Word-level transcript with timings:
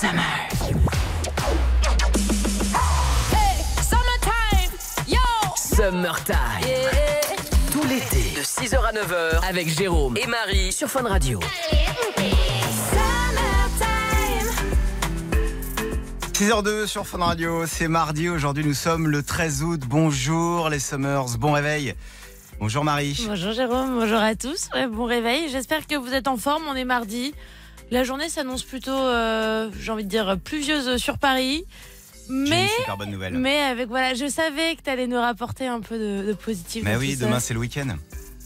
Summer. 0.00 0.22
Summertime, 3.82 4.70
yo! 5.08 5.18
Summertime. 5.56 6.36
Tout 7.72 7.82
l'été, 7.82 8.36
de 8.36 8.44
6h 8.44 8.76
à 8.76 8.92
9h, 8.92 9.44
avec 9.48 9.68
Jérôme 9.68 10.16
et 10.16 10.28
Marie 10.28 10.70
sur 10.70 10.88
Fun 10.88 11.02
Radio. 11.02 11.40
6h02 16.32 16.86
sur 16.86 17.04
Fun 17.04 17.18
Radio, 17.18 17.66
c'est 17.66 17.88
mardi. 17.88 18.28
Aujourd'hui, 18.28 18.64
nous 18.64 18.74
sommes 18.74 19.08
le 19.08 19.24
13 19.24 19.64
août. 19.64 19.80
Bonjour 19.84 20.68
les 20.68 20.78
Summers, 20.78 21.38
bon 21.40 21.50
réveil. 21.50 21.96
Bonjour 22.60 22.84
Marie. 22.84 23.20
Bonjour 23.26 23.50
Jérôme, 23.50 23.98
bonjour 23.98 24.18
à 24.18 24.36
tous. 24.36 24.68
Ouais, 24.74 24.86
bon 24.86 25.06
réveil. 25.06 25.48
J'espère 25.50 25.88
que 25.88 25.96
vous 25.96 26.14
êtes 26.14 26.28
en 26.28 26.36
forme. 26.36 26.62
On 26.68 26.76
est 26.76 26.84
mardi. 26.84 27.34
La 27.90 28.04
journée 28.04 28.28
s'annonce 28.28 28.62
plutôt, 28.62 28.90
euh, 28.90 29.70
j'ai 29.80 29.90
envie 29.92 30.04
de 30.04 30.10
dire, 30.10 30.36
pluvieuse 30.42 30.96
sur 30.98 31.18
Paris. 31.18 31.64
J'ai 32.28 32.34
une 32.34 32.48
Mais, 32.50 32.68
super 32.80 32.98
bonne 32.98 33.10
nouvelle. 33.10 33.32
mais 33.38 33.58
avec 33.60 33.88
voilà, 33.88 34.12
je 34.12 34.28
savais 34.28 34.76
que 34.76 34.82
tu 34.82 34.90
allais 34.90 35.06
nous 35.06 35.18
rapporter 35.18 35.66
un 35.66 35.80
peu 35.80 35.98
de, 35.98 36.26
de 36.26 36.32
positif. 36.34 36.82
Mais 36.84 36.96
oui, 36.96 37.16
demain 37.16 37.40
c'est 37.40 37.54
le 37.54 37.60
week-end. 37.60 37.96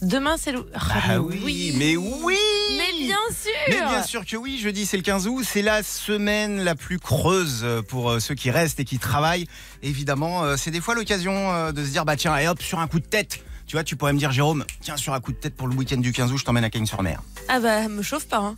Demain 0.03 0.37
c'est 0.39 0.53
le. 0.53 0.65
Ah, 0.75 1.01
Ah 1.11 1.21
oui, 1.21 1.75
mais 1.77 1.97
oui 1.97 2.37
Mais 2.77 2.93
bien 3.07 3.17
sûr. 3.31 3.51
Mais 3.69 3.77
bien 3.77 4.03
sûr 4.05 4.25
que 4.25 4.37
oui, 4.37 4.59
jeudi 4.61 4.87
c'est 4.87 4.97
le 4.97 5.03
15 5.03 5.27
août, 5.27 5.45
c'est 5.45 5.63
la 5.63 5.83
semaine 5.83 6.63
la 6.63 6.77
plus 6.77 7.01
creuse 7.01 7.67
pour 7.89 8.11
euh, 8.11 8.21
ceux 8.21 8.37
qui 8.37 8.53
restent 8.53 8.79
et 8.79 8.85
qui 8.85 8.99
travaillent. 9.01 9.47
Évidemment, 9.83 10.45
euh, 10.45 10.57
c'est 10.57 10.71
des 10.71 10.81
fois 10.81 10.95
l'occasion 10.95 11.53
euh, 11.53 11.73
de 11.73 11.85
se 11.85 11.91
dire 11.91 12.05
bah 12.05 12.15
tiens, 12.17 12.37
et 12.39 12.47
hop, 12.47 12.63
sur 12.63 12.79
un 12.79 12.87
coup 12.87 13.01
de 13.01 13.05
tête. 13.07 13.41
Tu 13.73 13.77
vois, 13.77 13.85
tu 13.85 13.97
pourrais 13.97 14.13
me 14.13 14.19
dire 14.19 14.31
Jérôme, 14.33 14.67
tiens, 14.83 14.99
sur 14.99 15.15
un 15.15 15.21
coup 15.21 15.33
de 15.33 15.39
tête 15.39 15.57
pour 15.57 15.67
le 15.67 15.75
week-end 15.75 15.97
du 15.97 16.13
15 16.13 16.31
août, 16.31 16.37
je 16.37 16.45
t'emmène 16.45 16.63
à 16.63 16.69
Cagnes-sur-Mer. 16.69 17.23
Ah 17.49 17.59
bah 17.59 17.89
me 17.89 18.03
chauffe 18.03 18.27
pas. 18.27 18.37
Hein. 18.37 18.57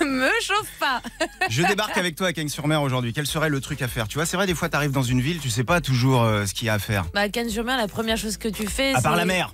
me 0.00 0.30
chauffe 0.40 0.70
pas. 0.78 1.02
Je 1.50 1.64
débarque 1.64 1.98
avec 1.98 2.14
toi 2.14 2.28
à 2.28 2.32
Cagnes-sur-Mer 2.32 2.80
aujourd'hui. 2.80 3.12
Quel 3.12 3.26
serait 3.26 3.48
le 3.48 3.60
truc 3.60 3.82
à 3.82 3.88
faire? 3.88 4.06
Tu 4.06 4.14
vois, 4.14 4.26
c'est 4.26 4.36
vrai, 4.36 4.46
des 4.46 4.54
fois, 4.54 4.68
t'arrives 4.68 4.92
dans 4.92 5.02
une 5.02 5.20
ville, 5.20 5.40
tu 5.40 5.50
sais 5.50 5.64
pas 5.64 5.80
toujours 5.80 6.22
euh, 6.22 6.46
ce 6.46 6.54
qu'il 6.54 6.66
y 6.66 6.68
a 6.68 6.74
à 6.74 6.78
faire. 6.78 7.04
Bah 7.12 7.28
Cannes 7.28 7.48
sur 7.48 7.64
mer, 7.64 7.76
la 7.76 7.88
première 7.88 8.16
chose 8.16 8.36
que 8.36 8.46
tu 8.46 8.68
fais, 8.68 8.94
À 8.94 9.02
part 9.02 9.16
la 9.16 9.24
mer. 9.24 9.52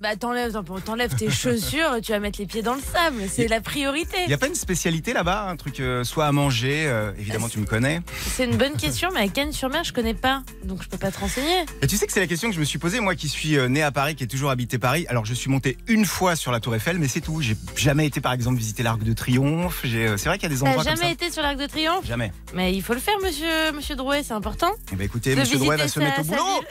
Bah 0.00 0.14
t'enlèves, 0.14 0.56
t'enlèves 0.84 1.14
tes 1.16 1.28
chaussures, 1.30 1.96
et 1.96 2.00
tu 2.00 2.12
vas 2.12 2.20
mettre 2.20 2.38
les 2.38 2.46
pieds 2.46 2.62
dans 2.62 2.74
le 2.74 2.80
sable. 2.80 3.22
C'est 3.28 3.48
la 3.48 3.60
priorité. 3.60 4.16
Il 4.22 4.28
n'y 4.28 4.34
a 4.34 4.38
pas 4.38 4.46
une 4.46 4.54
spécialité 4.54 5.12
là-bas, 5.12 5.48
un 5.48 5.56
truc 5.56 5.80
euh, 5.80 6.04
soit 6.04 6.26
à 6.26 6.32
manger, 6.32 6.84
euh, 6.86 7.10
évidemment 7.18 7.48
tu 7.48 7.58
me 7.58 7.66
connais. 7.66 8.00
C'est 8.36 8.44
une 8.44 8.56
bonne 8.56 8.76
question, 8.76 9.08
mais 9.12 9.20
à 9.20 9.28
Cannes-sur-Mer, 9.28 9.82
je 9.82 9.92
connais 9.92 10.14
pas, 10.14 10.42
donc 10.64 10.82
je 10.84 10.88
peux 10.88 10.98
pas 10.98 11.10
te 11.10 11.18
renseigner. 11.18 11.64
Et 11.82 11.88
tu 11.88 11.96
sais 11.96 12.06
que 12.06 12.12
c'est 12.12 12.20
la 12.20 12.28
question 12.28 12.48
que 12.48 12.54
je 12.54 12.60
me 12.60 12.64
suis 12.64 12.78
posée, 12.78 13.00
moi 13.00 13.16
qui 13.16 13.28
suis 13.28 13.56
euh, 13.58 13.66
né 13.68 13.82
à 13.82 13.90
Paris, 13.90 14.14
qui 14.14 14.22
ai 14.22 14.28
toujours 14.28 14.50
habité 14.50 14.78
Paris. 14.78 15.04
Alors 15.08 15.24
je 15.24 15.34
suis 15.34 15.50
monté 15.50 15.76
une 15.88 16.04
fois 16.04 16.36
sur 16.36 16.52
la 16.52 16.60
Tour 16.60 16.76
Eiffel, 16.76 16.98
mais 16.98 17.08
c'est 17.08 17.20
tout. 17.20 17.40
J'ai 17.40 17.56
jamais 17.74 18.06
été 18.06 18.20
par 18.20 18.32
exemple 18.32 18.56
visiter 18.58 18.84
l'Arc 18.84 19.02
de 19.02 19.12
Triomphe. 19.12 19.80
J'ai, 19.82 20.06
euh, 20.06 20.16
C'est 20.16 20.28
vrai 20.28 20.38
qu'il 20.38 20.48
y 20.48 20.52
a 20.52 20.54
des 20.54 20.60
T'as 20.62 20.68
endroits 20.68 20.84
comme 20.84 20.94
jamais 20.96 21.08
ça. 21.08 21.12
été 21.12 21.32
sur 21.32 21.42
l'Arc 21.42 21.56
de 21.56 21.66
Triomphe? 21.66 22.06
Jamais. 22.06 22.32
Mais 22.54 22.72
il 22.72 22.82
faut 22.82 22.94
le 22.94 23.00
faire, 23.00 23.16
monsieur, 23.22 23.72
monsieur 23.74 23.96
Drouet, 23.96 24.22
c'est 24.22 24.32
important. 24.34 24.70
Eh 24.92 24.96
ben 24.96 25.04
écoutez, 25.04 25.34
De 25.34 25.40
Monsieur 25.40 25.58
Drouet 25.58 25.76
va 25.76 25.82
visiter 25.84 26.00
se 26.00 26.04
mettre 26.06 26.20
au 26.20 26.24
sa- 26.24 26.30
boulot. 26.30 26.64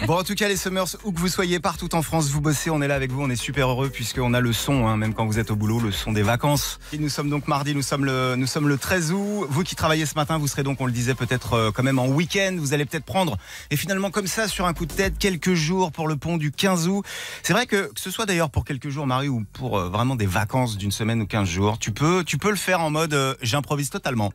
Bon, 0.06 0.18
en 0.18 0.24
tout 0.24 0.34
cas, 0.34 0.48
les 0.48 0.56
Summers, 0.56 0.96
où 1.04 1.12
que 1.12 1.20
vous 1.20 1.28
soyez, 1.28 1.60
partout 1.60 1.94
en 1.94 2.02
France, 2.02 2.28
vous 2.30 2.39
bossez, 2.40 2.70
on 2.70 2.82
est 2.82 2.88
là 2.88 2.94
avec 2.94 3.12
vous, 3.12 3.22
on 3.22 3.30
est 3.30 3.36
super 3.36 3.68
heureux 3.68 3.88
puisqu'on 3.88 4.34
a 4.34 4.40
le 4.40 4.52
son, 4.52 4.86
hein, 4.86 4.96
même 4.96 5.14
quand 5.14 5.26
vous 5.26 5.38
êtes 5.38 5.50
au 5.50 5.56
boulot, 5.56 5.80
le 5.80 5.92
son 5.92 6.12
des 6.12 6.22
vacances. 6.22 6.78
Et 6.92 6.98
nous 6.98 7.08
sommes 7.08 7.30
donc 7.30 7.48
mardi, 7.48 7.74
nous 7.74 7.82
sommes 7.82 8.04
le, 8.04 8.34
nous 8.36 8.46
sommes 8.46 8.68
le 8.68 8.78
13 8.78 9.12
août. 9.12 9.46
Vous 9.48 9.62
qui 9.62 9.76
travaillez 9.76 10.06
ce 10.06 10.14
matin, 10.14 10.38
vous 10.38 10.48
serez 10.48 10.62
donc, 10.62 10.80
on 10.80 10.86
le 10.86 10.92
disait, 10.92 11.14
peut-être 11.14 11.54
euh, 11.54 11.70
quand 11.72 11.82
même 11.82 11.98
en 11.98 12.06
week-end. 12.06 12.56
Vous 12.58 12.74
allez 12.74 12.84
peut-être 12.84 13.04
prendre, 13.04 13.36
et 13.70 13.76
finalement 13.76 14.10
comme 14.10 14.26
ça, 14.26 14.48
sur 14.48 14.66
un 14.66 14.72
coup 14.72 14.86
de 14.86 14.92
tête, 14.92 15.18
quelques 15.18 15.54
jours 15.54 15.92
pour 15.92 16.08
le 16.08 16.16
pont 16.16 16.36
du 16.36 16.50
15 16.50 16.88
août. 16.88 17.04
C'est 17.42 17.52
vrai 17.52 17.66
que, 17.66 17.92
que 17.92 18.00
ce 18.00 18.10
soit 18.10 18.26
d'ailleurs 18.26 18.50
pour 18.50 18.64
quelques 18.64 18.88
jours, 18.88 19.06
Marie, 19.06 19.28
ou 19.28 19.44
pour 19.52 19.78
euh, 19.78 19.88
vraiment 19.88 20.16
des 20.16 20.26
vacances 20.26 20.76
d'une 20.76 20.92
semaine 20.92 21.20
ou 21.22 21.26
15 21.26 21.48
jours, 21.48 21.78
tu 21.78 21.92
peux, 21.92 22.24
tu 22.24 22.38
peux 22.38 22.50
le 22.50 22.56
faire 22.56 22.80
en 22.80 22.90
mode 22.90 23.14
euh, 23.14 23.34
j'improvise 23.42 23.90
totalement. 23.90 24.32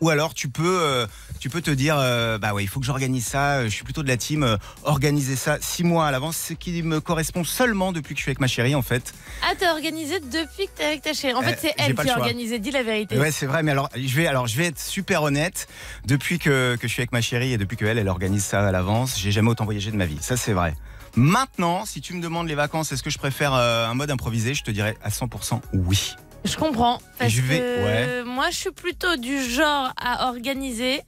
Ou 0.00 0.08
alors 0.10 0.32
tu 0.34 0.48
peux, 0.48 0.80
euh, 0.82 1.06
tu 1.40 1.50
peux 1.50 1.60
te 1.60 1.70
dire, 1.70 1.96
euh, 1.98 2.38
bah 2.38 2.54
ouais, 2.54 2.64
il 2.64 2.66
faut 2.68 2.80
que 2.80 2.86
j'organise 2.86 3.26
ça. 3.26 3.58
euh, 3.58 3.64
Je 3.64 3.68
suis 3.70 3.84
plutôt 3.84 4.02
de 4.02 4.08
la 4.08 4.16
team 4.16 4.42
euh, 4.42 4.56
organiser 4.82 5.36
ça 5.36 5.58
six 5.60 5.84
mois 5.84 6.06
à 6.06 6.10
l'avance, 6.10 6.36
ce 6.36 6.54
qui 6.54 6.82
me 6.82 7.00
correspond 7.00 7.44
seulement 7.44 7.92
depuis 7.92 8.14
que 8.14 8.18
je 8.18 8.22
suis 8.24 8.30
avec 8.30 8.40
ma 8.40 8.46
chérie 8.46 8.74
en 8.74 8.82
fait. 8.82 9.12
Ah, 9.42 9.52
t'as 9.58 9.72
organisé 9.72 10.20
depuis 10.20 10.66
que 10.66 10.72
t'es 10.76 10.84
avec 10.84 11.02
ta 11.02 11.12
chérie. 11.12 11.34
En 11.34 11.42
fait, 11.42 11.58
c'est 11.60 11.74
elle 11.78 11.94
qui 11.94 12.08
a 12.08 12.18
organisé, 12.18 12.58
dis 12.58 12.70
la 12.70 12.82
vérité. 12.82 13.18
Ouais, 13.18 13.30
c'est 13.30 13.46
vrai, 13.46 13.62
mais 13.62 13.72
alors 13.72 13.88
je 13.94 14.14
vais, 14.16 14.26
alors 14.26 14.46
je 14.46 14.56
vais 14.56 14.66
être 14.66 14.80
super 14.80 15.22
honnête. 15.22 15.68
Depuis 16.06 16.38
que, 16.38 16.76
que 16.76 16.88
je 16.88 16.92
suis 16.92 17.00
avec 17.02 17.12
ma 17.12 17.20
chérie 17.20 17.52
et 17.52 17.58
depuis 17.58 17.76
qu'elle 17.76 17.98
elle 17.98 18.08
organise 18.08 18.44
ça 18.44 18.66
à 18.66 18.72
l'avance, 18.72 19.18
j'ai 19.18 19.32
jamais 19.32 19.50
autant 19.50 19.64
voyagé 19.64 19.90
de 19.90 19.96
ma 19.96 20.06
vie. 20.06 20.18
Ça 20.20 20.36
c'est 20.36 20.52
vrai. 20.52 20.74
Maintenant, 21.16 21.84
si 21.86 22.00
tu 22.00 22.14
me 22.14 22.22
demandes 22.22 22.46
les 22.48 22.54
vacances, 22.54 22.92
est-ce 22.92 23.02
que 23.02 23.10
je 23.10 23.18
préfère 23.18 23.52
un 23.52 23.94
mode 23.94 24.10
improvisé 24.12 24.54
Je 24.54 24.62
te 24.62 24.70
dirais 24.70 24.96
à 25.02 25.10
100% 25.10 25.60
oui. 25.74 26.14
Je 26.44 26.56
comprends. 26.56 27.00
Parce 27.18 27.30
je 27.32 27.42
vais- 27.42 27.58
que 27.58 28.22
moi, 28.24 28.50
je 28.50 28.56
suis 28.56 28.70
plutôt 28.70 29.16
du 29.16 29.42
genre 29.42 29.92
à 30.00 30.28
organiser. 30.28 31.02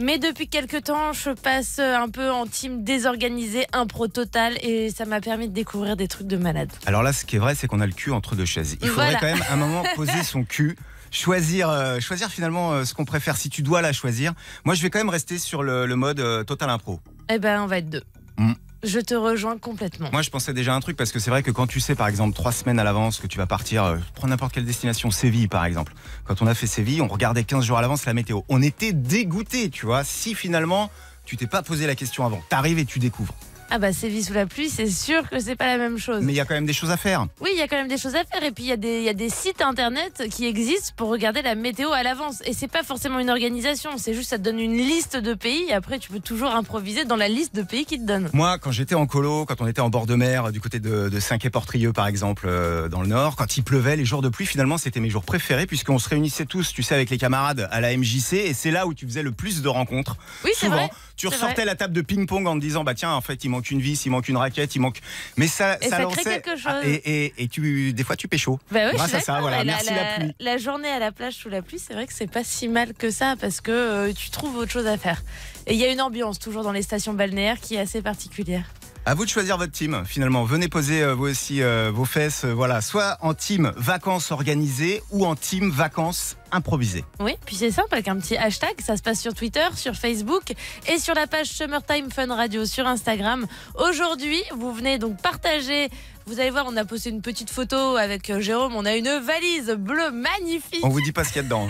Mais 0.00 0.18
depuis 0.18 0.48
quelques 0.48 0.82
temps, 0.84 1.12
je 1.12 1.30
passe 1.30 1.78
un 1.78 2.08
peu 2.08 2.28
en 2.30 2.46
team 2.48 2.82
désorganisé, 2.82 3.64
impro 3.72 4.08
total, 4.08 4.54
et 4.60 4.90
ça 4.90 5.04
m'a 5.04 5.20
permis 5.20 5.48
de 5.48 5.54
découvrir 5.54 5.96
des 5.96 6.08
trucs 6.08 6.26
de 6.26 6.36
malade. 6.36 6.72
Alors 6.86 7.04
là, 7.04 7.12
ce 7.12 7.24
qui 7.24 7.36
est 7.36 7.38
vrai, 7.38 7.54
c'est 7.54 7.68
qu'on 7.68 7.80
a 7.80 7.86
le 7.86 7.92
cul 7.92 8.10
entre 8.10 8.34
deux 8.34 8.44
chaises. 8.44 8.76
Il 8.82 8.88
faudrait 8.88 9.12
Voilà. 9.12 9.20
quand 9.20 9.26
même 9.26 9.44
un 9.50 9.56
moment 9.56 9.84
poser 9.94 10.24
son 10.24 10.42
cul. 10.42 10.76
Choisir, 11.12 11.68
euh, 11.70 12.00
choisir 12.00 12.28
finalement 12.28 12.72
euh, 12.72 12.84
ce 12.84 12.92
qu'on 12.92 13.04
préfère 13.04 13.36
si 13.36 13.48
tu 13.50 13.62
dois 13.62 13.82
la 13.82 13.92
choisir. 13.92 14.32
Moi, 14.64 14.74
je 14.74 14.82
vais 14.82 14.90
quand 14.90 14.98
même 14.98 15.10
rester 15.10 15.38
sur 15.38 15.62
le, 15.62 15.86
le 15.86 15.94
mode 15.94 16.18
euh, 16.18 16.42
total 16.42 16.70
impro. 16.70 16.98
Eh 17.30 17.38
ben, 17.38 17.62
on 17.62 17.66
va 17.66 17.78
être 17.78 17.88
deux. 17.88 18.02
Mm. 18.36 18.54
Je 18.84 19.00
te 19.00 19.14
rejoins 19.14 19.56
complètement. 19.56 20.10
Moi, 20.12 20.20
je 20.20 20.28
pensais 20.28 20.52
déjà 20.52 20.74
un 20.74 20.80
truc 20.80 20.96
parce 20.96 21.10
que 21.10 21.18
c'est 21.18 21.30
vrai 21.30 21.42
que 21.42 21.50
quand 21.50 21.66
tu 21.66 21.80
sais, 21.80 21.94
par 21.94 22.06
exemple, 22.06 22.34
trois 22.34 22.52
semaines 22.52 22.78
à 22.78 22.84
l'avance 22.84 23.18
que 23.18 23.26
tu 23.26 23.38
vas 23.38 23.46
partir, 23.46 23.84
euh, 23.84 23.96
prendre 24.14 24.28
n'importe 24.28 24.52
quelle 24.52 24.66
destination, 24.66 25.10
Séville 25.10 25.48
par 25.48 25.64
exemple. 25.64 25.94
Quand 26.24 26.42
on 26.42 26.46
a 26.46 26.54
fait 26.54 26.66
Séville, 26.66 27.00
on 27.00 27.08
regardait 27.08 27.44
15 27.44 27.64
jours 27.64 27.78
à 27.78 27.82
l'avance 27.82 28.04
la 28.04 28.12
météo. 28.12 28.42
On 28.50 28.60
était 28.60 28.92
dégoûtés, 28.92 29.70
tu 29.70 29.86
vois. 29.86 30.04
Si 30.04 30.34
finalement, 30.34 30.90
tu 31.24 31.38
t'es 31.38 31.46
pas 31.46 31.62
posé 31.62 31.86
la 31.86 31.94
question 31.94 32.26
avant, 32.26 32.42
t'arrives 32.50 32.78
et 32.78 32.84
tu 32.84 32.98
découvres. 32.98 33.34
Ah 33.70 33.78
bah, 33.78 33.92
Séville 33.92 34.22
sous 34.22 34.32
la 34.34 34.46
pluie, 34.46 34.68
c'est 34.68 34.88
sûr 34.88 35.28
que 35.28 35.40
c'est 35.40 35.56
pas 35.56 35.66
la 35.66 35.78
même 35.78 35.98
chose. 35.98 36.20
Mais 36.22 36.32
il 36.32 36.36
y 36.36 36.40
a 36.40 36.44
quand 36.44 36.54
même 36.54 36.66
des 36.66 36.72
choses 36.72 36.90
à 36.92 36.96
faire. 36.96 37.26
Oui, 37.40 37.50
il 37.54 37.58
y 37.58 37.62
a 37.62 37.66
quand 37.66 37.76
même 37.76 37.88
des 37.88 37.98
choses 37.98 38.14
à 38.14 38.22
faire. 38.24 38.42
Et 38.44 38.52
puis, 38.52 38.64
il 38.64 38.68
y, 38.68 38.72
a 38.72 38.76
des- 38.76 38.98
il 38.98 39.02
y 39.04 39.08
a 39.08 39.14
des 39.14 39.28
sites 39.30 39.62
internet 39.62 40.22
qui 40.30 40.46
existent 40.46 40.92
pour 40.96 41.08
regarder 41.08 41.42
la 41.42 41.56
météo 41.56 41.90
à 41.90 42.02
l'avance. 42.04 42.40
Et 42.44 42.52
c'est 42.52 42.68
pas 42.68 42.84
forcément 42.84 43.18
une 43.18 43.30
organisation. 43.30 43.90
C'est 43.96 44.14
juste, 44.14 44.30
ça 44.30 44.38
te 44.38 44.42
donne 44.44 44.60
une 44.60 44.76
liste 44.76 45.16
de 45.16 45.34
pays. 45.34 45.64
Et 45.68 45.72
après, 45.72 45.98
tu 45.98 46.10
peux 46.10 46.20
toujours 46.20 46.54
improviser 46.54 47.04
dans 47.04 47.16
la 47.16 47.26
liste 47.28 47.54
de 47.56 47.62
pays 47.62 47.84
qui 47.84 47.98
te 47.98 48.04
donnent. 48.06 48.30
Moi, 48.32 48.58
quand 48.58 48.70
j'étais 48.70 48.94
en 48.94 49.06
colo, 49.06 49.44
quand 49.44 49.60
on 49.60 49.66
était 49.66 49.80
en 49.80 49.88
bord 49.90 50.06
de 50.06 50.14
mer, 50.14 50.52
du 50.52 50.60
côté 50.60 50.78
de, 50.78 51.08
de 51.08 51.20
Saint-Quay-Portrieux, 51.20 51.92
par 51.92 52.06
exemple, 52.06 52.46
euh, 52.48 52.88
dans 52.88 53.00
le 53.00 53.08
nord, 53.08 53.34
quand 53.34 53.56
il 53.56 53.64
pleuvait, 53.64 53.96
les 53.96 54.04
jours 54.04 54.22
de 54.22 54.28
pluie, 54.28 54.46
finalement, 54.46 54.78
c'était 54.78 55.00
mes 55.00 55.10
jours 55.10 55.24
préférés, 55.24 55.66
puisqu'on 55.66 55.98
se 55.98 56.08
réunissait 56.08 56.46
tous, 56.46 56.72
tu 56.72 56.84
sais, 56.84 56.94
avec 56.94 57.10
les 57.10 57.18
camarades 57.18 57.68
à 57.72 57.80
la 57.80 57.96
MJC, 57.96 58.34
et 58.34 58.54
c'est 58.54 58.70
là 58.70 58.86
où 58.86 58.94
tu 58.94 59.04
faisais 59.06 59.22
le 59.24 59.32
plus 59.32 59.62
de 59.62 59.68
rencontres. 59.68 60.16
Oui, 60.44 60.52
c'est 60.54 60.68
vrai. 60.68 60.90
tu 61.16 61.26
ressortais 61.26 61.54
vrai. 61.62 61.64
la 61.64 61.74
table 61.74 61.92
de 61.94 62.02
ping-pong 62.02 62.46
en 62.46 62.54
te 62.54 62.60
disant, 62.60 62.84
bah 62.84 62.94
tiens, 62.94 63.12
en 63.12 63.20
fait, 63.20 63.42
il 63.44 63.48
manque 63.54 63.70
une 63.70 63.80
vis, 63.80 64.04
il 64.06 64.10
manque 64.10 64.28
une 64.28 64.36
raquette, 64.36 64.74
il 64.76 64.80
manque. 64.80 64.98
Mais 65.36 65.46
ça, 65.46 65.78
Et 65.80 65.88
ça 65.88 65.96
crée 65.96 66.02
lançait- 66.04 66.24
quelque 66.42 66.56
chose. 66.56 66.66
Ah, 66.66 66.80
et, 66.84 67.24
et, 67.26 67.34
et 67.38 67.48
tu, 67.48 67.92
des 67.92 68.04
fois, 68.04 68.16
tu 68.16 68.28
pécho. 68.28 68.58
Bah 68.70 68.92
Grâce 68.92 69.14
à 69.14 69.20
ça, 69.20 69.40
voilà. 69.40 69.62
Et 69.62 69.64
Merci 69.64 69.90
la 69.94 70.04
pluie. 70.18 70.34
la 70.40 70.58
journée 70.58 70.88
à 70.88 70.98
la 70.98 71.12
plage 71.12 71.34
sous 71.34 71.48
la 71.48 71.62
pluie, 71.62 71.78
c'est 71.78 71.94
vrai 71.94 72.06
que 72.06 72.12
c'est 72.12 72.30
pas 72.30 72.44
si 72.44 72.68
mal 72.68 72.92
que 72.94 73.10
ça 73.10 73.34
parce 73.40 73.60
que 73.60 73.70
euh, 73.70 74.12
tu 74.12 74.30
trouves 74.30 74.56
autre 74.56 74.70
chose 74.72 74.86
à 74.86 74.96
faire. 74.98 75.22
Et 75.66 75.74
il 75.74 75.80
y 75.80 75.84
a 75.84 75.90
une 75.90 76.00
ambiance 76.02 76.38
toujours 76.38 76.62
dans 76.62 76.72
les 76.72 76.82
stations 76.82 77.14
balnéaires 77.14 77.58
qui 77.60 77.74
est 77.76 77.80
assez 77.80 78.02
particulière. 78.02 78.64
À 79.06 79.14
vous 79.14 79.26
de 79.26 79.30
choisir 79.30 79.58
votre 79.58 79.72
team, 79.72 80.02
finalement. 80.06 80.44
Venez 80.44 80.68
poser 80.68 81.02
euh, 81.02 81.14
vous 81.14 81.26
aussi 81.26 81.62
euh, 81.62 81.90
vos 81.92 82.06
fesses, 82.06 82.46
euh, 82.46 82.54
voilà, 82.54 82.80
soit 82.80 83.18
en 83.20 83.34
team 83.34 83.70
vacances 83.76 84.30
organisées 84.30 85.02
ou 85.10 85.26
en 85.26 85.36
team 85.36 85.70
vacances 85.70 86.38
improvisées. 86.50 87.04
Oui, 87.20 87.32
puis 87.44 87.54
c'est 87.54 87.70
simple 87.70 87.92
avec 87.92 88.08
un 88.08 88.16
petit 88.16 88.34
hashtag. 88.34 88.80
Ça 88.80 88.96
se 88.96 89.02
passe 89.02 89.20
sur 89.20 89.34
Twitter, 89.34 89.66
sur 89.76 89.94
Facebook 89.94 90.54
et 90.88 90.98
sur 90.98 91.14
la 91.14 91.26
page 91.26 91.48
Summertime 91.48 92.10
Fun 92.10 92.34
Radio 92.34 92.64
sur 92.64 92.86
Instagram. 92.86 93.46
Aujourd'hui, 93.74 94.42
vous 94.56 94.72
venez 94.72 94.96
donc 94.96 95.20
partager. 95.20 95.90
Vous 96.24 96.40
allez 96.40 96.48
voir, 96.48 96.64
on 96.66 96.74
a 96.78 96.86
posté 96.86 97.10
une 97.10 97.20
petite 97.20 97.50
photo 97.50 97.96
avec 97.96 98.40
Jérôme. 98.40 98.74
On 98.74 98.86
a 98.86 98.96
une 98.96 99.18
valise 99.18 99.76
bleue 99.78 100.12
magnifique. 100.12 100.80
On 100.82 100.88
vous 100.88 101.02
dit 101.02 101.12
pas 101.12 101.24
ce 101.24 101.28
qu'il 101.34 101.36
y 101.36 101.40
a 101.40 101.42
dedans. 101.42 101.68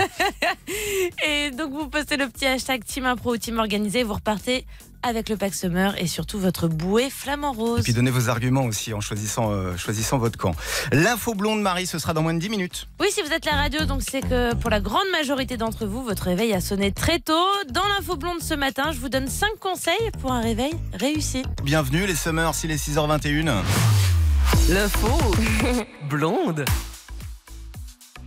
Et 1.26 1.50
donc, 1.50 1.72
vous 1.72 1.88
postez 1.88 2.16
le 2.16 2.28
petit 2.28 2.46
hashtag 2.46 2.84
Team 2.84 3.06
Impro 3.06 3.32
ou 3.32 3.38
Team 3.38 3.58
Organisé. 3.58 4.04
Vous 4.04 4.14
repartez 4.14 4.64
avec 5.06 5.28
le 5.28 5.36
pack 5.36 5.54
Summer 5.54 5.94
et 5.98 6.06
surtout 6.06 6.38
votre 6.38 6.66
bouée 6.66 7.10
flamant 7.10 7.52
Et 7.52 7.56
rose. 7.56 7.82
puis 7.84 7.92
donnez 7.92 8.10
vos 8.10 8.28
arguments 8.30 8.64
aussi 8.64 8.94
en 8.94 9.00
choisissant, 9.00 9.52
euh, 9.52 9.76
choisissant 9.76 10.18
votre 10.18 10.38
camp. 10.38 10.54
L'info 10.92 11.34
blonde 11.34 11.60
Marie, 11.60 11.86
ce 11.86 11.98
sera 11.98 12.14
dans 12.14 12.22
moins 12.22 12.34
de 12.34 12.38
10 12.38 12.48
minutes. 12.48 12.88
Oui, 13.00 13.08
si 13.12 13.20
vous 13.22 13.30
êtes 13.32 13.44
la 13.44 13.52
radio, 13.52 13.84
donc 13.84 14.00
c'est 14.02 14.22
que 14.22 14.54
pour 14.54 14.70
la 14.70 14.80
grande 14.80 15.08
majorité 15.12 15.56
d'entre 15.56 15.86
vous, 15.86 16.02
votre 16.02 16.24
réveil 16.24 16.54
a 16.54 16.60
sonné 16.60 16.90
très 16.90 17.18
tôt. 17.18 17.32
Dans 17.70 17.86
l'info 17.96 18.16
blonde 18.16 18.40
ce 18.40 18.54
matin, 18.54 18.92
je 18.92 18.98
vous 18.98 19.08
donne 19.10 19.28
5 19.28 19.58
conseils 19.60 20.10
pour 20.20 20.32
un 20.32 20.40
réveil 20.40 20.72
réussi. 20.94 21.42
Bienvenue 21.62 22.06
les 22.06 22.14
Summers, 22.16 22.54
s'il 22.54 22.70
est 22.70 22.82
6h21. 22.82 23.52
L'info 24.70 25.08
blonde. 26.08 26.64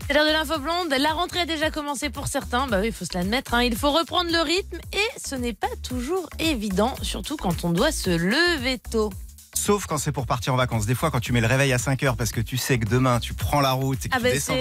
C'est 0.07 0.13
l'heure 0.13 0.25
de 0.25 0.31
l'info 0.31 0.57
blonde. 0.59 0.93
La 0.97 1.11
rentrée 1.11 1.41
a 1.41 1.45
déjà 1.45 1.69
commencé 1.69 2.09
pour 2.09 2.27
certains. 2.27 2.67
Bah 2.67 2.77
oui, 2.79 2.87
il 2.87 2.93
faut 2.93 3.03
se 3.05 3.13
l'admettre. 3.13 3.53
hein. 3.53 3.63
Il 3.63 3.75
faut 3.75 3.91
reprendre 3.91 4.31
le 4.31 4.39
rythme 4.41 4.77
et 4.93 5.19
ce 5.19 5.35
n'est 5.35 5.53
pas 5.53 5.67
toujours 5.83 6.29
évident, 6.39 6.95
surtout 7.01 7.35
quand 7.35 7.65
on 7.65 7.71
doit 7.71 7.91
se 7.91 8.09
lever 8.09 8.79
tôt. 8.79 9.11
Sauf 9.53 9.85
quand 9.85 9.97
c'est 9.97 10.13
pour 10.13 10.25
partir 10.25 10.53
en 10.53 10.57
vacances. 10.57 10.85
Des 10.85 10.95
fois, 10.95 11.11
quand 11.11 11.19
tu 11.19 11.33
mets 11.33 11.41
le 11.41 11.47
réveil 11.47 11.73
à 11.73 11.77
5 11.77 12.01
heures 12.03 12.15
parce 12.15 12.31
que 12.31 12.39
tu 12.39 12.55
sais 12.57 12.79
que 12.79 12.85
demain 12.85 13.19
tu 13.19 13.33
prends 13.33 13.59
la 13.59 13.71
route 13.73 14.05
et 14.05 14.09
que 14.09 14.13
Ah 14.13 14.17
tu 14.17 14.23
ben 14.23 14.33
descends 14.33 14.53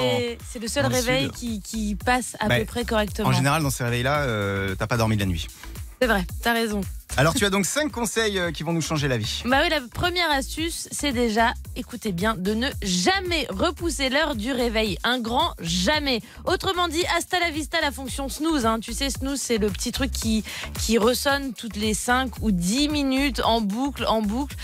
c'est 0.51 0.59
le 0.59 0.67
seul 0.69 0.89
le 0.89 0.95
réveil 0.95 1.31
qui 1.31 1.95
passe 2.05 2.37
à 2.41 2.49
Bah, 2.49 2.59
peu 2.59 2.65
près 2.65 2.85
correctement. 2.85 3.29
En 3.29 3.33
général, 3.33 3.63
dans 3.63 3.71
ces 3.71 3.85
réveils-là, 3.85 4.23
euh, 4.23 4.75
t'as 4.75 4.87
pas 4.89 4.97
dormi 4.97 5.15
de 5.17 5.21
la 5.21 5.27
nuit. 5.27 5.47
C'est 6.01 6.09
vrai, 6.09 6.27
t'as 6.43 6.55
raison. 6.55 6.81
Alors, 7.19 7.33
tu 7.35 7.47
as 7.47 7.51
donc 7.51 7.65
5 7.65 7.91
conseils 7.91 8.39
euh, 8.39 8.51
qui 8.53 8.63
vont 8.63 8.75
nous 8.75 8.83
changer 8.83 9.09
la 9.09 9.17
vie. 9.17 9.43
Bah 9.47 9.61
oui, 9.63 9.71
la 9.71 9.81
première 9.81 10.31
astuce, 10.31 10.87
c'est 10.93 11.13
déjà, 11.13 11.55
écoutez 11.75 12.13
bien, 12.13 12.35
de 12.37 12.53
ne 12.53 12.69
jamais 12.83 13.47
repousser 13.49 14.11
l'heure 14.11 14.35
du 14.35 14.53
réveil. 14.53 14.99
Un 15.03 15.19
grand 15.19 15.55
jamais. 15.61 16.21
Autrement 16.45 16.89
dit, 16.89 17.03
hasta 17.17 17.41
la 17.41 17.51
vista, 17.51 17.81
la 17.81 17.91
fonction 17.91 18.29
snooze. 18.29 18.67
hein. 18.67 18.81
Tu 18.81 18.93
sais, 18.93 19.09
snooze, 19.09 19.41
c'est 19.41 19.57
le 19.57 19.71
petit 19.71 19.93
truc 19.93 20.11
qui, 20.11 20.45
qui 20.79 20.99
ressonne 20.99 21.55
toutes 21.55 21.77
les 21.77 21.95
5 21.95 22.43
ou 22.43 22.51
10 22.51 22.89
minutes 22.91 23.41
en 23.45 23.63
boucle, 23.63 24.05
en 24.07 24.21
boucle. 24.21 24.55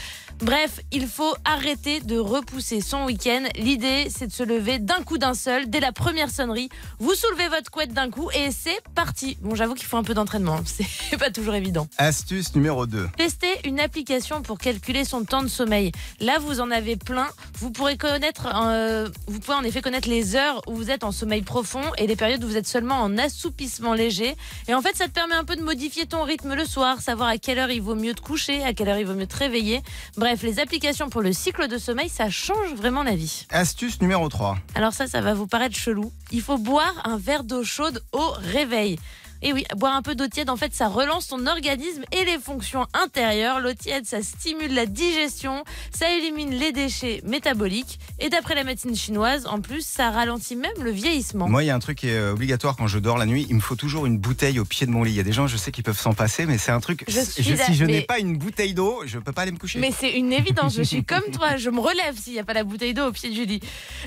Bref, 0.42 0.80
il 0.90 1.06
faut 1.06 1.36
arrêter 1.44 2.00
de 2.00 2.18
repousser 2.18 2.80
son 2.80 3.04
week-end. 3.04 3.44
L'idée, 3.54 4.08
c'est 4.10 4.26
de 4.26 4.32
se 4.32 4.42
lever 4.42 4.80
d'un 4.80 5.04
coup 5.04 5.16
d'un 5.16 5.34
seul, 5.34 5.70
dès 5.70 5.78
la 5.78 5.92
première 5.92 6.30
sonnerie. 6.30 6.68
Vous 6.98 7.14
soulevez 7.14 7.46
votre 7.46 7.70
couette 7.70 7.92
d'un 7.92 8.10
coup 8.10 8.28
et 8.32 8.50
c'est 8.50 8.80
parti. 8.96 9.38
Bon, 9.40 9.54
j'avoue 9.54 9.74
qu'il 9.74 9.86
faut 9.86 9.98
un 9.98 10.02
peu 10.02 10.14
d'entraînement. 10.14 10.58
C'est 10.66 11.16
pas 11.16 11.30
toujours 11.30 11.54
évident. 11.54 11.86
Astuce 11.96 12.56
numéro 12.56 12.86
2. 12.86 13.10
Testez 13.16 13.46
une 13.64 13.78
application 13.78 14.42
pour 14.42 14.58
calculer 14.58 15.04
son 15.04 15.24
temps 15.24 15.42
de 15.42 15.48
sommeil. 15.48 15.92
Là, 16.18 16.40
vous 16.40 16.60
en 16.60 16.72
avez 16.72 16.96
plein. 16.96 17.28
Vous 17.60 17.70
pourrez 17.70 17.96
connaître, 17.96 18.48
euh, 18.52 19.08
vous 19.28 19.38
pouvez 19.38 19.56
en 19.56 19.62
effet 19.62 19.80
connaître 19.80 20.08
les 20.08 20.34
heures 20.34 20.60
où 20.66 20.74
vous 20.74 20.90
êtes 20.90 21.04
en 21.04 21.12
sommeil 21.12 21.42
profond 21.42 21.82
et 21.98 22.08
les 22.08 22.16
périodes 22.16 22.42
où 22.42 22.48
vous 22.48 22.56
êtes 22.56 22.66
seulement 22.66 22.96
en 22.96 23.16
assoupissement 23.16 23.94
léger. 23.94 24.34
Et 24.66 24.74
en 24.74 24.82
fait, 24.82 24.96
ça 24.96 25.06
te 25.06 25.12
permet 25.12 25.36
un 25.36 25.44
peu 25.44 25.54
de 25.54 25.62
modifier 25.62 26.06
ton 26.06 26.24
rythme 26.24 26.54
le 26.54 26.64
soir, 26.64 27.00
savoir 27.00 27.28
à 27.28 27.38
quelle 27.38 27.60
heure 27.60 27.70
il 27.70 27.80
vaut 27.80 27.94
mieux 27.94 28.14
te 28.14 28.20
coucher, 28.22 28.64
à 28.64 28.72
quelle 28.72 28.88
heure 28.88 28.98
il 28.98 29.06
vaut 29.06 29.14
mieux 29.14 29.28
te 29.28 29.36
réveiller. 29.36 29.82
Bref, 30.16 30.31
les 30.40 30.58
applications 30.58 31.10
pour 31.10 31.20
le 31.20 31.32
cycle 31.32 31.68
de 31.68 31.76
sommeil, 31.76 32.08
ça 32.08 32.30
change 32.30 32.72
vraiment 32.74 33.02
la 33.02 33.14
vie. 33.14 33.46
Astuce 33.50 34.00
numéro 34.00 34.28
3. 34.28 34.56
Alors 34.74 34.94
ça, 34.94 35.06
ça 35.06 35.20
va 35.20 35.34
vous 35.34 35.46
paraître 35.46 35.76
chelou. 35.76 36.10
Il 36.30 36.40
faut 36.40 36.58
boire 36.58 36.94
un 37.04 37.18
verre 37.18 37.44
d'eau 37.44 37.64
chaude 37.64 38.02
au 38.12 38.30
réveil. 38.38 38.98
Et 39.42 39.52
oui, 39.52 39.64
boire 39.76 39.94
un 39.94 40.02
peu 40.02 40.14
d'eau 40.14 40.28
tiède, 40.28 40.50
en 40.50 40.56
fait, 40.56 40.72
ça 40.74 40.88
relance 40.88 41.28
ton 41.28 41.46
organisme 41.46 42.04
et 42.12 42.24
les 42.24 42.38
fonctions 42.38 42.86
intérieures. 42.94 43.60
L'eau 43.60 43.74
tiède, 43.74 44.06
ça 44.06 44.22
stimule 44.22 44.72
la 44.72 44.86
digestion, 44.86 45.64
ça 45.90 46.10
élimine 46.12 46.50
les 46.50 46.72
déchets 46.72 47.20
métaboliques. 47.24 47.98
Et 48.20 48.28
d'après 48.28 48.54
la 48.54 48.62
médecine 48.62 48.94
chinoise, 48.94 49.46
en 49.46 49.60
plus, 49.60 49.84
ça 49.84 50.10
ralentit 50.10 50.54
même 50.54 50.72
le 50.80 50.90
vieillissement. 50.90 51.48
Moi, 51.48 51.64
il 51.64 51.66
y 51.66 51.70
a 51.70 51.74
un 51.74 51.80
truc 51.80 51.98
qui 51.98 52.08
est 52.08 52.28
obligatoire 52.28 52.76
quand 52.76 52.86
je 52.86 52.98
dors 52.98 53.18
la 53.18 53.26
nuit. 53.26 53.46
Il 53.48 53.56
me 53.56 53.60
faut 53.60 53.74
toujours 53.74 54.06
une 54.06 54.18
bouteille 54.18 54.60
au 54.60 54.64
pied 54.64 54.86
de 54.86 54.92
mon 54.92 55.02
lit. 55.02 55.12
Il 55.12 55.16
y 55.16 55.20
a 55.20 55.24
des 55.24 55.32
gens, 55.32 55.46
je 55.48 55.56
sais, 55.56 55.72
qui 55.72 55.82
peuvent 55.82 55.98
s'en 55.98 56.14
passer, 56.14 56.46
mais 56.46 56.58
c'est 56.58 56.72
un 56.72 56.80
truc. 56.80 57.04
Je 57.08 57.20
suis 57.20 57.42
là, 57.56 57.64
si 57.66 57.74
je 57.74 57.84
n'ai 57.84 58.02
pas 58.02 58.18
une 58.18 58.38
bouteille 58.38 58.74
d'eau, 58.74 59.02
je 59.06 59.18
peux 59.18 59.32
pas 59.32 59.42
aller 59.42 59.52
me 59.52 59.58
coucher. 59.58 59.80
Mais 59.80 59.90
c'est 59.90 60.12
une 60.12 60.32
évidence, 60.32 60.76
je 60.76 60.82
suis 60.82 61.04
comme 61.12 61.24
toi, 61.32 61.56
je 61.56 61.70
me 61.70 61.80
relève 61.80 62.16
s'il 62.16 62.34
n'y 62.34 62.38
a 62.38 62.44
pas 62.44 62.54
la 62.54 62.64
bouteille 62.64 62.94
d'eau 62.94 63.08
au 63.08 63.12
pied 63.12 63.30
du 63.30 63.44
lit. 63.44 63.60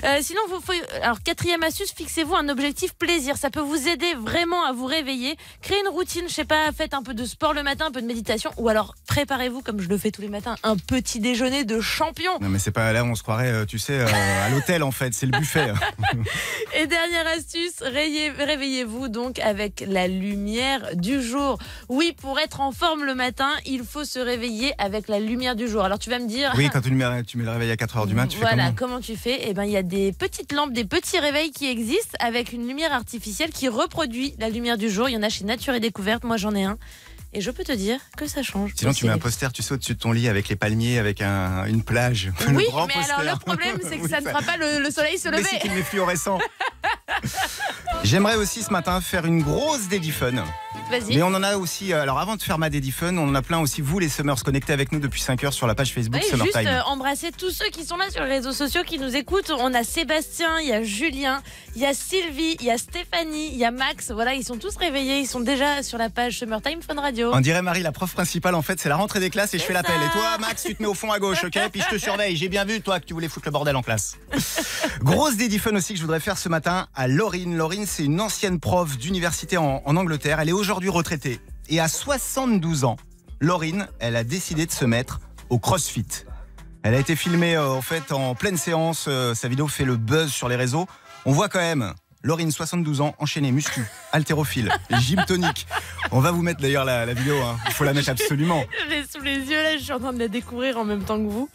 Euh, 0.04 0.18
sinon, 0.22 0.40
vous 0.48 0.60
faut... 0.60 0.72
alors 1.02 1.22
quatrième 1.22 1.62
astuce, 1.62 1.92
fixez-vous 1.92 2.34
un 2.34 2.48
objectif 2.48 2.94
plaisir. 2.94 3.36
Ça 3.36 3.50
peut 3.50 3.60
vous 3.60 3.88
aider 3.88 4.14
vraiment 4.14 4.64
à 4.64 4.72
vous 4.72 4.86
réveiller. 4.86 5.25
Créez 5.62 5.78
une 5.80 5.88
routine, 5.92 6.24
je 6.28 6.32
sais 6.34 6.44
pas, 6.44 6.70
faites 6.72 6.94
un 6.94 7.02
peu 7.02 7.14
de 7.14 7.24
sport 7.24 7.52
le 7.54 7.62
matin, 7.62 7.86
un 7.86 7.90
peu 7.90 8.00
de 8.02 8.06
méditation, 8.06 8.50
ou 8.56 8.68
alors 8.68 8.94
préparez-vous, 9.08 9.62
comme 9.62 9.80
je 9.80 9.88
le 9.88 9.98
fais 9.98 10.10
tous 10.10 10.22
les 10.22 10.28
matins, 10.28 10.54
un 10.62 10.76
petit 10.76 11.20
déjeuner 11.20 11.64
de 11.64 11.80
champion. 11.80 12.32
Non, 12.40 12.48
mais 12.48 12.58
c'est 12.58 12.70
pas 12.70 12.92
là, 12.92 13.04
on 13.04 13.14
se 13.14 13.22
croirait, 13.22 13.50
euh, 13.50 13.64
tu 13.64 13.78
sais, 13.78 13.98
euh, 14.00 14.06
à 14.44 14.48
l'hôtel 14.50 14.82
en 14.82 14.90
fait. 14.92 15.12
C'est 15.14 15.26
le 15.26 15.36
buffet. 15.38 15.72
Et 16.78 16.86
dernière 16.86 17.26
astuce, 17.36 17.80
réveillez- 17.80 18.32
réveillez-vous 18.38 19.08
donc 19.08 19.38
avec 19.38 19.84
la 19.86 20.08
lumière 20.08 20.94
du 20.94 21.22
jour. 21.22 21.58
Oui, 21.88 22.14
pour 22.20 22.38
être 22.38 22.60
en 22.60 22.72
forme 22.72 23.04
le 23.04 23.14
matin, 23.14 23.50
il 23.64 23.82
faut 23.84 24.04
se 24.04 24.18
réveiller 24.18 24.72
avec 24.78 25.08
la 25.08 25.18
lumière 25.20 25.56
du 25.56 25.68
jour. 25.68 25.82
Alors 25.84 25.98
tu 25.98 26.10
vas 26.10 26.18
me 26.18 26.28
dire, 26.28 26.52
oui, 26.56 26.68
quand 26.72 26.80
tu 26.80 26.90
mets, 26.90 27.22
tu 27.24 27.38
mets 27.38 27.44
le 27.44 27.50
réveil 27.50 27.70
à 27.70 27.76
4 27.76 27.96
heures 27.98 28.06
du 28.06 28.14
mat, 28.14 28.26
tu 28.26 28.36
fais 28.38 28.42
voilà, 28.44 28.72
comment 28.76 29.00
tu 29.00 29.16
fais? 29.16 29.38
Eh 29.48 29.54
ben, 29.54 29.64
il 29.64 29.70
y 29.72 29.76
a 29.76 29.82
des 29.82 30.12
petites 30.12 30.52
lampes, 30.52 30.72
des 30.72 30.84
petits 30.84 31.18
réveils 31.18 31.50
qui 31.50 31.66
existent 31.68 32.16
avec 32.20 32.52
une 32.52 32.66
lumière 32.66 32.92
artificielle 32.92 33.50
qui 33.50 33.68
reproduit 33.68 34.34
la 34.38 34.48
lumière 34.48 34.76
du 34.76 34.90
jour. 34.90 35.08
Il 35.08 35.15
y 35.16 35.18
en 35.18 35.22
a 35.22 35.28
chez 35.28 35.44
Nature 35.44 35.74
et 35.74 35.80
Découverte. 35.80 36.24
Moi, 36.24 36.36
j'en 36.36 36.54
ai 36.54 36.64
un. 36.64 36.78
Et 37.32 37.40
je 37.42 37.50
peux 37.50 37.64
te 37.64 37.72
dire 37.72 37.98
que 38.16 38.26
ça 38.26 38.42
change. 38.42 38.72
Sinon, 38.76 38.92
tu 38.94 39.04
mets 39.04 39.10
un 39.10 39.14
C'est- 39.14 39.20
poster, 39.20 39.52
tu 39.52 39.62
sais, 39.62 39.74
au-dessus 39.74 39.94
de 39.94 39.98
ton 39.98 40.12
lit 40.12 40.28
avec 40.28 40.48
les 40.48 40.56
palmiers, 40.56 40.98
avec 40.98 41.20
un- 41.20 41.64
une 41.66 41.82
plage. 41.82 42.30
Oui, 42.48 42.54
mais 42.54 42.64
poster. 42.70 43.12
alors 43.12 43.34
le 43.34 43.38
problème, 43.38 43.78
c'est 43.82 43.98
que 43.98 44.04
Oui, 44.04 44.08
ça 44.10 44.20
ne 44.20 44.26
fera 44.28 44.40
pas 44.42 44.56
le, 44.56 44.82
le 44.82 44.90
soleil 44.90 45.18
se 45.18 45.28
lever. 45.28 45.42
le 45.64 45.70
mets 45.74 45.82
fluorescent. 45.82 46.38
J'aimerais 48.04 48.36
aussi 48.36 48.62
ce 48.62 48.70
matin 48.70 49.00
faire 49.00 49.26
une 49.26 49.42
grosse 49.42 49.88
Fun. 50.12 50.44
Vas-y. 50.90 51.16
Mais 51.16 51.22
on 51.22 51.28
en 51.34 51.42
a 51.42 51.56
aussi, 51.56 51.92
euh, 51.92 52.00
alors 52.02 52.18
avant 52.20 52.36
de 52.36 52.42
faire 52.42 52.58
ma 52.58 52.70
Daddy 52.70 52.92
Fun, 52.92 53.16
on 53.16 53.28
en 53.28 53.34
a 53.34 53.42
plein 53.42 53.58
aussi, 53.58 53.80
vous 53.80 53.98
les 53.98 54.08
Summers, 54.08 54.42
connectés 54.44 54.72
avec 54.72 54.92
nous 54.92 55.00
depuis 55.00 55.20
5 55.20 55.42
heures 55.44 55.52
sur 55.52 55.66
la 55.66 55.74
page 55.74 55.92
Facebook 55.92 56.20
Oui, 56.22 56.28
Summertime. 56.28 56.60
juste 56.62 56.72
euh, 56.72 56.82
embrasser 56.82 57.32
tous 57.32 57.50
ceux 57.50 57.68
qui 57.70 57.84
sont 57.84 57.96
là 57.96 58.08
sur 58.10 58.22
les 58.22 58.28
réseaux 58.30 58.52
sociaux, 58.52 58.82
qui 58.86 58.98
nous 59.00 59.16
écoutent. 59.16 59.50
On 59.58 59.74
a 59.74 59.82
Sébastien, 59.82 60.60
il 60.60 60.68
y 60.68 60.72
a 60.72 60.82
Julien, 60.84 61.42
il 61.74 61.82
y 61.82 61.86
a 61.86 61.92
Sylvie, 61.92 62.56
il 62.60 62.66
y 62.66 62.70
a 62.70 62.78
Stéphanie, 62.78 63.48
il 63.52 63.58
y 63.58 63.64
a 63.64 63.72
Max. 63.72 64.12
Voilà, 64.12 64.34
ils 64.34 64.44
sont 64.44 64.58
tous 64.58 64.76
réveillés. 64.76 65.18
Ils 65.18 65.26
sont 65.26 65.40
déjà 65.40 65.82
sur 65.82 65.98
la 65.98 66.08
page 66.08 66.38
Summertime 66.38 66.80
Fun 66.86 67.00
Radio. 67.00 67.30
On 67.34 67.40
dirait 67.40 67.62
Marie, 67.62 67.82
la 67.82 67.90
prof 67.92 68.12
principale, 68.12 68.54
en 68.54 68.62
fait, 68.62 68.78
c'est 68.78 68.88
la 68.88 68.96
rentrée 68.96 69.18
des 69.18 69.30
classes 69.30 69.54
et 69.54 69.58
je 69.58 69.64
fais 69.64 69.72
l'appel. 69.72 69.96
Et 70.06 70.10
toi, 70.12 70.38
Max, 70.38 70.62
tu 70.64 70.76
te 70.76 70.82
mets 70.82 70.88
au 70.88 70.94
fond 70.94 71.10
à 71.10 71.18
gauche, 71.18 71.42
ok 71.42 71.58
Puis 71.72 71.82
je 71.82 71.96
te 71.96 71.98
surveille. 71.98 72.36
J'ai 72.36 72.48
bien 72.48 72.64
vu, 72.64 72.80
toi, 72.80 73.00
que 73.00 73.06
tu 73.06 73.12
voulais 73.14 73.28
foutre 73.28 73.46
le 73.46 73.52
bordel 73.52 73.74
en 73.74 73.82
classe. 73.82 74.16
Grosse 75.02 75.36
Daddy 75.36 75.58
Fun 75.58 75.74
aussi 75.74 75.94
que 75.94 75.98
je 75.98 76.02
voudrais 76.04 76.20
faire 76.20 76.38
ce 76.38 76.48
matin 76.48 76.86
à 76.94 77.08
Laurine. 77.08 77.56
Laurine, 77.56 77.86
c'est 77.86 78.04
une 78.04 78.20
ancienne 78.20 78.60
prof 78.60 78.96
d'université 78.98 79.56
en, 79.56 79.82
en 79.84 79.96
Angleterre. 79.96 80.38
Elle 80.38 80.48
est 80.48 80.52
aujourd'hui 80.52 80.75
retraitée. 80.88 81.40
Et 81.68 81.80
à 81.80 81.88
72 81.88 82.84
ans, 82.84 82.96
Laurine, 83.40 83.88
elle 83.98 84.16
a 84.16 84.24
décidé 84.24 84.66
de 84.66 84.70
se 84.72 84.84
mettre 84.84 85.20
au 85.50 85.58
crossfit. 85.58 86.06
Elle 86.82 86.94
a 86.94 86.98
été 86.98 87.16
filmée 87.16 87.56
euh, 87.56 87.68
en 87.68 87.82
fait 87.82 88.12
en 88.12 88.34
pleine 88.34 88.56
séance. 88.56 89.06
euh, 89.08 89.34
sa 89.34 89.48
vidéo 89.48 89.66
fait 89.66 89.84
le 89.84 89.96
buzz 89.96 90.30
sur 90.30 90.48
les 90.48 90.56
réseaux. 90.56 90.86
On 91.24 91.32
voit 91.32 91.48
quand 91.48 91.58
même 91.58 91.92
Laurine, 92.26 92.50
72 92.50 93.02
ans, 93.02 93.14
enchaînée, 93.20 93.52
muscu, 93.52 93.84
haltérophile, 94.10 94.72
gym 94.98 95.24
tonique. 95.28 95.64
On 96.10 96.18
va 96.18 96.32
vous 96.32 96.42
mettre 96.42 96.60
d'ailleurs 96.60 96.84
la, 96.84 97.06
la 97.06 97.14
vidéo. 97.14 97.36
hein. 97.40 97.56
Il 97.68 97.72
faut 97.72 97.84
la 97.84 97.94
mettre 97.94 98.08
absolument. 98.08 98.64
Je 98.84 98.90
l'ai 98.90 99.04
sous 99.08 99.22
les 99.22 99.36
yeux 99.48 99.62
là, 99.62 99.76
je 99.76 99.82
suis 99.84 99.92
en 99.92 100.00
train 100.00 100.12
de 100.12 100.18
la 100.18 100.26
découvrir 100.26 100.76
en 100.76 100.84
même 100.84 101.04
temps 101.04 101.18
que 101.18 101.28
vous. 101.30 101.48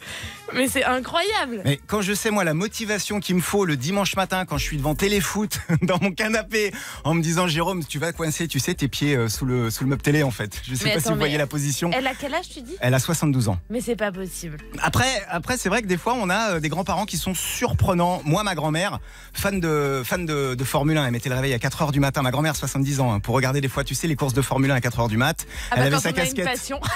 Mais 0.54 0.68
c'est 0.68 0.84
incroyable. 0.84 1.60
Mais 1.66 1.78
quand 1.86 2.00
je 2.00 2.14
sais 2.14 2.30
moi 2.30 2.42
la 2.44 2.54
motivation 2.54 3.20
qu'il 3.20 3.36
me 3.36 3.42
faut 3.42 3.66
le 3.66 3.76
dimanche 3.76 4.16
matin 4.16 4.46
quand 4.46 4.56
je 4.56 4.64
suis 4.64 4.78
devant 4.78 4.94
téléfoot 4.94 5.60
dans 5.82 5.98
mon 6.00 6.10
canapé 6.12 6.72
en 7.04 7.12
me 7.12 7.22
disant 7.22 7.46
Jérôme 7.48 7.84
tu 7.84 7.98
vas 7.98 8.12
coincer 8.12 8.48
tu 8.48 8.58
sais 8.58 8.72
tes 8.72 8.88
pieds 8.88 9.14
euh, 9.14 9.28
sous 9.28 9.44
le 9.44 9.68
sous 9.70 9.84
le 9.84 9.90
meuble 9.90 10.02
télé 10.02 10.22
en 10.22 10.30
fait. 10.30 10.62
Je 10.66 10.74
sais 10.74 10.86
Mais 10.86 10.94
pas 10.94 11.00
si 11.00 11.08
vous 11.10 11.16
voyez 11.16 11.36
la 11.36 11.46
position. 11.46 11.90
Elle 11.92 12.06
a 12.06 12.14
quel 12.18 12.32
âge 12.34 12.48
tu 12.48 12.62
dis? 12.62 12.76
Elle 12.80 12.94
a 12.94 12.98
72 12.98 13.50
ans. 13.50 13.58
Mais 13.68 13.82
c'est 13.82 13.96
pas 13.96 14.10
possible. 14.10 14.56
Après, 14.80 15.22
après 15.28 15.58
c'est 15.58 15.68
vrai 15.68 15.82
que 15.82 15.86
des 15.86 15.98
fois, 15.98 16.14
on 16.16 16.30
a 16.30 16.52
euh, 16.54 16.60
des 16.60 16.70
grands-parents 16.70 17.04
qui 17.04 17.18
sont 17.18 17.34
surprenants. 17.34 18.22
Moi, 18.24 18.42
ma 18.42 18.54
grand-mère, 18.54 19.00
fan 19.34 19.60
de, 19.60 20.02
fan 20.04 20.24
de, 20.24 20.54
de 20.54 20.61
Formule 20.64 20.96
1, 20.96 21.06
elle 21.06 21.12
mettait 21.12 21.28
le 21.28 21.34
réveil 21.34 21.52
à 21.54 21.58
4 21.58 21.82
heures 21.82 21.92
du 21.92 22.00
matin. 22.00 22.22
Ma 22.22 22.30
grand-mère, 22.30 22.56
70 22.56 23.00
ans, 23.00 23.12
hein, 23.12 23.20
pour 23.20 23.34
regarder 23.34 23.60
des 23.60 23.68
fois, 23.68 23.84
tu 23.84 23.94
sais, 23.94 24.06
les 24.06 24.16
courses 24.16 24.34
de 24.34 24.42
Formule 24.42 24.70
1 24.70 24.74
à 24.76 24.80
4 24.80 25.00
heures 25.00 25.08
du 25.08 25.16
mat. 25.16 25.46
Ah 25.70 25.74
elle 25.76 25.78
bah, 25.78 25.82
avait 25.86 25.90
quand 25.96 26.00
sa 26.02 26.12
casquette. 26.12 26.48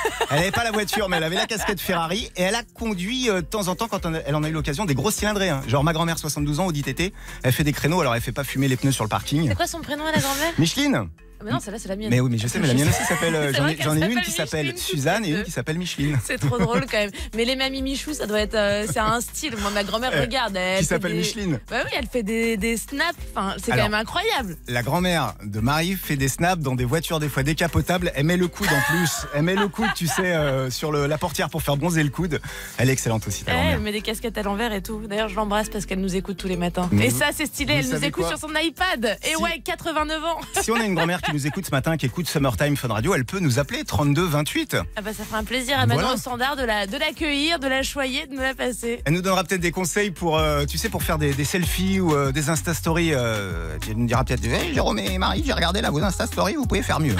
Elle 0.30 0.38
avait 0.38 0.50
pas 0.50 0.64
la 0.64 0.72
voiture, 0.72 1.08
mais 1.08 1.16
elle 1.18 1.24
avait 1.24 1.36
la 1.36 1.46
casquette 1.46 1.80
Ferrari. 1.80 2.30
Et 2.36 2.42
elle 2.42 2.54
a 2.54 2.62
conduit 2.74 3.30
euh, 3.30 3.36
de 3.36 3.46
temps 3.46 3.68
en 3.68 3.74
temps, 3.76 3.88
quand 3.88 4.04
on 4.06 4.14
a- 4.14 4.18
elle 4.26 4.34
en 4.34 4.42
a 4.42 4.48
eu 4.48 4.52
l'occasion, 4.52 4.84
des 4.84 4.94
grosses 4.94 5.14
cylindrées. 5.16 5.48
hein. 5.50 5.62
Genre, 5.68 5.84
ma 5.84 5.92
grand-mère, 5.92 6.18
72 6.18 6.60
ans, 6.60 6.66
Audi 6.66 6.82
TT, 6.82 7.12
elle 7.42 7.52
fait 7.52 7.64
des 7.64 7.72
créneaux, 7.72 8.00
alors 8.00 8.14
elle 8.14 8.20
fait 8.20 8.32
pas 8.32 8.44
fumer 8.44 8.68
les 8.68 8.76
pneus 8.76 8.92
sur 8.92 9.04
le 9.04 9.08
parking. 9.08 9.48
C'est 9.48 9.54
quoi 9.54 9.66
son 9.66 9.80
prénom 9.80 10.04
à 10.04 10.12
la 10.12 10.18
grand-mère? 10.18 10.52
Micheline 10.58 11.08
Mais 11.44 11.50
non, 11.50 11.60
celle-là 11.60 11.78
c'est 11.78 11.88
la 11.88 11.96
mienne. 11.96 12.10
Mais 12.10 12.20
oui, 12.20 12.30
mais 12.30 12.38
je 12.38 12.46
sais, 12.48 12.58
mais 12.58 12.66
la 12.68 12.74
mienne 12.74 12.88
aussi 12.88 13.04
s'appelle. 13.04 13.54
J'en 13.80 13.96
ai, 13.96 14.10
une 14.12 14.20
qui 14.22 14.30
s'appelle 14.30 14.76
Suzanne 14.78 15.24
et 15.24 15.30
une 15.30 15.42
qui 15.44 15.50
s'appelle 15.50 15.78
Micheline. 15.78 16.18
C'est 16.24 16.38
trop 16.38 16.58
drôle 16.58 16.82
quand 16.90 16.96
même. 16.98 17.10
Mais 17.36 17.44
les 17.44 17.56
mamies 17.56 17.82
Michou, 17.82 18.14
ça 18.14 18.26
doit 18.26 18.40
être. 18.40 18.54
euh, 18.54 18.86
c'est 18.90 18.98
un 18.98 19.20
style. 19.20 19.54
Moi, 19.58 19.70
ma 19.70 19.84
grand-mère 19.84 20.12
Eh, 20.14 20.20
regarde. 20.20 20.56
Elle 20.56 20.78
Qui 20.80 20.84
s'appelle 20.86 21.14
Micheline? 21.14 21.58
Bah 21.70 21.76
oui, 21.84 21.90
elle 21.96 22.06
fait 22.06 22.22
des, 22.22 22.56
des 22.56 22.76
snaps. 22.76 23.14
C'est 23.62 23.70
quand 23.72 23.76
même 23.76 23.94
incroyable. 23.94 24.56
La 24.68 24.82
grand-mère 24.82 25.34
de 25.44 25.60
Marie 25.60 25.94
fait 25.94 26.16
des 26.16 26.28
snaps 26.28 26.62
dans 26.62 26.74
des 26.74 26.84
voitures 26.84 27.20
des 27.20 27.28
fois 27.28 27.42
décapotables. 27.42 28.10
Elle 28.14 28.24
met 28.26 28.36
le 28.36 28.48
coude 28.48 28.68
en 28.68 28.80
plus. 28.92 29.26
Elle 29.34 29.42
met 29.42 29.54
le 29.54 29.68
coude, 29.68 29.88
tu 29.94 30.06
sais, 30.06 30.34
euh, 30.34 30.70
sur 30.70 30.92
la 30.92 31.18
portière 31.18 31.50
pour 31.50 31.62
faire 31.62 31.76
bronzer 31.76 32.02
le 32.02 32.10
coude. 32.10 32.40
Elle 32.78 32.88
est 32.88 32.92
excellente 32.92 33.26
aussi, 33.26 33.44
Eh, 33.48 33.50
elle 33.72 33.80
met 33.80 33.92
des 33.92 34.00
casquettes 34.00 34.38
à 34.38 34.42
l'envers 34.42 34.72
et 34.72 34.82
tout. 34.82 35.02
D'ailleurs, 35.06 35.28
je 35.28 35.36
l'embrasse 35.36 35.68
parce 35.68 35.84
qu'elle 35.86 36.00
nous 36.00 36.16
écoute 36.16 36.36
tous 36.36 36.48
les 36.48 36.56
matins. 36.56 36.88
Mais 36.92 37.06
et 37.06 37.10
ça, 37.10 37.26
c'est 37.32 37.46
stylé. 37.46 37.74
Elle 37.74 37.88
nous 37.90 38.04
écoute 38.04 38.26
sur 38.26 38.38
son 38.38 38.50
iPad. 38.58 39.18
Et 39.30 39.36
ouais, 39.36 39.60
89 39.64 40.24
ans. 40.24 40.40
Si 40.62 40.70
on 40.70 40.76
a 40.80 40.84
une 40.84 40.94
grand-mère 40.94 41.20
qui 41.26 41.32
nous 41.32 41.46
écoute 41.46 41.66
ce 41.66 41.70
matin, 41.72 41.96
qui 41.96 42.06
écoute 42.06 42.28
Summertime 42.28 42.76
Fun 42.76 42.88
Radio, 42.88 43.14
elle 43.14 43.24
peut 43.24 43.40
nous 43.40 43.58
appeler 43.58 43.84
32 43.84 44.24
28. 44.24 44.76
Ah 44.96 45.02
bah, 45.02 45.10
ça 45.12 45.24
fera 45.24 45.38
un 45.38 45.44
plaisir 45.44 45.78
à 45.78 45.84
Manon 45.86 46.00
Voilà. 46.02 46.16
standard 46.16 46.54
de 46.56 46.62
la 46.62 46.86
de 46.86 46.96
l'accueillir, 46.96 47.58
de 47.58 47.66
la 47.66 47.82
choyer, 47.82 48.26
de 48.26 48.34
nous 48.34 48.40
la 48.40 48.54
passer. 48.54 49.02
Elle 49.04 49.12
nous 49.14 49.22
donnera 49.22 49.42
peut-être 49.42 49.60
des 49.60 49.72
conseils 49.72 50.12
pour, 50.12 50.38
euh, 50.38 50.64
tu 50.66 50.78
sais, 50.78 50.88
pour 50.88 51.02
faire 51.02 51.18
des, 51.18 51.34
des 51.34 51.44
selfies 51.44 51.98
ou 52.00 52.14
euh, 52.14 52.30
des 52.30 52.48
Insta 52.48 52.74
Stories. 52.74 53.12
Euh, 53.12 53.76
elle 53.88 53.96
nous 53.96 54.06
dira 54.06 54.24
peut-être, 54.24 54.44
hey, 54.44 54.72
Jérôme 54.72 54.98
et 55.00 55.18
Marie, 55.18 55.42
j'ai 55.44 55.52
regardé 55.52 55.80
là 55.80 55.90
vos 55.90 56.00
Insta 56.02 56.26
Stories, 56.26 56.54
vous 56.54 56.66
pouvez 56.66 56.82
faire 56.82 57.00
mieux. 57.00 57.16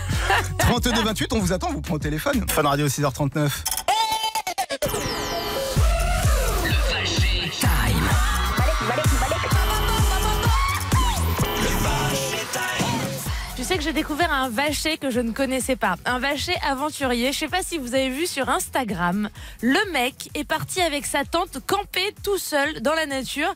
32 0.58 1.02
28, 1.02 1.32
on 1.34 1.38
vous 1.40 1.52
attend, 1.52 1.68
on 1.70 1.74
vous 1.74 1.80
prend 1.82 1.94
au 1.94 1.98
téléphone. 1.98 2.44
Fun 2.48 2.62
Radio 2.62 2.86
6h39. 2.86 3.81
J'ai 13.82 13.92
découvert 13.92 14.32
un 14.32 14.48
vacher 14.48 14.96
que 14.96 15.10
je 15.10 15.18
ne 15.18 15.32
connaissais 15.32 15.74
pas. 15.74 15.96
Un 16.04 16.20
vacher 16.20 16.54
aventurier. 16.64 17.32
Je 17.32 17.38
sais 17.38 17.48
pas 17.48 17.62
si 17.62 17.78
vous 17.78 17.94
avez 17.94 18.10
vu 18.10 18.26
sur 18.26 18.48
Instagram. 18.48 19.28
Le 19.60 19.92
mec 19.92 20.30
est 20.34 20.44
parti 20.44 20.80
avec 20.80 21.04
sa 21.04 21.24
tante 21.24 21.58
camper 21.66 22.14
tout 22.22 22.38
seul 22.38 22.80
dans 22.80 22.94
la 22.94 23.06
nature. 23.06 23.52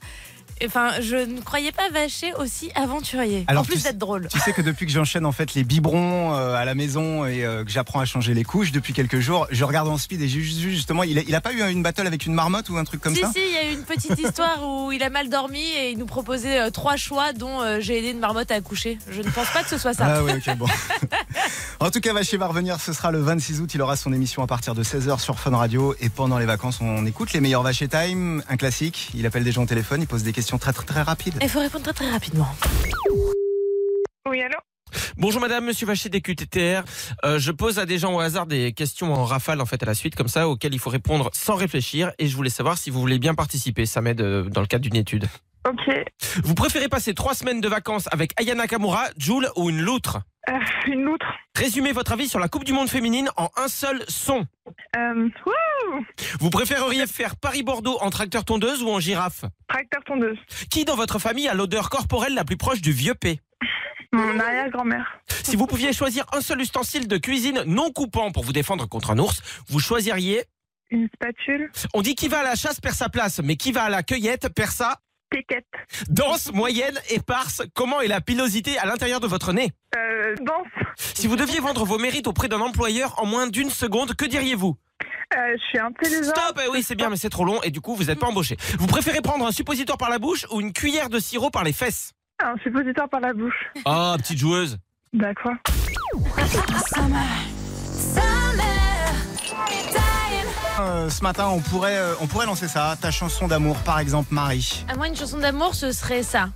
Enfin, 0.64 1.00
je 1.00 1.16
ne 1.16 1.40
croyais 1.40 1.72
pas 1.72 1.90
Vacher 1.90 2.32
aussi 2.34 2.70
aventurier. 2.74 3.44
Alors, 3.46 3.62
en 3.62 3.64
plus 3.64 3.82
d'être 3.82 3.98
drôle. 3.98 4.28
Tu 4.28 4.38
sais 4.38 4.52
que 4.52 4.62
depuis 4.62 4.86
que 4.86 4.92
j'enchaîne 4.92 5.26
en 5.26 5.32
fait 5.32 5.54
les 5.54 5.64
biberons 5.64 6.34
euh, 6.34 6.54
à 6.54 6.64
la 6.64 6.74
maison 6.74 7.26
et 7.26 7.44
euh, 7.44 7.62
que 7.64 7.70
j'apprends 7.70 8.00
à 8.00 8.06
changer 8.06 8.32
les 8.32 8.44
couches 8.44 8.72
depuis 8.72 8.94
quelques 8.94 9.20
jours, 9.20 9.46
je 9.50 9.64
regarde 9.64 9.88
en 9.88 9.98
speed 9.98 10.22
et 10.22 10.28
j'ai 10.28 10.40
juste 10.40 10.60
vu 10.60 10.70
justement, 10.70 11.02
il 11.02 11.18
a, 11.18 11.22
il 11.22 11.34
a 11.34 11.40
pas 11.42 11.52
eu 11.52 11.60
une 11.70 11.82
battle 11.82 12.06
avec 12.06 12.24
une 12.24 12.32
marmotte 12.32 12.70
ou 12.70 12.76
un 12.78 12.84
truc 12.84 13.02
comme 13.02 13.14
si, 13.14 13.20
ça? 13.20 13.30
si, 13.32 13.40
il 13.46 13.52
y 13.52 13.56
a 13.56 13.70
eu 13.70 13.74
une 13.74 13.84
petite 13.84 14.18
histoire 14.18 14.66
où 14.66 14.92
il 14.92 15.02
a 15.02 15.10
mal 15.10 15.28
dormi 15.28 15.60
et 15.60 15.90
il 15.90 15.98
nous 15.98 16.06
proposait 16.06 16.60
euh, 16.60 16.70
trois 16.70 16.96
choix 16.96 17.32
dont 17.34 17.60
j'ai 17.80 17.98
aidé 17.98 18.10
une 18.10 18.18
marmotte 18.18 18.50
à 18.50 18.54
accoucher. 18.54 18.98
Je 19.10 19.20
ne 19.20 19.30
pense 19.30 19.50
pas 19.50 19.62
que 19.62 19.68
ce 19.68 19.78
soit 19.78 19.92
ça. 19.92 20.06
Ah 20.06 20.24
ouais, 20.24 20.36
ok, 20.36 20.56
bon. 20.56 20.66
en 21.80 21.90
tout 21.90 22.00
cas, 22.00 22.14
Vacher 22.14 22.38
va 22.38 22.46
revenir, 22.46 22.80
ce 22.80 22.92
sera 22.94 23.10
le 23.10 23.20
26 23.20 23.60
août. 23.60 23.74
Il 23.74 23.82
aura 23.82 23.96
son 23.96 24.12
émission 24.12 24.42
à 24.42 24.46
partir 24.46 24.74
de 24.74 24.82
16h 24.82 25.20
sur 25.20 25.38
Fun 25.38 25.56
Radio. 25.56 25.94
Et 26.00 26.08
pendant 26.08 26.38
les 26.38 26.46
vacances, 26.46 26.80
on 26.80 27.04
écoute 27.04 27.32
les 27.34 27.40
meilleurs 27.40 27.62
Vacher 27.62 27.88
Time, 27.88 28.42
un 28.48 28.56
classique. 28.56 29.10
Il 29.14 29.26
appelle 29.26 29.44
des 29.44 29.52
gens 29.52 29.64
au 29.64 29.66
téléphone, 29.66 30.00
il 30.00 30.06
pose 30.06 30.22
des 30.22 30.32
questions 30.32 30.45
très 30.54 30.72
très 30.72 30.84
très 30.84 31.02
rapides. 31.02 31.34
Il 31.42 31.48
faut 31.48 31.60
répondre 31.60 31.84
très 31.84 31.92
très 31.92 32.10
rapidement. 32.10 32.48
Oui, 34.28 34.40
allô? 34.42 34.56
Bonjour 35.16 35.40
madame, 35.40 35.64
monsieur 35.64 35.86
Vacher 35.86 36.08
des 36.08 36.20
QTTR. 36.20 36.82
Euh, 37.24 37.38
je 37.38 37.50
pose 37.50 37.78
à 37.78 37.86
des 37.86 37.98
gens 37.98 38.14
au 38.14 38.20
hasard 38.20 38.46
des 38.46 38.72
questions 38.72 39.12
en 39.12 39.24
rafale 39.24 39.60
en 39.60 39.66
fait 39.66 39.82
à 39.82 39.86
la 39.86 39.94
suite 39.94 40.14
comme 40.14 40.28
ça 40.28 40.48
auxquelles 40.48 40.74
il 40.74 40.78
faut 40.78 40.90
répondre 40.90 41.30
sans 41.32 41.54
réfléchir 41.56 42.12
et 42.18 42.28
je 42.28 42.36
voulais 42.36 42.50
savoir 42.50 42.78
si 42.78 42.90
vous 42.90 43.00
voulez 43.00 43.18
bien 43.18 43.34
participer, 43.34 43.84
ça 43.84 44.00
m'aide 44.00 44.20
euh, 44.20 44.44
dans 44.44 44.60
le 44.60 44.66
cadre 44.66 44.82
d'une 44.82 44.96
étude. 44.96 45.26
Ok. 45.68 45.94
Vous 46.44 46.54
préférez 46.54 46.88
passer 46.88 47.12
trois 47.14 47.34
semaines 47.34 47.60
de 47.60 47.68
vacances 47.68 48.08
avec 48.12 48.32
Ayana 48.40 48.68
Kamura, 48.68 49.06
Jules 49.18 49.48
ou 49.56 49.68
une 49.68 49.80
loutre? 49.80 50.18
Euh, 50.48 50.52
une 50.86 51.02
loutre. 51.02 51.26
Résumez 51.56 51.92
votre 51.92 52.12
avis 52.12 52.28
sur 52.28 52.38
la 52.38 52.48
Coupe 52.48 52.64
du 52.64 52.72
Monde 52.72 52.88
féminine 52.88 53.28
en 53.36 53.48
un 53.56 53.68
seul 53.68 54.04
son. 54.08 54.46
Euh, 54.96 55.28
Vous 56.38 56.50
préféreriez 56.50 57.06
faire 57.06 57.36
Paris-Bordeaux 57.36 57.98
en 58.00 58.10
tracteur 58.10 58.44
tondeuse 58.44 58.82
ou 58.82 58.88
en 58.90 59.00
girafe? 59.00 59.44
Tracteur 59.68 60.04
tondeuse. 60.04 60.38
Qui 60.70 60.84
dans 60.84 60.94
votre 60.94 61.18
famille 61.18 61.48
a 61.48 61.54
l'odeur 61.54 61.90
corporelle 61.90 62.34
la 62.34 62.44
plus 62.44 62.56
proche 62.56 62.80
du 62.80 62.92
vieux 62.92 63.14
P? 63.14 63.40
Mon 64.12 64.38
arrière-grand-mère. 64.38 65.18
Si 65.42 65.56
vous 65.56 65.66
pouviez 65.66 65.92
choisir 65.92 66.24
un 66.32 66.40
seul 66.40 66.60
ustensile 66.60 67.08
de 67.08 67.16
cuisine 67.18 67.62
non 67.66 67.90
coupant 67.90 68.30
pour 68.30 68.44
vous 68.44 68.52
défendre 68.52 68.88
contre 68.88 69.10
un 69.10 69.18
ours, 69.18 69.42
vous 69.68 69.80
choisiriez? 69.80 70.44
Une 70.90 71.08
spatule. 71.14 71.70
On 71.94 72.02
dit 72.02 72.14
qui 72.14 72.28
va 72.28 72.38
à 72.38 72.44
la 72.44 72.54
chasse 72.54 72.80
perd 72.80 72.94
sa 72.94 73.08
place, 73.08 73.40
mais 73.42 73.56
qui 73.56 73.72
va 73.72 73.82
à 73.82 73.88
la 73.90 74.04
cueillette 74.04 74.48
perd 74.54 74.70
sa 74.70 75.00
Piquette. 75.30 75.66
danse 76.08 76.52
moyenne, 76.52 76.98
éparse. 77.10 77.62
Comment 77.74 78.00
est 78.00 78.06
la 78.08 78.20
pilosité 78.20 78.78
à 78.78 78.86
l'intérieur 78.86 79.20
de 79.20 79.26
votre 79.26 79.52
nez? 79.52 79.72
Euh, 79.96 80.34
danse. 80.40 80.66
Si 80.96 81.26
vous 81.26 81.36
deviez 81.36 81.60
vendre 81.60 81.84
vos 81.84 81.98
mérites 81.98 82.26
auprès 82.26 82.48
d'un 82.48 82.60
employeur 82.60 83.20
en 83.20 83.26
moins 83.26 83.46
d'une 83.46 83.70
seconde, 83.70 84.14
que 84.14 84.24
diriez-vous? 84.24 84.76
Euh, 85.34 85.38
je 85.58 85.62
suis 85.64 85.78
intelligente. 85.78 86.24
Stop 86.36 86.60
Eh 86.64 86.68
Oui, 86.70 86.82
c'est 86.82 86.94
bien, 86.94 87.10
mais 87.10 87.16
c'est 87.16 87.28
trop 87.30 87.44
long 87.44 87.60
et 87.62 87.70
du 87.70 87.80
coup, 87.80 87.94
vous 87.96 88.04
n'êtes 88.04 88.20
pas 88.20 88.28
embauché. 88.28 88.56
Vous 88.78 88.86
préférez 88.86 89.20
prendre 89.20 89.44
un 89.46 89.52
suppositoire 89.52 89.98
par 89.98 90.10
la 90.10 90.18
bouche 90.18 90.46
ou 90.52 90.60
une 90.60 90.72
cuillère 90.72 91.10
de 91.10 91.18
sirop 91.18 91.50
par 91.50 91.64
les 91.64 91.72
fesses? 91.72 92.12
Un 92.42 92.56
suppositoire 92.62 93.08
par 93.08 93.20
la 93.20 93.32
bouche. 93.32 93.66
Ah, 93.84 94.14
petite 94.18 94.38
joueuse. 94.38 94.78
D'accord. 95.12 95.54
Euh, 100.78 101.08
ce 101.08 101.22
matin, 101.22 101.48
on 101.48 101.60
pourrait, 101.60 101.96
euh, 101.96 102.14
on 102.20 102.26
pourrait 102.26 102.46
lancer 102.46 102.68
ça. 102.68 102.96
Ta 103.00 103.10
chanson 103.10 103.48
d'amour, 103.48 103.76
par 103.78 103.98
exemple, 103.98 104.28
Marie. 104.34 104.84
À 104.88 104.96
moi, 104.96 105.08
une 105.08 105.16
chanson 105.16 105.38
d'amour, 105.38 105.74
ce 105.74 105.92
serait 105.92 106.22
ça. 106.22 106.48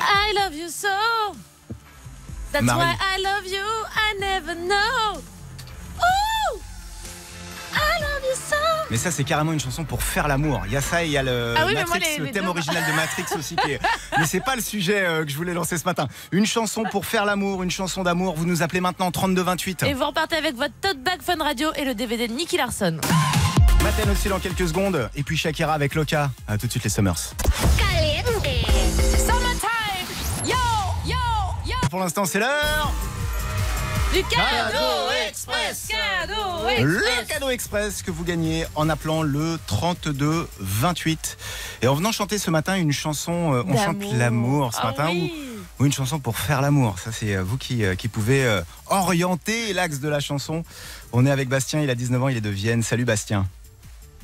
I 0.00 0.32
love 0.34 0.54
you 0.54 0.68
so. 0.68 0.88
That's 2.52 2.64
Marie. 2.64 2.78
why 2.80 2.96
I 3.00 3.22
love 3.22 3.46
you. 3.46 3.66
I 3.94 4.18
never 4.18 4.54
know. 4.54 5.20
Ooh, 5.98 6.60
I 7.74 8.00
love 8.00 8.22
you 8.24 8.36
so. 8.36 8.59
Mais 8.90 8.96
ça, 8.96 9.10
c'est 9.12 9.22
carrément 9.24 9.52
une 9.52 9.60
chanson 9.60 9.84
pour 9.84 10.02
faire 10.02 10.26
l'amour. 10.26 10.62
Il 10.66 10.72
y 10.72 10.76
a 10.76 10.80
ça 10.80 11.02
et 11.04 11.06
il 11.06 11.12
y 11.12 11.16
a 11.16 11.22
le 11.22 11.54
Ah 11.56 11.64
oui, 11.66 11.74
mais 11.74 11.84
moi, 11.84 11.94
Matrix, 11.94 12.10
les- 12.14 12.18
le 12.18 12.24
les 12.24 12.30
thème 12.32 12.44
deux- 12.44 12.50
original 12.50 12.82
de 12.88 12.92
Matrix 12.92 13.24
aussi. 13.38 13.54
Qui 13.56 13.72
est... 13.72 13.80
Mais 14.18 14.26
c'est 14.26 14.40
pas 14.40 14.56
le 14.56 14.62
sujet 14.62 15.04
euh, 15.06 15.24
que 15.24 15.30
je 15.30 15.36
voulais 15.36 15.54
lancer 15.54 15.78
ce 15.78 15.84
matin. 15.84 16.08
Une 16.32 16.44
chanson 16.46 16.82
pour 16.90 17.06
faire 17.06 17.24
l'amour, 17.24 17.62
une 17.62 17.70
chanson 17.70 18.02
d'amour. 18.02 18.34
Vous 18.36 18.46
nous 18.46 18.62
appelez 18.62 18.80
maintenant 18.80 19.10
3228. 19.12 19.84
Et 19.84 19.94
vous 19.94 20.04
repartez 20.04 20.36
avec 20.36 20.56
votre 20.56 20.74
tote 20.80 20.98
bag 21.02 21.20
Fun 21.22 21.36
Radio 21.42 21.68
et 21.76 21.84
le 21.84 21.94
DVD 21.94 22.26
de 22.26 22.32
Nicky 22.32 22.56
Larson. 22.56 22.98
Maten 23.84 24.10
aussi 24.10 24.28
dans 24.28 24.40
quelques 24.40 24.66
secondes. 24.68 25.08
Et 25.14 25.22
puis 25.22 25.36
Shakira 25.36 25.72
avec 25.72 25.94
Loka. 25.94 26.30
À 26.48 26.58
tout 26.58 26.66
de 26.66 26.70
suite 26.72 26.84
les 26.84 26.90
Summers. 26.90 27.32
Yo, 30.44 30.56
yo, 31.06 31.16
yo. 31.64 31.76
Pour 31.90 32.00
l'instant, 32.00 32.24
c'est 32.24 32.40
l'heure. 32.40 32.92
Du 34.12 34.22
cadeau 34.24 35.08
Cadeau 35.50 35.58
express. 35.68 35.88
Cadeau 35.88 36.84
Le 36.86 37.26
cadeau 37.28 37.48
express 37.50 38.02
que 38.02 38.10
vous 38.10 38.24
gagnez 38.24 38.64
en 38.74 38.88
appelant 38.88 39.22
le 39.22 39.58
32 39.66 40.48
28 40.58 41.36
et 41.82 41.88
en 41.88 41.94
venant 41.94 42.12
chanter 42.12 42.38
ce 42.38 42.50
matin 42.50 42.76
une 42.76 42.92
chanson 42.92 43.54
euh, 43.54 43.62
on 43.66 43.76
chante 43.76 44.02
l'amour 44.14 44.72
ce 44.74 44.80
Ah 44.82 44.86
matin 44.86 45.08
oui. 45.10 45.32
ou, 45.78 45.82
ou 45.82 45.86
une 45.86 45.92
chanson 45.92 46.18
pour 46.20 46.38
faire 46.38 46.60
l'amour 46.60 46.98
ça 46.98 47.10
c'est 47.12 47.36
euh, 47.36 47.42
vous 47.42 47.56
qui, 47.58 47.84
euh, 47.84 47.94
qui 47.94 48.08
pouvez 48.08 48.60
orienter 48.88 49.72
l'axe 49.72 50.00
de 50.00 50.08
la 50.08 50.20
chanson 50.20 50.62
on 51.12 51.26
est 51.26 51.30
avec 51.30 51.48
Bastien 51.48 51.80
il 51.82 51.90
a 51.90 51.94
19 51.94 52.22
ans 52.22 52.28
il 52.28 52.36
est 52.36 52.40
de 52.42 52.50
Vienne 52.50 52.82
salut 52.82 53.04
Bastien 53.04 53.46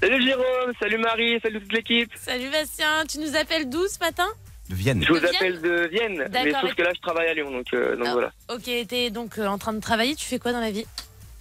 Salut 0.02 0.22
Jérôme, 0.22 0.72
salut 0.78 0.98
Marie, 0.98 1.40
salut 1.42 1.58
toute 1.58 1.72
l'équipe. 1.72 2.12
Salut 2.20 2.50
Bastien, 2.50 3.04
tu 3.08 3.18
nous 3.18 3.34
appelles 3.34 3.70
d'où 3.70 3.88
ce 3.88 3.98
matin? 3.98 4.26
De 4.68 4.74
Vienne 4.74 5.02
Je 5.02 5.10
vous 5.10 5.24
appelle 5.24 5.58
de 5.62 5.88
Vienne, 5.90 6.18
mais 6.18 6.28
D'accord. 6.28 6.60
sauf 6.60 6.74
que 6.74 6.82
là 6.82 6.90
je 6.94 7.00
travaille 7.00 7.28
à 7.28 7.32
Lyon, 7.32 7.50
donc, 7.50 7.64
euh, 7.72 7.96
donc 7.96 8.06
Ah. 8.06 8.12
voilà. 8.12 8.30
Ok, 8.54 8.64
t'es 8.88 9.08
donc 9.08 9.38
euh, 9.38 9.46
en 9.46 9.56
train 9.56 9.72
de 9.72 9.80
travailler, 9.80 10.14
tu 10.14 10.26
fais 10.26 10.38
quoi 10.38 10.52
dans 10.52 10.60
la 10.60 10.70
vie? 10.70 10.84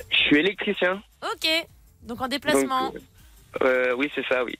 Je 0.10 0.16
suis 0.18 0.38
électricien. 0.38 1.02
Ok, 1.24 1.48
donc 2.04 2.22
en 2.22 2.28
déplacement. 2.28 2.92
donc, 2.92 3.02
euh, 3.62 3.94
oui, 3.98 4.12
c'est 4.16 4.26
ça, 4.28 4.44
oui. 4.44 4.58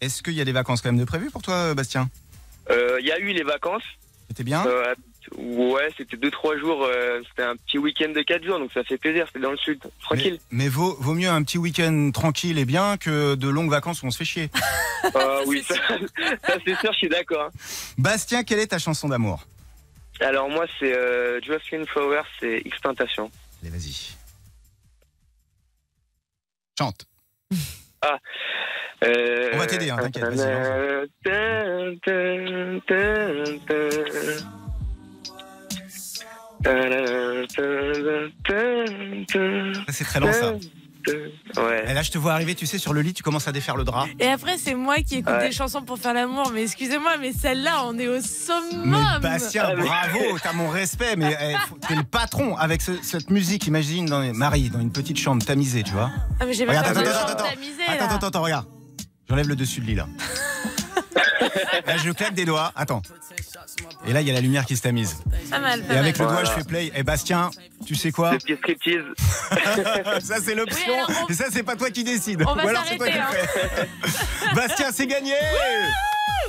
est-ce 0.00 0.22
qu'il 0.22 0.34
y 0.34 0.40
a 0.40 0.44
des 0.44 0.52
vacances 0.52 0.80
quand 0.82 0.88
même 0.90 0.98
de 1.00 1.04
prévues 1.04 1.30
pour 1.30 1.42
toi 1.42 1.54
euh, 1.54 1.74
Bastien? 1.74 2.08
Euh, 2.70 2.98
Il 3.00 3.06
y 3.06 3.12
a 3.12 3.18
eu 3.18 3.32
les 3.32 3.42
vacances. 3.42 3.82
c'était 4.28 4.44
bien? 4.44 4.64
Euh, 4.66 4.94
ouais, 5.36 5.88
c'était 5.96 6.16
2-3 6.16 6.58
jours. 6.60 6.84
euh, 6.84 7.20
c'était 7.28 7.42
un 7.42 7.56
petit 7.56 7.78
week-end 7.78 8.10
de 8.14 8.22
4 8.22 8.44
jours, 8.44 8.58
donc 8.58 8.70
ça 8.72 8.84
fait 8.84 8.98
plaisir. 8.98 9.26
C'était 9.26 9.40
dans 9.40 9.50
le 9.50 9.56
sud, 9.56 9.80
tranquille. 10.02 10.38
mais, 10.52 10.64
mais 10.64 10.68
vaut, 10.68 10.96
vaut 11.00 11.14
mieux 11.14 11.28
un 11.28 11.42
petit 11.42 11.58
week-end 11.58 12.10
tranquille 12.12 12.58
et 12.58 12.64
bien 12.64 12.96
que 12.96 13.34
de 13.34 13.48
longues 13.48 13.70
vacances 13.70 14.02
où 14.02 14.06
on 14.06 14.10
se 14.10 14.18
fait 14.18 14.24
chier 14.24 14.50
Ah 15.14 15.40
oui, 15.46 15.64
ça, 15.66 15.74
ça, 16.46 16.56
c'est 16.64 16.76
sûr, 16.78 16.92
je 16.92 16.98
suis 16.98 17.08
d'accord. 17.08 17.46
hein. 17.46 17.50
Bastien 17.98 18.44
quelle 18.44 18.58
est 18.60 18.68
ta 18.68 18.78
chanson 18.78 19.08
d'amour? 19.08 19.46
Alors 20.20 20.50
moi, 20.50 20.66
c'est 20.78 20.94
euh, 20.94 21.40
Jocelyn 21.40 21.86
Flower, 21.86 22.20
c'est 22.38 22.60
Extentation. 22.66 23.30
allez 23.62 23.70
vas-y 23.70 24.10
chante. 26.80 27.04
Euh, 29.02 29.50
On 29.54 29.56
va 29.56 29.66
t'aider, 29.66 29.88
hein, 29.88 29.96
t'inquiète, 29.96 30.24
vas-y, 30.24 30.52
c'est 39.88 40.04
très 40.04 40.20
lent 40.20 40.30
ça 40.30 40.52
Ouais. 41.06 41.84
Et 41.88 41.94
là, 41.94 42.02
je 42.02 42.10
te 42.10 42.18
vois 42.18 42.32
arriver, 42.34 42.54
tu 42.54 42.66
sais, 42.66 42.78
sur 42.78 42.92
le 42.92 43.00
lit, 43.02 43.12
tu 43.14 43.22
commences 43.22 43.48
à 43.48 43.52
défaire 43.52 43.76
le 43.76 43.84
drap. 43.84 44.06
Et 44.18 44.26
après, 44.28 44.58
c'est 44.58 44.74
moi 44.74 44.96
qui 44.98 45.16
écoute 45.16 45.32
Ouais. 45.32 45.48
des 45.48 45.52
chansons 45.52 45.82
pour 45.82 45.98
faire 45.98 46.14
l'amour. 46.14 46.50
Mais 46.54 46.62
excusez-moi, 46.62 47.16
mais 47.20 47.32
celle-là, 47.32 47.84
on 47.86 47.98
est 47.98 48.08
au 48.08 48.14
Mais 48.14 48.20
summum. 48.22 49.18
Bastien, 49.22 49.64
Ah, 49.68 49.74
mais- 49.76 49.82
bravo, 49.84 50.38
t'as 50.42 50.52
mon 50.52 50.68
respect, 50.68 51.16
mais 51.16 51.36
eh, 51.40 51.54
t'es 51.86 51.94
le 51.94 52.02
patron 52.04 52.56
avec 52.56 52.82
ce- 52.82 53.02
cette 53.02 53.30
musique. 53.30 53.66
Imagine, 53.66 54.06
dans, 54.06 54.20
Marie, 54.34 54.70
dans 54.70 54.80
une 54.80 54.92
petite 54.92 55.18
chambre 55.18 55.44
tamisée, 55.44 55.82
tu 55.82 55.92
vois. 55.92 56.10
Ah, 56.38 56.46
mais 56.46 56.52
j'ai 56.54 56.66
pas 56.66 56.78
attends, 56.78 57.00
attends, 57.00 58.14
attends, 58.14 58.26
attends, 58.26 58.42
regarde. 58.42 58.66
J'enlève 59.28 59.48
le 59.48 59.56
dessus 59.56 59.80
de 59.80 59.86
lit 59.86 59.94
là. 59.94 60.06
Là, 61.86 61.96
je 61.96 62.10
claque 62.12 62.34
des 62.34 62.44
doigts. 62.44 62.72
Attends. 62.76 63.02
Et 64.06 64.12
là, 64.12 64.20
il 64.20 64.26
y 64.28 64.30
a 64.30 64.34
la 64.34 64.40
lumière 64.40 64.64
qui 64.66 64.76
se 64.76 64.82
tamise. 64.82 65.16
Pas 65.50 65.58
mal, 65.58 65.82
pas 65.82 65.94
Et 65.94 65.98
avec 65.98 66.18
le 66.18 66.24
doigt, 66.24 66.32
Voilà. 66.34 66.48
je 66.48 66.54
fais 66.54 66.64
play. 66.64 66.92
Et 66.94 67.02
Bastien, 67.02 67.50
tu 67.86 67.94
sais 67.94 68.12
quoi 68.12 68.32
Le. 68.32 68.38
Ça, 70.20 70.36
c'est 70.44 70.54
l'option. 70.54 70.92
Oui, 70.92 70.94
alors, 71.08 71.24
on- 71.24 71.32
Et 71.32 71.34
ça, 71.34 71.44
c'est 71.50 71.62
pas 71.62 71.76
toi 71.76 71.90
qui 71.90 72.04
décide. 72.04 72.42
On 72.46 72.54
va 72.54 72.64
Ou 72.64 72.68
alors, 72.68 72.84
c'est 72.88 72.96
toi 72.96 73.06
qui 73.08 73.14
s'arrêter, 73.16 73.42
hein. 73.42 73.86
fais. 74.04 74.54
Bastien, 74.54 74.90
c'est 74.92 75.06
gagné 75.06 75.34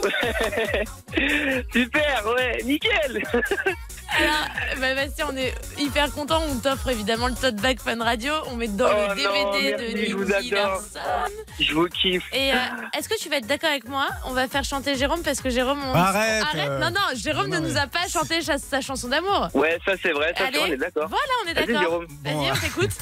Super, 1.74 2.24
ouais, 2.36 2.62
nickel. 2.66 3.24
Alors, 4.18 4.80
bah, 4.80 4.96
Bastien, 4.96 5.28
on 5.32 5.38
est 5.38 5.54
hyper 5.78 6.12
content. 6.12 6.42
On 6.50 6.56
t'offre 6.60 6.90
évidemment 6.90 7.28
le 7.28 7.34
tote 7.34 7.56
bag 7.56 7.80
Fun 7.80 8.04
Radio. 8.04 8.34
On 8.48 8.56
met 8.56 8.68
dedans 8.68 8.88
Oh 8.90 8.94
le 8.94 9.08
non, 9.08 9.16
DVD 9.16 9.78
merci, 9.78 9.94
de 9.94 10.06
je 10.10 10.16
vous 10.16 10.26
Nicky 10.26 10.56
adore. 10.56 10.82
Larson. 10.94 11.32
Je 11.60 11.74
vous 11.74 11.86
kiffe. 11.88 12.24
Et 12.34 12.52
euh, 12.52 12.56
est-ce 12.98 13.08
que 13.08 13.18
tu 13.20 13.30
vas 13.30 13.38
être 13.38 13.48
d'accord 13.48 13.70
avec 13.70 13.88
moi? 13.88 14.08
On 14.26 14.34
va 14.34 14.48
faire 14.48 14.64
chanter 14.64 14.96
Jérôme 14.96 15.24
parce 15.24 15.40
que 15.42 15.50
Jérôme. 15.50 15.82
on- 15.84 15.94
Arrête, 15.96 16.44
Arrête 16.44 16.70
euh, 16.70 16.80
Non, 16.80 16.90
non, 16.92 17.16
Jérôme 17.16 17.48
non, 17.48 17.62
ne 17.62 17.68
nous 17.70 17.78
a 17.78 17.88
pas 17.88 18.08
chanté 18.10 18.42
sa, 18.42 18.58
sa 18.58 18.82
chanson 18.82 19.08
d'amour. 19.08 19.48
Ouais, 19.54 19.80
ça 19.86 19.94
c'est 20.02 20.12
vrai, 20.12 20.34
ça 20.38 20.46
Allez. 20.48 20.58
c'est- 20.60 20.64
on 20.64 20.74
est 20.74 20.78
d'accord. 20.78 21.08
Voilà, 21.08 21.34
on 21.46 21.48
est 21.50 21.54
d'accord. 21.54 22.00
Vas-y, 22.00 22.34
Bon, 22.34 22.50
on 22.52 22.56
t'écoute. 22.56 22.92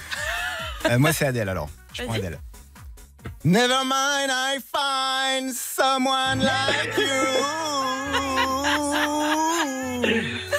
Euh, 0.89 0.97
moi, 0.97 1.11
c'est 1.11 1.25
Adèle 1.25 1.49
alors. 1.49 1.67
Je 1.93 2.03
prends. 2.03 2.13
Adèle. 2.13 2.39
Never 3.43 3.83
mind, 3.83 4.31
I 4.31 4.59
find 4.73 5.51
someone 5.53 6.39
like 6.41 6.97
you. 6.97 7.05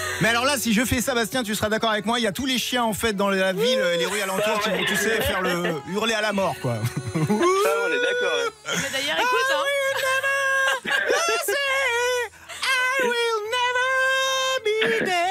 Mais 0.20 0.28
alors 0.28 0.44
là, 0.44 0.58
si 0.58 0.74
je 0.74 0.84
fais 0.84 1.00
ça, 1.00 1.14
Bastien, 1.14 1.42
tu 1.42 1.54
seras 1.54 1.68
d'accord 1.68 1.90
avec 1.90 2.04
moi. 2.04 2.18
Il 2.18 2.22
y 2.22 2.26
a 2.26 2.32
tous 2.32 2.46
les 2.46 2.58
chiens 2.58 2.84
en 2.84 2.92
fait 2.92 3.14
dans 3.14 3.30
la 3.30 3.52
ville 3.52 3.80
et 3.94 3.98
les 3.98 4.06
rues 4.06 4.20
alentours 4.20 4.60
qui 4.60 4.70
vont, 4.70 4.84
tu 4.86 4.96
sais, 4.96 5.20
faire 5.22 5.40
le 5.40 5.74
hurler 5.88 6.14
à 6.14 6.20
la 6.20 6.32
mort, 6.32 6.54
quoi. 6.60 6.74
Ça, 6.74 7.18
on 7.18 7.24
est 7.24 8.00
d'accord. 8.00 8.52
Mais 8.66 8.90
d'ailleurs, 8.92 9.18
écoute, 9.18 9.50
hein. 9.52 9.70
ce 14.80 14.92
qui 14.92 14.92
est 14.92 15.04
bien, 15.04 15.29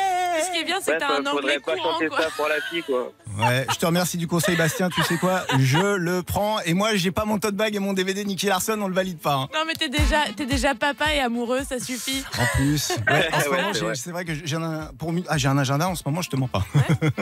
c'est 0.82 0.92
Ouais, 0.92 0.98
que 0.98 1.00
t'as 1.02 1.14
un 1.14 1.16
faudrait 1.18 1.32
anglais 1.34 1.60
pas 1.60 1.74
courant, 1.76 1.92
chanter 1.94 2.08
quoi. 2.08 2.22
ça 2.22 2.30
pour 2.36 2.48
la 2.48 2.62
fille, 2.70 2.84
quoi. 2.84 3.12
Ouais, 3.38 3.66
je 3.72 3.76
te 3.78 3.86
remercie 3.86 4.18
du 4.18 4.28
conseil, 4.28 4.56
Bastien. 4.56 4.90
Tu 4.90 5.02
sais 5.04 5.18
quoi 5.18 5.44
Je 5.60 5.96
le 5.96 6.24
prends. 6.24 6.60
Et 6.62 6.74
moi, 6.74 6.96
j'ai 6.96 7.12
pas 7.12 7.26
mon 7.26 7.38
tote 7.40 7.56
bag 7.56 7.76
et 7.76 7.80
mon 7.80 7.94
DVD 7.94 8.26
Nicky 8.26 8.48
Larson, 8.48 8.80
on 8.82 8.88
le 8.88 8.94
valide 8.94 9.20
pas. 9.20 9.34
hein. 9.36 9.50
Non, 9.54 9.62
mais 9.66 9.74
t'es 9.74 9.90
déjà, 9.90 10.24
t'es 10.36 10.46
déjà 10.46 10.76
papa 10.76 11.14
et 11.14 11.20
amoureux, 11.20 11.62
ça 11.68 11.80
suffit. 11.80 12.24
En 12.38 12.46
plus, 12.56 12.90
ouais, 13.08 13.30
en 13.34 13.40
ce 13.42 13.50
Ouais, 13.50 13.58
moment, 13.58 13.74
c'est 13.74 13.80
vrai. 13.82 13.96
c'est 13.96 14.12
vrai 14.12 14.26
que 14.26 14.34
j'ai 14.34 14.56
un, 14.56 14.90
pour, 14.98 15.14
ah, 15.28 15.38
j'ai 15.38 15.48
un 15.48 15.58
agenda 15.58 15.88
en 15.88 15.96
ce 15.96 16.04
moment, 16.06 16.22
je 16.22 16.30
te 16.30 16.36
mens 16.36 16.48
pas. 16.48 16.64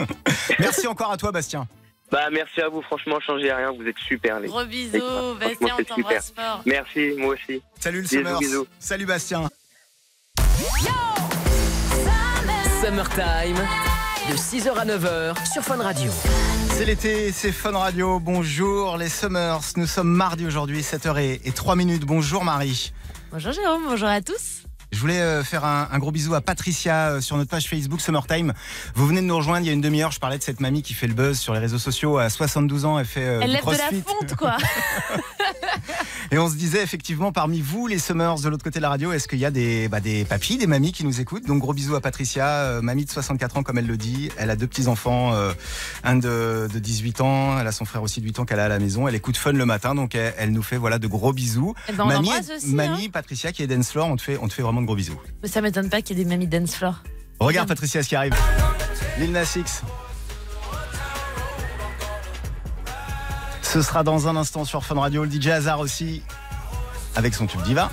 Merci 0.58 0.86
encore 0.86 1.12
à 1.12 1.16
toi, 1.16 1.30
Bastien. 1.32 1.66
Bah, 2.10 2.28
merci 2.32 2.62
à 2.62 2.70
vous, 2.70 2.80
franchement, 2.80 3.20
changez 3.20 3.52
rien, 3.52 3.70
vous 3.70 3.86
êtes 3.86 3.98
super, 3.98 4.40
les. 4.40 4.48
Gros 4.48 4.64
bisous, 4.64 5.34
Bastien, 5.38 5.74
on 5.78 5.84
t'embrasse 5.84 6.32
fort. 6.34 6.62
Merci, 6.64 7.12
moi 7.18 7.34
aussi. 7.34 7.60
Salut 7.78 7.98
le 7.98 8.02
Bisous, 8.04 8.16
Summers. 8.16 8.38
bisous. 8.38 8.66
Salut 8.80 9.04
Bastien. 9.04 9.48
Summertime, 12.80 13.56
de 14.30 14.36
6h 14.36 14.72
à 14.72 14.84
9h 14.84 15.52
sur 15.52 15.62
Fun 15.62 15.82
Radio. 15.82 16.12
C'est 16.70 16.84
l'été, 16.84 17.32
c'est 17.32 17.50
Fun 17.50 17.76
Radio. 17.76 18.20
Bonjour 18.20 18.96
les 18.96 19.08
Summers. 19.08 19.60
Nous 19.76 19.86
sommes 19.86 20.12
mardi 20.12 20.46
aujourd'hui, 20.46 20.82
7h03 20.82 21.76
minutes. 21.76 22.04
Bonjour 22.04 22.44
Marie. 22.44 22.92
Bonjour 23.32 23.50
Jérôme, 23.52 23.82
bonjour 23.88 24.08
à 24.08 24.20
tous. 24.20 24.67
Je 24.90 25.00
voulais 25.00 25.20
euh, 25.20 25.44
faire 25.44 25.64
un, 25.64 25.88
un 25.92 25.98
gros 25.98 26.10
bisou 26.10 26.34
à 26.34 26.40
Patricia 26.40 27.08
euh, 27.10 27.20
sur 27.20 27.36
notre 27.36 27.50
page 27.50 27.68
Facebook 27.68 28.00
Summertime. 28.00 28.54
Vous 28.94 29.06
venez 29.06 29.20
de 29.20 29.26
nous 29.26 29.36
rejoindre 29.36 29.64
il 29.64 29.66
y 29.66 29.70
a 29.70 29.74
une 29.74 29.82
demi-heure. 29.82 30.12
Je 30.12 30.18
parlais 30.18 30.38
de 30.38 30.42
cette 30.42 30.60
mamie 30.60 30.82
qui 30.82 30.94
fait 30.94 31.06
le 31.06 31.14
buzz 31.14 31.38
sur 31.38 31.52
les 31.52 31.60
réseaux 31.60 31.78
sociaux. 31.78 32.16
À 32.16 32.30
72 32.30 32.86
ans, 32.86 32.98
elle 32.98 33.04
fait 33.04 33.20
euh, 33.22 33.40
Elle 33.42 33.50
du 33.50 33.56
lève 33.56 33.64
de 33.64 33.70
la 33.70 34.02
fonte, 34.02 34.34
quoi. 34.36 34.56
Et 36.30 36.38
on 36.38 36.48
se 36.50 36.56
disait 36.56 36.82
effectivement, 36.82 37.32
parmi 37.32 37.60
vous, 37.60 37.86
les 37.86 37.98
Summers 37.98 38.40
de 38.40 38.48
l'autre 38.48 38.62
côté 38.64 38.78
de 38.80 38.82
la 38.82 38.90
radio, 38.90 39.12
est-ce 39.12 39.28
qu'il 39.28 39.38
y 39.38 39.46
a 39.46 39.50
des, 39.50 39.88
bah, 39.88 40.00
des 40.00 40.26
papis, 40.26 40.58
des 40.58 40.66
mamies 40.66 40.92
qui 40.92 41.04
nous 41.04 41.20
écoutent? 41.20 41.46
Donc 41.46 41.60
gros 41.60 41.72
bisous 41.72 41.94
à 41.94 42.02
Patricia, 42.02 42.46
euh, 42.46 42.82
mamie 42.82 43.06
de 43.06 43.10
64 43.10 43.56
ans 43.56 43.62
comme 43.62 43.78
elle 43.78 43.86
le 43.86 43.96
dit. 43.96 44.28
Elle 44.36 44.50
a 44.50 44.56
deux 44.56 44.66
petits-enfants, 44.66 45.32
euh, 45.32 45.52
un 46.04 46.16
de, 46.16 46.68
de 46.72 46.78
18 46.78 47.22
ans, 47.22 47.58
elle 47.58 47.66
a 47.66 47.72
son 47.72 47.86
frère 47.86 48.02
aussi 48.02 48.20
de 48.20 48.26
8 48.26 48.40
ans 48.40 48.44
qu'elle 48.44 48.60
a 48.60 48.64
à 48.64 48.68
la 48.68 48.78
maison. 48.78 49.08
Elle 49.08 49.14
écoute 49.14 49.38
Fun 49.38 49.52
le 49.52 49.64
matin, 49.64 49.94
donc 49.94 50.14
elle, 50.14 50.34
elle 50.36 50.52
nous 50.52 50.62
fait 50.62 50.76
voilà 50.76 50.98
de 50.98 51.06
gros 51.06 51.32
bisous. 51.32 51.74
Eh 51.88 51.92
ben, 51.92 52.04
on 52.04 52.08
mamie, 52.08 52.30
aussi. 52.54 52.74
mamie 52.74 53.08
Patricia 53.08 53.52
qui 53.52 53.62
est 53.62 53.66
dance 53.66 53.90
floor, 53.92 54.08
on 54.08 54.16
te 54.16 54.22
fait, 54.22 54.38
on 54.42 54.48
te 54.48 54.52
fait 54.52 54.62
vraiment 54.62 54.77
de 54.80 54.86
gros 54.86 54.96
bisous. 54.96 55.20
Mais 55.42 55.48
ça 55.48 55.60
m'étonne 55.60 55.90
pas 55.90 56.02
qu'il 56.02 56.16
y 56.16 56.20
ait 56.20 56.24
des 56.24 56.30
mamies 56.30 56.46
dance 56.46 56.74
floor. 56.74 57.02
Regarde 57.40 57.68
Patricia 57.68 58.02
ce 58.02 58.08
qui 58.08 58.16
arrive. 58.16 58.34
Lil 59.18 59.32
Nas 59.32 59.54
X. 59.56 59.82
Ce 63.62 63.82
sera 63.82 64.02
dans 64.02 64.28
un 64.28 64.36
instant 64.36 64.64
sur 64.64 64.84
Fun 64.84 64.98
Radio. 64.98 65.24
Le 65.24 65.30
DJ 65.30 65.48
Hazard 65.48 65.80
aussi, 65.80 66.22
avec 67.14 67.34
son 67.34 67.46
tube 67.46 67.62
Diva. 67.62 67.90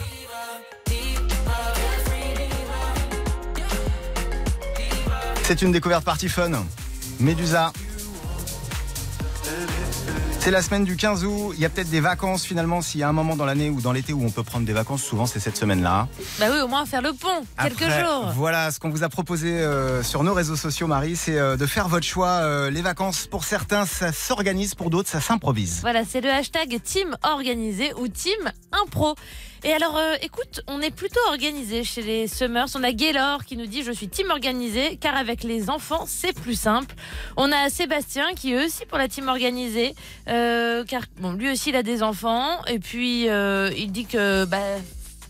C'est 5.44 5.62
une 5.62 5.72
découverte 5.72 6.04
partie 6.04 6.30
fun. 6.30 6.52
Médusa. 7.20 7.72
C'est 10.46 10.52
la 10.52 10.62
semaine 10.62 10.84
du 10.84 10.96
15 10.96 11.26
août. 11.26 11.54
Il 11.56 11.60
y 11.60 11.66
a 11.66 11.70
peut-être 11.70 11.90
des 11.90 12.02
vacances 12.02 12.46
finalement. 12.46 12.84
S'il 12.84 13.00
y 13.00 13.04
a 13.04 13.10
un 13.10 13.14
moment 13.14 13.36
dans 13.36 13.46
l'année 13.46 13.72
ou 13.72 13.82
dans 13.82 13.92
l'été 13.92 14.14
où 14.14 14.24
on 14.24 14.30
peut 14.30 14.44
prendre 14.44 14.64
des 14.64 14.74
vacances, 14.74 15.02
souvent 15.02 15.26
c'est 15.26 15.40
cette 15.40 15.58
semaine-là. 15.58 16.08
Bah 16.38 16.46
oui, 16.52 16.60
au 16.62 16.68
moins 16.68 16.86
faire 16.86 17.02
le 17.02 17.14
pont, 17.14 17.44
quelques 17.60 17.90
jours. 17.90 18.32
Voilà, 18.36 18.70
ce 18.70 18.80
qu'on 18.80 18.92
vous 18.92 19.02
a 19.02 19.10
proposé 19.10 19.50
euh, 19.50 20.04
sur 20.04 20.24
nos 20.24 20.36
réseaux 20.36 20.56
sociaux, 20.56 20.86
Marie, 20.86 21.16
c'est 21.16 21.40
euh, 21.40 21.58
de 21.58 21.66
faire 21.66 21.88
votre 21.88 22.06
choix. 22.06 22.28
Euh, 22.28 22.70
les 22.70 22.84
vacances, 22.84 23.26
pour 23.26 23.44
certains, 23.44 23.88
ça 23.88 24.12
s'organise, 24.12 24.76
pour 24.76 24.92
d'autres, 24.92 25.10
ça 25.10 25.20
s'improvise. 25.20 25.80
Voilà, 25.82 26.04
c'est 26.08 26.22
le 26.22 26.30
hashtag 26.30 26.80
team 26.84 27.18
organisé 27.24 27.92
ou 27.98 28.08
team 28.08 28.38
impro. 28.72 29.16
Et 29.68 29.74
alors, 29.74 29.98
euh, 29.98 30.14
écoute, 30.22 30.62
on 30.68 30.80
est 30.80 30.92
plutôt 30.92 31.20
organisé 31.28 31.84
chez 31.84 32.04
les 32.04 32.28
Summers. 32.28 32.68
On 32.76 32.84
a 32.84 32.92
Gaylor 32.92 33.44
qui 33.46 33.58
nous 33.58 33.66
dit 33.66 33.82
Je 33.82 33.92
suis 33.92 34.08
team 34.08 34.30
organisé 34.30 34.96
car 34.98 35.18
avec 35.18 35.42
les 35.42 35.72
enfants, 35.72 36.04
c'est 36.06 36.40
plus 36.40 36.54
simple. 36.54 36.94
On 37.36 37.52
a 37.52 37.72
Sébastien 37.72 38.36
qui 38.36 38.54
est 38.54 38.64
aussi 38.64 38.86
pour 38.86 39.00
la 39.00 39.08
team 39.08 39.28
organisée 39.28 39.96
euh, 40.30 40.84
car 40.84 41.02
bon, 41.20 41.34
lui 41.34 41.52
aussi 41.52 41.70
il 41.70 41.76
a 41.76 41.82
des 41.82 42.04
enfants. 42.04 42.64
Et 42.68 42.78
puis, 42.78 43.28
euh, 43.28 43.72
il 43.76 43.92
dit 43.92 44.06
que. 44.06 44.46
Bah, 44.46 44.60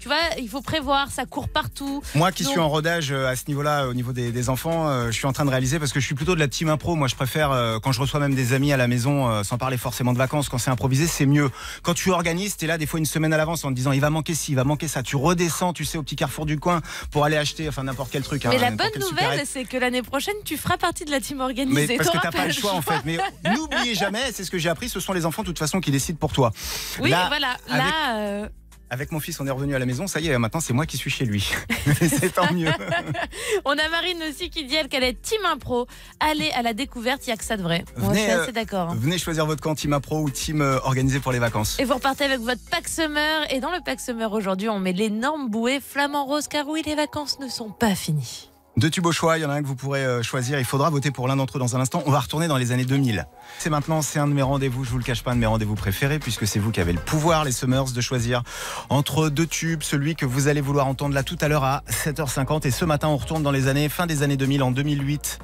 tu 0.05 0.09
vois, 0.09 0.19
il 0.39 0.47
faut 0.47 0.61
prévoir, 0.61 1.09
ça 1.09 1.25
court 1.25 1.49
partout. 1.49 2.03
Moi 2.13 2.31
qui 2.31 2.43
Donc- 2.43 2.51
suis 2.51 2.61
en 2.61 2.69
rodage 2.69 3.11
euh, 3.11 3.27
à 3.27 3.35
ce 3.35 3.45
niveau-là, 3.47 3.87
au 3.87 3.95
niveau 3.95 4.13
des, 4.13 4.31
des 4.31 4.49
enfants, 4.51 4.87
euh, 4.87 5.07
je 5.07 5.13
suis 5.13 5.25
en 5.25 5.33
train 5.33 5.45
de 5.45 5.49
réaliser 5.49 5.79
parce 5.79 5.91
que 5.91 5.99
je 5.99 6.05
suis 6.05 6.13
plutôt 6.13 6.35
de 6.35 6.39
la 6.39 6.47
team 6.47 6.69
impro. 6.69 6.93
Moi, 6.93 7.07
je 7.07 7.15
préfère 7.15 7.49
euh, 7.49 7.79
quand 7.79 7.91
je 7.91 7.99
reçois 7.99 8.19
même 8.19 8.35
des 8.35 8.53
amis 8.53 8.71
à 8.71 8.77
la 8.77 8.87
maison, 8.87 9.27
euh, 9.27 9.41
sans 9.41 9.57
parler 9.57 9.77
forcément 9.77 10.13
de 10.13 10.19
vacances, 10.19 10.47
quand 10.47 10.59
c'est 10.59 10.69
improvisé, 10.69 11.07
c'est 11.07 11.25
mieux. 11.25 11.49
Quand 11.81 11.95
tu 11.95 12.11
organises, 12.11 12.55
t'es 12.55 12.67
là 12.67 12.77
des 12.77 12.85
fois 12.85 12.99
une 12.99 13.07
semaine 13.07 13.33
à 13.33 13.37
l'avance 13.37 13.65
en 13.65 13.69
te 13.69 13.73
disant 13.73 13.93
il 13.93 13.99
va 13.99 14.11
manquer 14.11 14.35
ci, 14.35 14.51
il 14.51 14.55
va 14.55 14.63
manquer 14.63 14.87
ça. 14.87 15.01
Tu 15.01 15.15
redescends, 15.15 15.73
tu 15.73 15.85
sais, 15.85 15.97
au 15.97 16.03
petit 16.03 16.15
carrefour 16.15 16.45
du 16.45 16.59
coin 16.59 16.83
pour 17.09 17.25
aller 17.25 17.37
acheter, 17.37 17.67
enfin 17.67 17.81
n'importe 17.81 18.11
quel 18.11 18.21
truc. 18.21 18.45
hein, 18.45 18.49
Mais 18.51 18.59
la 18.59 18.69
bonne 18.69 18.87
nouvelle, 18.99 19.41
c'est 19.47 19.65
que 19.65 19.77
l'année 19.77 20.03
prochaine, 20.03 20.35
tu 20.45 20.55
feras 20.55 20.77
partie 20.77 21.05
de 21.05 21.09
la 21.09 21.19
team 21.19 21.39
organisée. 21.41 21.87
Mais 21.87 21.97
parce 21.97 22.11
que 22.11 22.19
t'as 22.19 22.29
pas 22.31 22.45
le 22.45 22.53
choix 22.53 22.73
en 22.73 22.83
fait. 22.83 23.01
Mais 23.05 23.17
n'oubliez 23.55 23.95
jamais, 23.95 24.31
c'est 24.35 24.43
ce 24.43 24.51
que 24.51 24.59
j'ai 24.59 24.69
appris, 24.69 24.87
ce 24.87 24.99
sont 24.99 25.13
les 25.13 25.25
enfants 25.25 25.41
de 25.41 25.47
toute 25.47 25.57
façon 25.57 25.79
qui 25.81 25.89
décident 25.89 26.19
pour 26.19 26.31
toi. 26.31 26.51
Oui, 26.99 27.09
Là, 27.09 27.25
voilà. 27.29 27.57
avec- 27.71 27.83
Là, 27.83 28.17
euh, 28.17 28.47
Avec 28.89 29.11
mon 29.11 29.19
fils, 29.19 29.39
on 29.39 29.47
est 29.47 29.51
revenu 29.51 29.75
à 29.75 29.79
la 29.79 29.85
maison, 29.85 30.07
ça 30.07 30.19
y 30.19 30.27
est, 30.27 30.37
maintenant 30.37 30.59
c'est 30.59 30.73
moi 30.73 30.85
qui 30.85 30.97
suis 30.97 31.09
chez 31.09 31.25
lui. 31.25 31.51
C'est 31.85 32.33
tant 32.33 32.51
mieux. 32.53 32.69
On 33.65 33.71
a 33.71 33.89
Marine 33.89 34.21
aussi 34.29 34.49
qui 34.49 34.65
dit 34.65 34.75
elle 34.75 34.87
qu'elle 34.87 35.03
est 35.03 35.21
team 35.21 35.41
impro. 35.45 35.87
Allez 36.19 36.51
à 36.51 36.61
la 36.61 36.73
découverte, 36.73 37.25
il 37.25 37.29
n'y 37.29 37.33
a 37.33 37.37
que 37.37 37.43
ça 37.43 37.57
de 37.57 37.61
vrai. 37.61 37.85
Venez, 37.95 38.23
suis 38.23 38.31
euh, 38.31 38.43
assez 38.43 38.51
d'accord. 38.51 38.89
hein. 38.89 38.97
Venez 38.97 39.17
choisir 39.17 39.45
votre 39.45 39.61
camp 39.61 39.75
team 39.75 39.93
impro 39.93 40.21
ou 40.21 40.29
team 40.29 40.61
euh, 40.61 40.79
organisé 40.83 41.19
pour 41.19 41.31
les 41.31 41.39
vacances. 41.39 41.79
Et 41.79 41.85
vous 41.85 41.93
repartez 41.93 42.23
avec 42.23 42.39
votre 42.39 42.61
pack 42.71 42.87
summer. 42.87 43.51
Et 43.51 43.59
dans 43.59 43.71
le 43.71 43.79
pack 43.83 43.99
summer 43.99 44.31
aujourd'hui, 44.31 44.69
on 44.69 44.79
met 44.79 44.93
l'énorme 44.93 45.49
bouée 45.49 45.79
flamant 45.79 46.25
rose 46.25 46.47
car 46.47 46.67
oui, 46.67 46.81
les 46.85 46.95
vacances 46.95 47.39
ne 47.39 47.47
sont 47.47 47.69
pas 47.69 47.95
finies. 47.95 48.49
Deux 48.77 48.89
tubes 48.89 49.05
au 49.05 49.13
choix, 49.13 49.37
il 49.37 49.41
y 49.41 49.45
en 49.45 49.49
a 49.49 49.53
un 49.53 49.61
que 49.61 49.67
vous 49.67 49.75
pourrez 49.75 50.03
euh, 50.03 50.21
choisir. 50.21 50.59
Il 50.59 50.65
faudra 50.65 50.89
voter 50.89 51.09
pour 51.09 51.29
l'un 51.29 51.37
d'entre 51.37 51.55
eux 51.55 51.59
dans 51.59 51.77
un 51.77 51.79
instant. 51.79 52.03
On 52.05 52.11
va 52.11 52.19
retourner 52.19 52.49
dans 52.49 52.57
les 52.57 52.73
années 52.73 52.83
2000. 52.83 53.25
C'est 53.57 53.69
maintenant, 53.69 54.01
c'est 54.01 54.19
un 54.19 54.27
de 54.27 54.33
mes 54.33 54.41
rendez-vous, 54.41 54.83
je 54.83 54.89
vous 54.89 54.97
le 54.97 55.03
cache 55.03 55.23
pas, 55.23 55.31
un 55.31 55.35
de 55.35 55.39
mes 55.39 55.45
rendez-vous 55.45 55.75
préférés, 55.75 56.19
puisque 56.19 56.45
c'est 56.45 56.59
vous 56.59 56.71
qui 56.71 56.81
avez 56.81 56.91
le 56.91 56.99
pouvoir, 56.99 57.45
les 57.45 57.53
Summers, 57.53 57.93
de 57.95 58.01
choisir 58.01 58.43
entre 58.89 59.29
deux 59.29 59.47
tubes, 59.47 59.81
celui 59.81 60.15
que 60.15 60.25
vous 60.25 60.49
allez 60.49 60.59
vouloir 60.59 60.87
entendre 60.87 61.15
là 61.15 61.23
tout 61.23 61.37
à 61.39 61.47
l'heure 61.47 61.63
à 61.63 61.83
7h50. 61.89 62.67
Et 62.67 62.71
ce 62.71 62.83
matin, 62.83 63.07
on 63.07 63.15
retourne 63.15 63.43
dans 63.43 63.51
les 63.51 63.69
années, 63.69 63.87
fin 63.87 64.07
des 64.07 64.23
années 64.23 64.35
2000, 64.35 64.61
en 64.61 64.71
2008, 64.71 65.39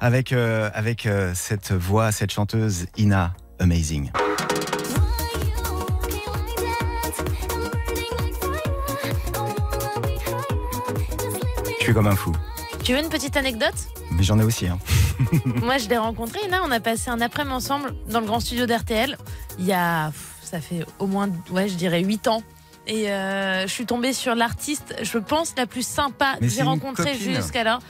avec, 0.00 0.32
euh, 0.32 0.68
avec 0.74 1.06
euh, 1.06 1.30
cette 1.32 1.70
voix, 1.70 2.10
cette 2.10 2.32
chanteuse 2.32 2.86
Ina 2.96 3.34
Amazing. 3.60 4.10
Je 11.78 11.84
suis 11.84 11.94
comme 11.94 12.08
un 12.08 12.16
fou. 12.16 12.32
Tu 12.84 12.92
veux 12.92 13.00
une 13.00 13.08
petite 13.08 13.38
anecdote 13.38 13.74
Mais 14.10 14.22
j'en 14.22 14.38
ai 14.38 14.44
aussi. 14.44 14.66
Hein. 14.66 14.78
Moi, 15.62 15.78
je 15.78 15.88
l'ai 15.88 15.96
rencontré. 15.96 16.38
Là, 16.50 16.60
on 16.66 16.70
a 16.70 16.80
passé 16.80 17.08
un 17.08 17.22
après-midi 17.22 17.54
ensemble 17.54 17.94
dans 18.10 18.20
le 18.20 18.26
grand 18.26 18.40
studio 18.40 18.66
d'RTL. 18.66 19.16
Il 19.58 19.64
y 19.64 19.72
a, 19.72 20.12
ça 20.42 20.60
fait 20.60 20.84
au 20.98 21.06
moins, 21.06 21.30
ouais, 21.50 21.66
je 21.66 21.76
dirais 21.76 22.02
8 22.02 22.28
ans. 22.28 22.42
Et 22.86 23.10
euh, 23.10 23.62
je 23.62 23.72
suis 23.72 23.86
tombée 23.86 24.12
sur 24.12 24.34
l'artiste, 24.34 24.94
je 25.00 25.16
pense, 25.16 25.54
la 25.56 25.66
plus 25.66 25.86
sympa 25.86 26.36
que 26.38 26.46
j'ai 26.46 26.62
rencontrée 26.62 27.14
jusqu'alors. 27.14 27.80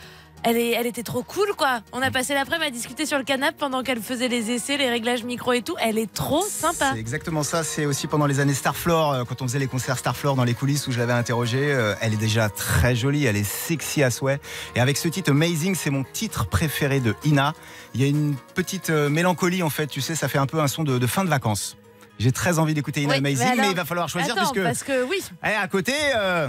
Elle, 0.47 0.59
est, 0.59 0.73
elle 0.73 0.87
était 0.87 1.03
trop 1.03 1.23
cool, 1.23 1.49
quoi. 1.57 1.81
On 1.93 2.03
a 2.03 2.11
passé 2.11 2.35
l'après-midi 2.35 2.67
à 2.67 2.71
discuter 2.71 3.07
sur 3.07 3.17
le 3.17 3.25
canapé 3.25 3.57
pendant 3.59 3.83
qu'elle 3.83 4.01
faisait 4.03 4.29
les 4.29 4.51
essais, 4.51 4.77
les 4.77 4.91
réglages 4.91 5.25
micro 5.25 5.53
et 5.55 5.63
tout. 5.63 5.75
Elle 5.81 5.97
est 5.99 6.13
trop 6.13 6.43
sympa. 6.47 6.91
C'est 6.93 6.99
exactement 7.01 7.43
ça. 7.43 7.65
C'est 7.65 7.87
aussi 7.87 8.07
pendant 8.07 8.27
les 8.27 8.41
années 8.41 8.53
Starfloor, 8.55 9.13
euh, 9.13 9.25
quand 9.25 9.41
on 9.41 9.47
faisait 9.49 9.59
les 9.59 9.67
concerts 9.67 9.97
Starfloor 9.99 10.37
dans 10.37 10.45
les 10.45 10.53
coulisses 10.55 10.87
où 10.87 10.93
je 10.93 10.99
l'avais 10.99 11.15
interrogée. 11.15 11.73
euh, 11.73 11.95
Elle 12.03 12.13
est 12.13 12.19
déjà 12.19 12.51
très 12.51 12.95
jolie, 12.95 13.25
elle 13.25 13.37
est 13.37 13.43
sexy 13.45 14.03
à 14.03 14.11
souhait. 14.11 14.39
Et 14.77 14.81
avec 14.81 14.99
ce 14.99 15.09
titre 15.09 15.31
Amazing, 15.31 15.75
c'est 15.75 15.89
mon 15.91 16.05
titre 16.05 16.47
préféré 16.47 17.01
de 17.01 17.15
Ina. 17.25 17.55
Il 17.95 18.03
y 18.03 18.05
a 18.05 18.09
une 18.09 18.35
petite 18.55 18.91
euh, 18.91 19.09
mélancolie 19.09 19.63
en 19.63 19.71
fait. 19.71 19.87
Tu 19.87 20.03
sais, 20.03 20.15
ça 20.15 20.29
fait 20.29 20.39
un 20.39 20.47
peu 20.47 20.61
un 20.61 20.69
son 20.69 20.85
de, 20.85 20.99
de 20.99 21.07
fin 21.07 21.25
de 21.25 21.31
vacances. 21.31 21.77
J'ai 22.19 22.33
très 22.33 22.59
envie 22.59 22.75
d'écouter 22.75 23.01
Ina 23.01 23.13
Oui, 23.15 23.19
Amazing, 23.19 23.47
mais, 23.47 23.53
alors- 23.61 23.71
il 23.71 23.77
va 23.77 23.85
falloir 23.87 24.09
choisir 24.11 24.35
Attends, 24.37 24.51
puisque 24.53 24.63
parce 24.63 24.83
que 24.85 25.05
oui, 25.05 25.23
Eh, 25.43 25.49
à 25.55 25.67
côté. 25.69 25.95
euh, 26.17 26.49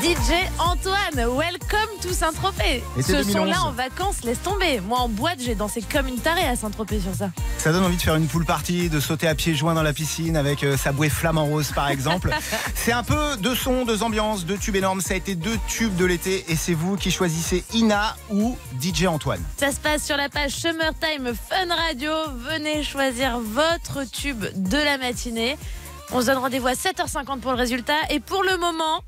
DJ 0.00 0.48
Antoine, 0.58 1.28
welcome 1.36 1.90
to 2.00 2.08
Saint-Tropez. 2.14 2.82
Ce 3.02 3.12
2011. 3.12 3.32
son-là 3.32 3.62
en 3.64 3.70
vacances, 3.70 4.24
laisse 4.24 4.40
tomber. 4.40 4.80
Moi 4.80 4.98
en 4.98 5.10
boîte, 5.10 5.40
j'ai 5.40 5.54
dansé 5.54 5.82
comme 5.82 6.08
une 6.08 6.18
tarée 6.18 6.46
à 6.46 6.56
Saint-Tropez 6.56 7.00
sur 7.00 7.14
ça. 7.14 7.30
Ça 7.58 7.70
donne 7.70 7.84
envie 7.84 7.98
de 7.98 8.00
faire 8.00 8.14
une 8.14 8.26
pool 8.26 8.46
party, 8.46 8.88
de 8.88 8.98
sauter 8.98 9.28
à 9.28 9.34
pieds 9.34 9.54
joints 9.54 9.74
dans 9.74 9.82
la 9.82 9.92
piscine 9.92 10.38
avec 10.38 10.64
euh, 10.64 10.78
sa 10.78 10.92
bouée 10.92 11.10
flamant 11.10 11.44
rose 11.44 11.72
par 11.74 11.90
exemple. 11.90 12.30
c'est 12.74 12.92
un 12.92 13.02
peu 13.02 13.36
deux 13.40 13.54
sons, 13.54 13.84
deux 13.84 14.02
ambiances, 14.02 14.46
deux 14.46 14.56
tubes 14.56 14.76
énormes. 14.76 15.02
Ça 15.02 15.12
a 15.12 15.16
été 15.18 15.34
deux 15.34 15.58
tubes 15.68 15.94
de 15.96 16.06
l'été 16.06 16.46
et 16.48 16.56
c'est 16.56 16.72
vous 16.72 16.96
qui 16.96 17.10
choisissez 17.10 17.62
Ina 17.74 18.16
ou 18.30 18.56
DJ 18.80 19.04
Antoine. 19.04 19.42
Ça 19.58 19.70
se 19.70 19.80
passe 19.80 20.06
sur 20.06 20.16
la 20.16 20.30
page 20.30 20.52
Summertime 20.52 21.34
Fun 21.50 21.74
Radio. 21.74 22.12
Venez 22.50 22.84
choisir 22.84 23.38
votre 23.38 24.10
tube 24.10 24.46
de 24.56 24.78
la 24.78 24.96
matinée. 24.96 25.58
On 26.12 26.22
se 26.22 26.26
donne 26.26 26.38
rendez-vous 26.38 26.68
à 26.68 26.72
7h50 26.72 27.40
pour 27.40 27.50
le 27.50 27.58
résultat. 27.58 27.98
Et 28.08 28.18
pour 28.18 28.42
le 28.42 28.56
moment, 28.56 29.02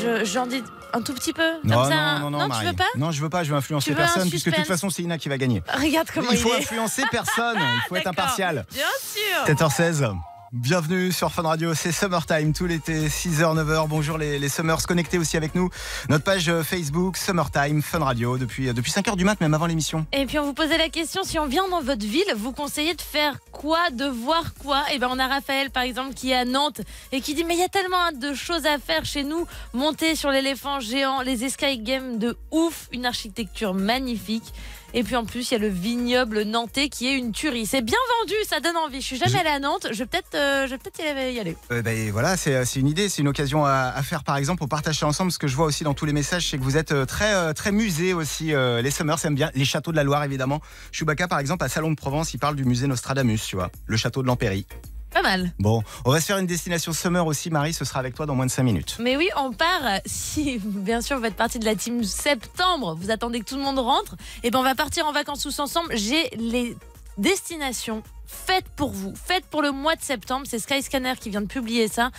je- 0.00 0.24
j'en 0.24 0.46
dis 0.46 0.62
un 0.92 1.00
tout 1.02 1.14
petit 1.14 1.32
peu. 1.32 1.42
Comme 1.62 1.70
Non, 1.70 1.84
ça, 1.84 1.90
non, 1.90 1.96
un- 1.96 2.18
non, 2.30 2.30
non, 2.30 2.48
tu 2.60 2.66
veux 2.66 2.72
pas? 2.74 2.84
Non, 2.96 3.10
je 3.10 3.22
veux 3.22 3.30
pas, 3.30 3.44
je 3.44 3.50
veux 3.50 3.56
influencer 3.56 3.90
veux 3.90 3.96
personne, 3.96 4.28
puisque 4.28 4.50
de 4.50 4.54
toute 4.56 4.66
façon, 4.66 4.90
c'est 4.90 5.02
Ina 5.02 5.18
qui 5.18 5.28
va 5.28 5.38
gagner. 5.38 5.62
Regarde 5.72 6.08
comment 6.14 6.30
il 6.30 6.36
il, 6.36 6.42
faut 6.42 6.52
est. 6.54 6.58
influencer 6.58 7.02
personne, 7.10 7.58
il 7.58 7.80
faut 7.88 7.96
être 7.96 8.06
impartial. 8.08 8.66
Bien 8.72 8.84
sûr. 9.00 9.46
7h16. 9.46 10.12
Bienvenue 10.52 11.12
sur 11.12 11.32
Fun 11.32 11.44
Radio, 11.44 11.72
c'est 11.72 11.92
Summertime 11.92 12.52
tout 12.52 12.66
l'été, 12.66 13.08
6h, 13.08 13.56
9h. 13.56 13.88
Bonjour 13.88 14.18
les, 14.18 14.38
les 14.38 14.50
Summers 14.50 14.86
connectés 14.86 15.16
aussi 15.16 15.38
avec 15.38 15.54
nous. 15.54 15.70
Notre 16.10 16.24
page 16.24 16.50
euh, 16.50 16.62
Facebook, 16.62 17.16
Summertime, 17.16 17.80
Fun 17.80 18.00
Radio, 18.00 18.36
depuis, 18.36 18.68
euh, 18.68 18.74
depuis 18.74 18.92
5h 18.92 19.16
du 19.16 19.24
mat, 19.24 19.40
même 19.40 19.54
avant 19.54 19.64
l'émission. 19.64 20.04
Et 20.12 20.26
puis 20.26 20.38
on 20.38 20.44
vous 20.44 20.52
posait 20.52 20.76
la 20.76 20.90
question 20.90 21.22
si 21.24 21.38
on 21.38 21.46
vient 21.46 21.66
dans 21.70 21.80
votre 21.80 22.04
ville, 22.04 22.26
vous 22.36 22.52
conseillez 22.52 22.92
de 22.92 23.00
faire 23.00 23.38
quoi, 23.50 23.88
de 23.88 24.04
voir 24.04 24.52
quoi? 24.52 24.82
Et 24.92 24.98
ben 24.98 25.08
on 25.10 25.18
a 25.18 25.26
Raphaël 25.26 25.70
par 25.70 25.84
exemple 25.84 26.12
qui 26.12 26.32
est 26.32 26.36
à 26.36 26.44
Nantes 26.44 26.82
et 27.12 27.22
qui 27.22 27.32
dit 27.32 27.44
mais 27.44 27.54
il 27.54 27.60
y 27.60 27.64
a 27.64 27.70
tellement 27.70 28.12
de 28.14 28.34
choses 28.34 28.66
à 28.66 28.78
faire 28.78 29.06
chez 29.06 29.24
nous, 29.24 29.46
monter 29.72 30.16
sur 30.16 30.30
l'éléphant 30.30 30.80
géant, 30.80 31.22
les 31.22 31.44
escape 31.44 31.78
games 31.78 32.18
de 32.18 32.36
ouf, 32.50 32.90
une 32.92 33.06
architecture 33.06 33.72
magnifique. 33.72 34.52
Et 34.94 35.02
puis 35.02 35.16
en 35.16 35.24
plus, 35.24 35.50
il 35.50 35.54
y 35.54 35.56
a 35.56 35.60
le 35.60 35.68
vignoble 35.68 36.42
nantais 36.42 36.88
qui 36.88 37.08
est 37.08 37.16
une 37.16 37.32
tuerie. 37.32 37.66
C'est 37.66 37.82
bien 37.82 37.98
vendu, 38.20 38.34
ça 38.48 38.60
donne 38.60 38.76
envie. 38.76 39.00
Je 39.00 39.06
suis 39.06 39.16
jamais 39.16 39.38
allée 39.38 39.48
à 39.48 39.58
Nantes, 39.58 39.88
je 39.90 39.98
vais 39.98 40.06
peut-être 40.06 40.34
euh, 40.34 40.66
je 40.66 40.72
vais 40.72 40.78
peut-être 40.78 41.00
y 41.00 41.38
aller-. 41.38 41.56
Euh, 41.70 41.82
ben, 41.82 42.10
voilà, 42.10 42.36
c'est 42.36 42.64
c'est 42.64 42.80
une 42.80 42.88
idée, 42.88 43.08
c'est 43.08 43.22
une 43.22 43.28
occasion 43.28 43.64
à, 43.64 43.92
à 43.94 44.02
faire 44.02 44.22
par 44.24 44.36
exemple, 44.36 44.58
pour 44.58 44.68
partager 44.68 45.04
ensemble. 45.04 45.32
Ce 45.32 45.38
que 45.38 45.46
je 45.48 45.56
vois 45.56 45.66
aussi 45.66 45.84
dans 45.84 45.94
tous 45.94 46.04
les 46.04 46.12
messages, 46.12 46.48
c'est 46.50 46.58
que 46.58 46.62
vous 46.62 46.76
êtes 46.76 46.92
euh, 46.92 47.06
très, 47.06 47.32
euh, 47.34 47.52
très 47.52 47.72
musée 47.72 48.12
aussi. 48.14 48.52
euh, 48.52 48.82
les 48.82 48.90
Summers 48.90 49.24
aiment 49.24 49.34
bien 49.34 49.50
les 49.54 49.64
châteaux 49.64 49.92
de 49.92 49.96
la 49.96 50.04
Loire 50.04 50.24
évidemment. 50.24 50.60
Chewbacca 50.92 51.28
par 51.28 51.38
exemple 51.38 51.64
à 51.64 51.68
Salon 51.68 51.90
de 51.90 51.96
Provence, 51.96 52.34
il 52.34 52.38
parle 52.38 52.56
du 52.56 52.64
musée 52.64 52.86
Nostradamus, 52.86 53.38
tu 53.46 53.56
vois, 53.56 53.70
le 53.86 53.96
château 53.96 54.22
de 54.22 54.26
l'Empéry. 54.26 54.66
Pas 55.12 55.22
mal. 55.22 55.52
Bon, 55.58 55.82
on 56.04 56.10
va 56.10 56.20
se 56.20 56.26
faire 56.26 56.38
une 56.38 56.46
destination 56.46 56.92
Summer 56.92 57.26
aussi, 57.26 57.50
Marie, 57.50 57.74
ce 57.74 57.84
sera 57.84 58.00
avec 58.00 58.14
toi 58.14 58.26
dans 58.26 58.34
moins 58.34 58.46
de 58.46 58.50
5 58.50 58.62
minutes. 58.62 58.96
Mais 58.98 59.16
oui, 59.16 59.28
on 59.36 59.52
part. 59.52 60.00
Si, 60.06 60.58
bien 60.64 61.00
sûr, 61.00 61.16
vous 61.16 61.24
faites 61.24 61.36
partie 61.36 61.58
de 61.58 61.64
la 61.64 61.74
team 61.74 62.02
septembre, 62.04 62.96
vous 62.98 63.10
attendez 63.10 63.40
que 63.40 63.44
tout 63.44 63.56
le 63.56 63.62
monde 63.62 63.78
rentre. 63.78 64.16
Et 64.42 64.50
ben, 64.50 64.58
on 64.58 64.62
va 64.62 64.74
partir 64.74 65.06
en 65.06 65.12
vacances 65.12 65.42
tous 65.42 65.58
ensemble. 65.58 65.96
J'ai 65.96 66.30
les 66.36 66.76
destinations 67.18 68.02
faites 68.26 68.68
pour 68.76 68.90
vous, 68.90 69.12
faites 69.14 69.44
pour 69.46 69.62
le 69.62 69.70
mois 69.70 69.96
de 69.96 70.02
septembre. 70.02 70.46
C'est 70.48 70.58
Skyscanner 70.58 71.14
qui 71.20 71.30
vient 71.30 71.42
de 71.42 71.46
publier 71.46 71.88
ça. 71.88 72.10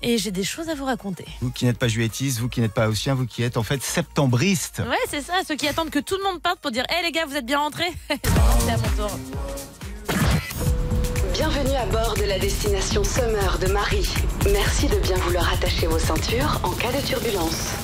Et 0.00 0.16
j'ai 0.16 0.30
des 0.30 0.44
choses 0.44 0.68
à 0.68 0.74
vous 0.74 0.84
raconter. 0.84 1.26
Vous 1.40 1.50
qui 1.50 1.64
n'êtes 1.64 1.78
pas 1.78 1.88
juétiste, 1.88 2.38
vous 2.38 2.48
qui 2.48 2.60
n'êtes 2.60 2.72
pas 2.72 2.88
haussien, 2.88 3.14
vous 3.14 3.26
qui 3.26 3.42
êtes 3.42 3.56
en 3.56 3.64
fait 3.64 3.82
septembriste. 3.82 4.80
Ouais, 4.88 4.96
c'est 5.08 5.22
ça, 5.22 5.34
ceux 5.46 5.56
qui 5.56 5.66
attendent 5.66 5.90
que 5.90 5.98
tout 5.98 6.16
le 6.16 6.22
monde 6.22 6.40
parte 6.40 6.60
pour 6.60 6.70
dire 6.70 6.84
Hé 6.88 7.02
les 7.02 7.10
gars, 7.10 7.26
vous 7.26 7.34
êtes 7.34 7.46
bien 7.46 7.58
rentrés 7.58 7.92
C'est 8.08 8.70
à 8.70 8.76
mon 8.76 8.88
tour. 8.96 9.18
Bienvenue 11.38 11.76
à 11.76 11.86
bord 11.86 12.16
de 12.16 12.24
la 12.24 12.36
destination 12.36 13.04
Summer 13.04 13.60
de 13.60 13.68
Marie. 13.68 14.12
Merci 14.52 14.88
de 14.88 14.96
bien 14.96 15.14
vouloir 15.18 15.52
attacher 15.52 15.86
vos 15.86 16.00
ceintures 16.00 16.60
en 16.64 16.72
cas 16.72 16.90
de 16.90 17.00
turbulence. 17.06 17.74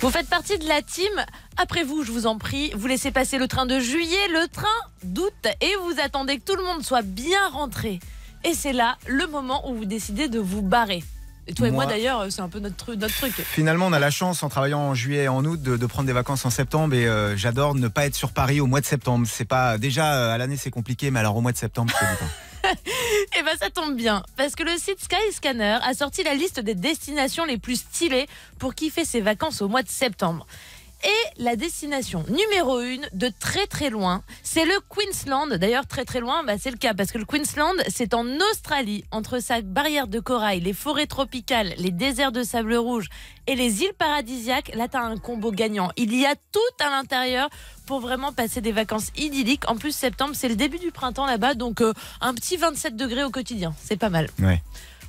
Vous 0.00 0.08
faites 0.08 0.30
partie 0.30 0.58
de 0.58 0.66
la 0.66 0.80
team. 0.80 1.12
Après 1.58 1.82
vous, 1.84 2.02
je 2.02 2.10
vous 2.10 2.26
en 2.26 2.38
prie, 2.38 2.72
vous 2.74 2.86
laissez 2.86 3.10
passer 3.10 3.36
le 3.36 3.46
train 3.46 3.66
de 3.66 3.78
juillet, 3.78 4.28
le 4.32 4.48
train 4.48 4.64
d'août, 5.02 5.34
et 5.60 5.76
vous 5.82 6.00
attendez 6.02 6.38
que 6.38 6.50
tout 6.50 6.56
le 6.56 6.64
monde 6.64 6.82
soit 6.82 7.02
bien 7.02 7.46
rentré. 7.50 8.00
Et 8.42 8.54
c'est 8.54 8.72
là 8.72 8.96
le 9.06 9.26
moment 9.26 9.68
où 9.68 9.74
vous 9.74 9.84
décidez 9.84 10.28
de 10.28 10.38
vous 10.38 10.62
barrer. 10.62 11.04
Et 11.46 11.52
toi 11.54 11.68
et 11.68 11.70
moi, 11.70 11.84
Moi- 11.84 11.92
d'ailleurs, 11.92 12.24
c'est 12.30 12.40
un 12.40 12.48
peu 12.48 12.58
notre, 12.58 12.94
notre 12.94 13.14
truc. 13.14 13.32
Finalement, 13.34 13.86
on 13.86 13.92
a 13.92 13.98
la 13.98 14.10
chance, 14.10 14.42
en 14.42 14.48
travaillant 14.48 14.80
en 14.80 14.94
juillet 14.94 15.24
et 15.24 15.28
en 15.28 15.44
août, 15.44 15.60
de, 15.60 15.76
de 15.76 15.86
prendre 15.86 16.06
des 16.06 16.12
vacances 16.12 16.44
en 16.46 16.50
septembre. 16.50 16.94
Et 16.94 17.06
euh, 17.06 17.36
j'adore 17.36 17.74
ne 17.74 17.88
pas 17.88 18.06
être 18.06 18.14
sur 18.14 18.32
Paris 18.32 18.60
au 18.60 18.66
mois 18.66 18.80
de 18.80 18.86
septembre. 18.86 19.26
C'est 19.30 19.44
pas 19.44 19.76
déjà 19.78 20.14
euh, 20.14 20.32
à 20.34 20.38
l'année, 20.38 20.56
c'est 20.56 20.70
compliqué, 20.70 21.10
mais 21.10 21.20
alors 21.20 21.36
au 21.36 21.40
mois 21.42 21.52
de 21.52 21.58
septembre, 21.58 21.92
c'est 21.98 22.06
du 22.06 22.16
temps. 22.16 22.30
Et 23.38 23.42
ben 23.42 23.52
ça 23.60 23.68
tombe 23.68 23.94
bien, 23.94 24.22
parce 24.38 24.54
que 24.54 24.62
le 24.62 24.70
site 24.78 24.96
Skyscanner 24.98 25.76
a 25.82 25.92
sorti 25.92 26.22
la 26.22 26.32
liste 26.32 26.60
des 26.60 26.74
destinations 26.74 27.44
les 27.44 27.58
plus 27.58 27.76
stylées 27.76 28.26
pour 28.58 28.74
kiffer 28.74 29.04
ses 29.04 29.20
vacances 29.20 29.60
au 29.60 29.68
mois 29.68 29.82
de 29.82 29.88
septembre. 29.90 30.46
Et 31.04 31.42
la 31.42 31.54
destination 31.54 32.24
numéro 32.28 32.80
une 32.80 33.06
de 33.12 33.30
très 33.38 33.66
très 33.66 33.90
loin, 33.90 34.22
c'est 34.42 34.64
le 34.64 34.72
Queensland. 34.88 35.48
D'ailleurs, 35.48 35.86
très 35.86 36.06
très 36.06 36.20
loin, 36.20 36.42
bah, 36.44 36.54
c'est 36.58 36.70
le 36.70 36.78
cas 36.78 36.94
parce 36.94 37.12
que 37.12 37.18
le 37.18 37.26
Queensland, 37.26 37.74
c'est 37.88 38.14
en 38.14 38.24
Australie, 38.50 39.04
entre 39.10 39.38
sa 39.38 39.60
barrière 39.60 40.06
de 40.06 40.18
corail, 40.18 40.60
les 40.60 40.72
forêts 40.72 41.06
tropicales, 41.06 41.74
les 41.76 41.90
déserts 41.90 42.32
de 42.32 42.42
sable 42.42 42.74
rouge 42.76 43.08
et 43.46 43.54
les 43.54 43.82
îles 43.82 43.92
paradisiaques. 43.98 44.74
Là, 44.74 44.88
t'as 44.88 45.02
un 45.02 45.18
combo 45.18 45.52
gagnant. 45.52 45.90
Il 45.98 46.14
y 46.18 46.24
a 46.24 46.36
tout 46.36 46.60
à 46.82 46.88
l'intérieur 46.88 47.50
pour 47.84 48.00
vraiment 48.00 48.32
passer 48.32 48.62
des 48.62 48.72
vacances 48.72 49.10
idylliques. 49.14 49.70
En 49.70 49.76
plus, 49.76 49.94
septembre, 49.94 50.32
c'est 50.34 50.48
le 50.48 50.56
début 50.56 50.78
du 50.78 50.90
printemps 50.90 51.26
là-bas, 51.26 51.52
donc 51.52 51.82
euh, 51.82 51.92
un 52.22 52.32
petit 52.32 52.56
27 52.56 52.96
degrés 52.96 53.24
au 53.24 53.30
quotidien. 53.30 53.74
C'est 53.78 53.98
pas 53.98 54.08
mal. 54.08 54.30
Ouais. 54.38 54.62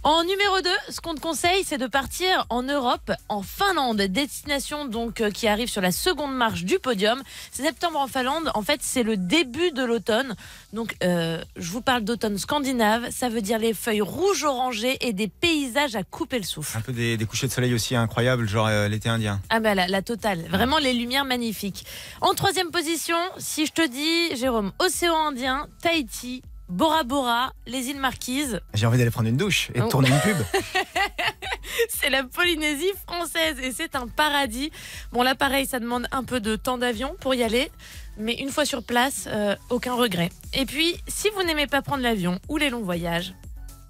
En 0.08 0.24
numéro 0.24 0.62
2, 0.62 0.70
ce 0.92 1.02
qu'on 1.02 1.16
te 1.16 1.20
conseille, 1.20 1.64
c'est 1.66 1.80
de 1.80 1.88
partir 1.88 2.46
en 2.52 2.62
Europe, 2.62 3.12
en 3.28 3.42
Finlande, 3.42 4.00
destination 4.04 4.86
donc 4.86 5.20
euh, 5.20 5.32
qui 5.32 5.48
arrive 5.48 5.68
sur 5.68 5.82
la 5.82 5.92
seconde 5.92 6.36
marche 6.36 6.64
du 6.64 6.78
podium. 6.78 7.24
Septembre 7.52 7.98
en 7.98 8.06
Finlande, 8.06 8.52
en 8.54 8.62
fait, 8.62 8.82
c'est 8.84 9.02
le 9.02 9.18
début 9.18 9.72
de 9.72 9.84
l'automne. 9.84 10.36
Donc, 10.74 10.96
euh, 11.04 11.44
je 11.56 11.72
vous 11.72 11.82
parle 11.82 12.04
d'automne 12.04 12.38
scandinave. 12.38 13.10
Ça 13.10 13.30
veut 13.30 13.42
dire 13.42 13.58
les 13.58 13.74
feuilles 13.74 14.02
rouges 14.02 14.44
orangées 14.44 14.96
et 15.02 15.12
des 15.12 15.28
paysages 15.28 15.96
à 15.96 16.04
couper 16.04 16.38
le 16.38 16.46
souffle. 16.46 16.78
Un 16.78 16.82
peu 16.82 16.94
des, 16.94 17.18
des 17.18 17.26
couchers 17.26 17.48
de 17.48 17.52
soleil 17.52 17.74
aussi 17.74 17.96
incroyables, 17.96 18.48
genre 18.48 18.68
euh, 18.68 18.88
l'été 18.88 19.10
indien. 19.10 19.42
Ah 19.50 19.60
bah 19.60 19.74
la, 19.74 19.88
la 19.88 20.04
totale, 20.04 20.46
vraiment 20.52 20.78
les 20.78 20.94
lumières 20.94 21.26
magnifiques. 21.26 21.84
En 22.22 22.36
troisième 22.36 22.70
position, 22.70 23.18
si 23.40 23.66
je 23.66 23.72
te 23.72 23.88
dis, 23.88 24.38
Jérôme, 24.40 24.72
océan 24.78 25.30
Indien, 25.30 25.68
Tahiti, 25.82 26.44
Bora 26.68 27.04
Bora, 27.04 27.54
les 27.68 27.90
îles 27.90 28.00
Marquises, 28.00 28.60
J'ai 28.74 28.88
envie 28.88 28.98
d'aller 28.98 29.12
prendre 29.12 29.30
une 29.30 29.38
douche 29.38 29.70
et 29.76 29.80
de 29.80 29.84
Oh. 29.86 29.90
tourner 29.90 30.10
une 30.10 30.20
pub. 30.22 30.38
c'est 31.90 32.10
la 32.10 32.24
Polynésie 32.24 32.92
française 33.08 33.58
et 33.62 33.72
c'est 33.72 33.96
un 33.96 34.08
paradis. 34.08 34.72
Bon 35.12 35.22
là 35.22 35.36
pareil, 35.36 35.68
ça 35.68 35.80
demande 35.80 36.08
un 36.12 36.24
peu 36.24 36.40
de 36.40 36.56
temps 36.56 36.78
d'avion 36.80 37.16
pour 37.22 37.36
y 37.36 37.44
aller, 37.44 37.72
mais 38.18 38.34
une 38.34 38.50
fois 38.50 38.66
sur 38.66 38.84
place, 38.84 39.26
euh, 39.28 39.56
aucun 39.70 39.94
regret. 39.94 40.30
Et 40.54 40.66
puis, 40.66 40.96
si 41.08 41.30
vous 41.36 41.44
n'aimez 41.44 41.68
pas 41.68 41.82
prendre 41.84 42.02
l'avion 42.02 42.40
ou 42.50 42.58
les 42.58 42.70
longs 42.72 42.82
voyages, 42.84 43.34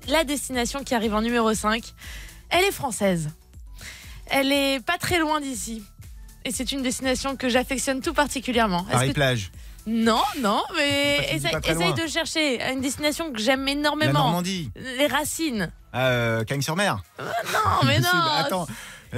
la 0.10 0.24
destination 0.26 0.84
qui 0.84 0.94
arrive 0.96 1.14
en 1.16 1.22
numéro 1.22 1.54
5, 1.54 1.82
elle 2.50 2.66
est 2.66 2.72
française. 2.74 3.30
Elle 4.28 4.52
est 4.52 4.84
pas 4.86 4.98
très 4.98 5.20
loin 5.20 5.40
d'ici. 5.40 5.82
Et 6.44 6.52
c'est 6.52 6.72
une 6.74 6.82
destination 6.84 7.38
que 7.38 7.48
j'affectionne 7.50 8.02
tout 8.02 8.14
particulièrement. 8.14 8.82
Est-ce 8.88 8.92
Paris 8.92 9.08
que- 9.10 9.14
plage. 9.14 9.52
Non, 9.88 10.24
non, 10.40 10.64
mais 10.76 11.30
essaye, 11.34 11.94
de 11.94 12.08
chercher 12.08 12.62
une 12.72 12.82
destination 12.82 13.32
que 13.32 13.40
j'aime 13.40 13.66
La 13.66 13.72
énormément. 13.74 14.14
Normandie. 14.14 14.72
Les 14.98 15.08
racines. 15.08 15.72
Euh, 15.94 16.44
Cagnes-sur-Mer. 16.44 17.04
Non, 17.20 17.86
mais 17.86 18.00
non. 18.02 18.10
Attends, 18.38 18.68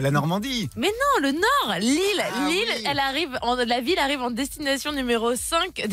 la 0.02 0.12
Normandie. 0.12 0.70
Mais 0.76 0.88
non, 0.88 1.22
le 1.28 1.32
Nord, 1.32 1.80
l'île, 1.80 2.00
Ah 2.24 2.46
oui. 2.48 2.64
elle 2.86 3.00
arrive, 3.00 3.38
en, 3.42 3.56
la 3.56 3.82
ville 3.82 4.00
arrive 4.00 4.22
en 4.22 4.32
destination 4.32 4.92
numéro 4.92 5.36
5 5.36 5.74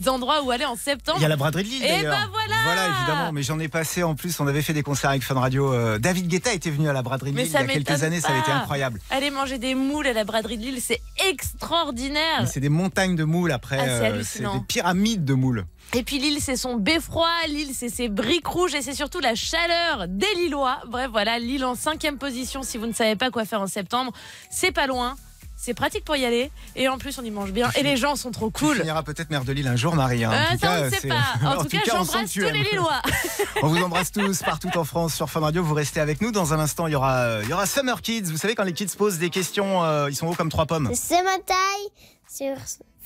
des 0.00 0.08
endroits 0.08 0.42
où 0.42 0.50
aller 0.50 0.64
en 0.64 0.76
septembre. 0.76 1.18
Il 1.18 1.22
y 1.22 1.26
a 1.26 1.28
la 1.28 1.36
braderie 1.36 1.64
de 1.64 1.68
Lille 1.68 1.82
Eh 1.84 1.88
d'ailleurs. 1.88 2.14
ben 2.14 2.28
voilà 2.32 2.54
Voilà, 2.64 2.86
évidemment. 2.98 3.32
Mais 3.32 3.42
j'en 3.42 3.58
ai 3.58 3.68
passé 3.68 4.02
en 4.02 4.14
plus. 4.14 4.38
On 4.40 4.46
avait 4.46 4.62
fait 4.62 4.72
des 4.72 4.82
concerts 4.82 5.10
avec 5.10 5.22
Fun 5.22 5.34
Radio. 5.38 5.72
Euh, 5.72 5.98
David 5.98 6.28
Guetta 6.28 6.52
était 6.52 6.70
venu 6.70 6.88
à 6.88 6.92
la 6.92 7.02
braderie 7.02 7.32
de 7.32 7.36
Lille 7.38 7.46
il 7.46 7.52
y 7.52 7.56
a 7.56 7.64
quelques 7.66 8.02
années. 8.02 8.20
Ça 8.20 8.28
avait 8.28 8.40
été 8.40 8.50
incroyable. 8.52 9.00
Aller 9.10 9.30
manger 9.30 9.58
des 9.58 9.74
moules 9.74 10.06
à 10.06 10.12
la 10.12 10.24
braderie 10.24 10.58
de 10.58 10.62
Lille, 10.62 10.80
c'est 10.80 11.00
extraordinaire. 11.28 12.46
C'est 12.46 12.60
des 12.60 12.68
montagnes 12.68 13.16
de 13.16 13.24
moules 13.24 13.52
après. 13.52 13.78
Ah, 13.78 14.22
c'est 14.24 14.44
euh, 14.44 14.52
des 14.52 14.60
pyramides 14.66 15.24
de 15.24 15.34
moules. 15.34 15.64
Et 15.94 16.02
puis 16.02 16.18
Lille, 16.18 16.38
c'est 16.40 16.56
son 16.56 16.76
beffroi, 16.76 17.28
Lille, 17.48 17.72
c'est 17.74 17.90
ses 17.90 18.08
briques 18.08 18.46
rouges 18.46 18.74
et 18.74 18.80
c'est 18.80 18.94
surtout 18.94 19.20
la 19.20 19.34
chaleur 19.34 20.06
des 20.08 20.26
Lillois. 20.36 20.78
Bref, 20.88 21.10
voilà, 21.12 21.38
Lille 21.38 21.64
en 21.66 21.74
cinquième 21.74 22.16
position 22.16 22.62
si 22.62 22.78
vous 22.78 22.86
ne 22.86 22.94
savez 22.94 23.14
pas 23.16 23.30
quoi 23.30 23.44
faire 23.44 23.60
en 23.60 23.66
septembre. 23.66 24.12
C'est 24.50 24.72
pas 24.72 24.86
loin. 24.86 25.16
C'est 25.54 25.74
pratique 25.74 26.04
pour 26.04 26.16
y 26.16 26.24
aller 26.24 26.50
et 26.74 26.88
en 26.88 26.98
plus 26.98 27.16
on 27.18 27.22
y 27.22 27.30
mange 27.30 27.52
bien 27.52 27.70
et 27.76 27.84
les 27.84 27.96
gens 27.96 28.16
sont 28.16 28.32
trop 28.32 28.46
Tu 28.50 28.64
cool. 28.64 28.78
finiras 28.78 29.04
peut-être 29.04 29.30
maire 29.30 29.44
de 29.44 29.52
Lille 29.52 29.68
un 29.68 29.76
jour, 29.76 29.94
Marie. 29.94 30.24
hein. 30.24 30.30
En 30.30 30.34
Euh, 30.34 30.50
tout 30.54 30.58
ça, 30.58 30.66
cas, 30.66 30.80
on 30.80 30.84
ne 30.86 30.90
sait 30.90 31.08
pas. 31.08 31.14
En, 31.56 31.62
tout 31.62 31.68
cas, 31.68 31.78
on 31.92 31.96
j'embrasse 31.98 32.32
tous 32.32 32.40
les 32.40 32.52
Lillois. 32.64 33.02
On 33.62 33.68
vous 33.68 33.80
embrasse 33.82 34.10
tous 34.10 34.42
partout 34.42 34.70
en 34.76 34.82
France 34.84 35.14
sur 35.14 35.30
Fun 35.30 35.38
Radio. 35.40 35.62
Vous 35.62 35.74
restez 35.74 36.00
avec 36.00 36.20
nous. 36.20 36.32
Dans 36.32 36.52
un 36.52 36.58
instant, 36.58 36.88
il 36.88 36.92
y 36.94 36.96
aura, 36.96 37.42
il 37.44 37.48
y 37.48 37.52
aura 37.52 37.66
Summer 37.66 38.00
Kids. 38.02 38.22
Vous 38.24 38.38
savez, 38.38 38.56
quand 38.56 38.64
les 38.64 38.72
kids 38.72 38.88
posent 38.98 39.18
des 39.18 39.30
questions, 39.30 39.84
euh, 39.84 40.10
ils 40.10 40.16
sont 40.16 40.26
hauts 40.26 40.34
comme 40.34 40.48
trois 40.50 40.66
pommes. 40.66 40.90
C'est 40.94 41.22
ma 41.22 41.38
taille 41.38 41.88
sur 42.28 42.56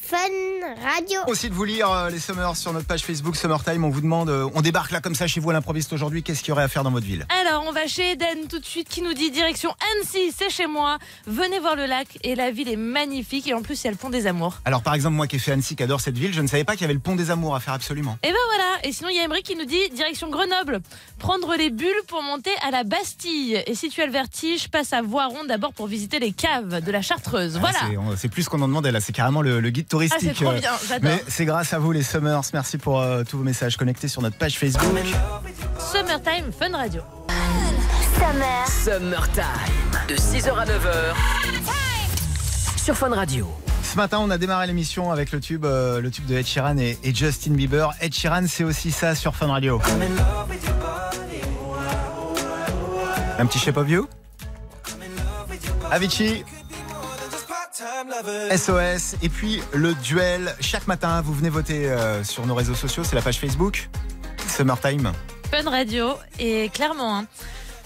Fun 0.09 0.17
Radio. 0.85 1.19
Aussi 1.27 1.49
de 1.49 1.55
vous 1.55 1.65
lire 1.65 1.91
euh, 1.91 2.11
les 2.11 2.21
Summers 2.21 2.57
sur 2.57 2.73
notre 2.73 2.87
page 2.87 3.03
Facebook 3.03 3.35
Summertime. 3.35 3.85
On 3.85 3.91
vous 3.91 4.01
demande, 4.01 4.29
euh, 4.29 4.49
on 4.55 4.61
débarque 4.63 4.93
là 4.93 5.01
comme 5.01 5.17
ça 5.17 5.27
chez 5.27 5.41
vous 5.41 5.51
à 5.51 5.53
l'improviste 5.53 5.93
aujourd'hui. 5.93 6.23
Qu'est-ce 6.23 6.41
qu'il 6.41 6.51
y 6.51 6.53
aurait 6.53 6.63
à 6.63 6.69
faire 6.69 6.85
dans 6.85 6.93
votre 6.93 7.07
ville 7.07 7.27
Alors, 7.41 7.65
on 7.67 7.73
va 7.73 7.87
chez 7.89 8.13
Eden 8.13 8.47
tout 8.49 8.61
de 8.61 8.65
suite 8.65 8.89
qui 8.89 9.03
nous 9.03 9.15
dit 9.15 9.33
direction 9.33 9.75
Annecy, 9.97 10.33
c'est 10.37 10.49
chez 10.51 10.69
moi. 10.69 10.99
Venez 11.27 11.59
voir 11.59 11.75
le 11.75 11.87
lac 11.87 12.07
et 12.23 12.37
la 12.37 12.53
ville 12.53 12.69
est 12.69 12.77
magnifique 12.77 13.49
et 13.49 13.55
en 13.55 13.63
plus 13.63 13.83
il 13.83 13.87
y 13.87 13.89
a 13.89 13.91
le 13.91 13.97
pont 13.97 14.11
des 14.11 14.29
amours. 14.29 14.59
Alors 14.65 14.83
par 14.83 14.95
exemple, 14.95 15.17
moi 15.17 15.27
qui 15.27 15.37
ai 15.37 15.39
fait 15.41 15.53
Annecy, 15.53 15.75
qui 15.75 15.83
adore 15.83 16.01
cette 16.01 16.19
ville, 16.19 16.33
je 16.33 16.41
ne 16.41 16.47
savais 16.47 16.65
pas 16.65 16.73
qu'il 16.75 16.83
y 16.83 16.85
avait 16.85 16.95
le 16.95 17.01
pont 17.01 17.17
des 17.17 17.31
Amours 17.33 17.57
à 17.57 17.61
faire 17.61 17.75
absolument. 17.75 18.17
Et 18.23 18.29
ben 18.29 18.35
voilà, 18.55 18.79
et 18.85 18.93
sinon 18.93 19.09
il 19.09 19.17
y 19.17 19.21
a 19.21 19.25
Emery 19.25 19.43
qui 19.43 19.57
nous 19.57 19.65
dit 19.65 19.89
direction 19.93 20.29
Grenoble, 20.31 20.81
prendre 21.19 21.57
les 21.57 21.71
bulles 21.71 21.91
pour 22.07 22.23
monter 22.23 22.51
à 22.67 22.71
la 22.71 22.85
Bastille. 22.85 23.61
Et 23.67 23.75
si 23.75 23.89
tu 23.89 24.03
as 24.03 24.07
le 24.07 24.13
vertige, 24.13 24.69
passe 24.69 24.93
à 24.93 25.03
Voiron 25.03 25.45
d'abord 25.49 25.73
pour 25.73 25.89
visiter 25.89 26.21
les 26.21 26.33
caves 26.33 26.81
de 26.85 26.93
la 26.93 27.03
Chartreuse. 27.03 27.55
Ah, 27.57 27.59
Voilà. 27.61 28.17
c'est- 28.17 28.29
plus 28.29 28.49
qu'on 28.49 28.61
en 28.61 28.69
demandait 28.69 28.93
là. 28.93 29.01
C'est 29.01 29.13
carrément 29.15 29.41
le, 29.41 29.61
le 29.61 29.71
guide 29.71 29.87
touristique. 29.97 30.37
c'est 30.37 30.45
trop 30.45 30.53
bien, 30.53 30.71
j'adore. 30.89 31.11
Mais 31.11 31.25
c'est 31.29 31.45
grâce 31.45 31.73
à 31.73 31.79
vous 31.79 31.93
les 31.93 32.03
Summers. 32.03 32.43
Merci 32.53 32.79
pour 32.79 33.01
euh, 33.01 33.23
tous 33.29 33.39
vos 33.39 33.45
messages 33.45 33.77
connectés 33.77 34.09
sur 34.09 34.23
notre 34.23 34.37
page 34.37 34.59
Facebook. 34.59 34.83
Summertime 35.93 36.53
Fun 36.59 36.77
Radio. 36.77 37.03
Summer. 38.15 38.67
Summertime. 38.67 39.45
De 40.09 40.15
6h 40.15 40.55
à 40.57 40.65
9h. 40.65 41.15
Sur 42.83 42.97
Fun 42.97 43.11
Radio. 43.11 43.49
Ce 43.83 43.97
matin, 43.97 44.19
on 44.21 44.31
a 44.31 44.39
démarré 44.39 44.67
l'émission 44.67 45.11
avec 45.13 45.33
le 45.33 45.41
tube, 45.41 45.65
euh, 45.65 46.01
le 46.01 46.11
tube 46.11 46.27
de 46.27 46.35
Ed 46.37 46.47
Sheeran 46.47 46.77
et, 46.79 46.99
et 47.03 47.15
Justin 47.15 47.53
Bieber. 47.53 47.91
Ed 48.01 48.15
Sheeran, 48.15 48.45
c'est 48.49 48.65
aussi 48.65 48.91
ça 48.91 49.15
sur 49.15 49.35
Fun 49.35 49.47
Radio. 49.49 49.81
Un 53.39 53.47
petit 53.47 53.59
Shape 53.59 53.77
of 53.77 53.89
You? 53.89 54.09
Avicii 55.91 56.45
SOS 58.57 59.17
et 59.23 59.29
puis 59.29 59.63
le 59.75 59.93
duel. 59.95 60.55
Chaque 60.61 60.87
matin 60.87 61.21
vous 61.21 61.35
venez 61.35 61.51
voter 61.51 61.91
euh, 61.91 62.25
sur 62.25 62.47
nos 62.47 62.55
réseaux 62.55 62.75
sociaux. 62.75 63.05
C'est 63.05 63.15
la 63.17 63.21
page 63.21 63.39
Facebook 63.39 63.91
Summertime 64.49 65.13
Fun 65.51 65.69
Radio. 65.69 66.15
Et 66.39 66.71
clairement, 66.71 67.19
hein, 67.19 67.27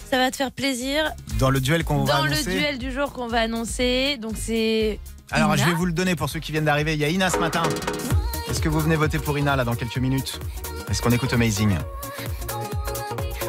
ça 0.09 0.19
va 0.19 0.31
te 0.31 0.37
faire 0.37 0.53
plaisir. 0.53 1.11
dans 1.41 1.51
le 1.51 1.61
duel 1.61 1.83
qu'on 1.83 2.05
va 2.05 2.19
Dans 2.19 2.25
le 2.25 2.33
annoncer. 2.33 2.51
duel 2.53 2.79
du 2.79 2.93
jour 2.93 3.13
qu'on 3.13 3.27
va 3.27 3.41
annoncer, 3.41 4.17
donc 4.19 4.35
c'est. 4.37 5.01
alors 5.33 5.57
je 5.57 5.65
vais 5.65 5.73
vous 5.73 5.87
le 5.87 5.93
donner 5.93 6.15
pour 6.15 6.29
ceux 6.29 6.39
qui 6.39 6.53
viennent 6.53 6.65
d'arriver. 6.67 6.95
Il 6.95 7.01
y 7.01 7.05
a 7.05 7.09
Ina 7.09 7.29
ce 7.29 7.39
matin. 7.39 7.63
Est-ce 8.49 8.61
que 8.61 8.69
vous 8.69 8.81
venez 8.81 8.97
voter 8.97 9.19
pour 9.19 9.37
Ina 9.39 9.57
là 9.57 9.65
dans 9.65 9.75
quelques 9.75 9.99
minutes? 9.99 10.39
Est-ce 10.89 11.03
qu'on 11.03 11.11
écoute 11.11 11.33
Amazing? 11.33 11.77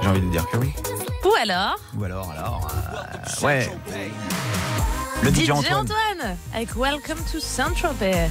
J'ai 0.01 0.07
envie 0.07 0.21
de 0.21 0.31
dire 0.31 0.47
que 0.49 0.57
oui. 0.57 0.71
Ou 1.23 1.33
alors, 1.39 1.75
ou 1.97 2.03
alors 2.03 2.31
alors 2.31 2.67
euh, 2.73 3.45
ouais 3.45 3.69
le 5.23 5.29
DJ, 5.29 5.45
DJ 5.45 5.51
Antoine. 5.51 5.73
Antoine. 5.81 6.37
avec 6.53 6.75
Welcome 6.75 7.19
to 7.31 7.39
Saint-Tropez. 7.39 8.27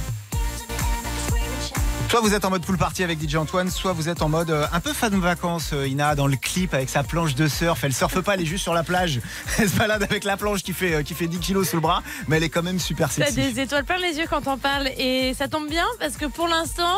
Soit 2.09 2.19
vous 2.19 2.33
êtes 2.33 2.43
en 2.43 2.49
mode 2.49 2.65
pool 2.65 2.77
party 2.77 3.05
avec 3.05 3.21
DJ 3.25 3.35
Antoine, 3.37 3.69
soit 3.69 3.93
vous 3.93 4.09
êtes 4.09 4.21
en 4.21 4.27
mode 4.27 4.49
euh, 4.51 4.67
un 4.73 4.81
peu 4.81 4.91
fan 4.91 5.13
de 5.13 5.15
vacances. 5.17 5.69
euh, 5.71 5.87
Ina 5.87 6.13
dans 6.13 6.27
le 6.27 6.35
clip 6.35 6.73
avec 6.73 6.89
sa 6.89 7.03
planche 7.03 7.35
de 7.35 7.47
surf. 7.47 7.81
Elle 7.85 7.93
surfe 7.93 8.19
pas, 8.19 8.33
elle 8.33 8.41
est 8.41 8.45
juste 8.45 8.63
sur 8.63 8.73
la 8.73 8.83
plage. 8.83 9.21
Elle 9.57 9.69
se 9.69 9.77
balade 9.77 10.03
avec 10.03 10.25
la 10.25 10.35
planche 10.35 10.61
qui 10.61 10.73
fait, 10.73 10.93
euh, 10.95 11.03
qui 11.03 11.13
fait 11.13 11.27
10 11.27 11.39
kilos 11.39 11.69
sous 11.69 11.77
le 11.77 11.81
bras, 11.81 12.03
mais 12.27 12.35
elle 12.35 12.43
est 12.43 12.49
quand 12.49 12.63
même 12.63 12.79
super 12.79 13.07
T'as 13.07 13.27
sexy. 13.27 13.53
des 13.53 13.61
étoiles 13.61 13.85
plein 13.85 13.97
les 13.97 14.17
yeux 14.17 14.25
quand 14.29 14.45
on 14.47 14.57
parle 14.57 14.89
et 14.97 15.33
ça 15.37 15.47
tombe 15.47 15.69
bien 15.69 15.85
parce 16.01 16.17
que 16.17 16.25
pour 16.25 16.49
l'instant, 16.49 16.97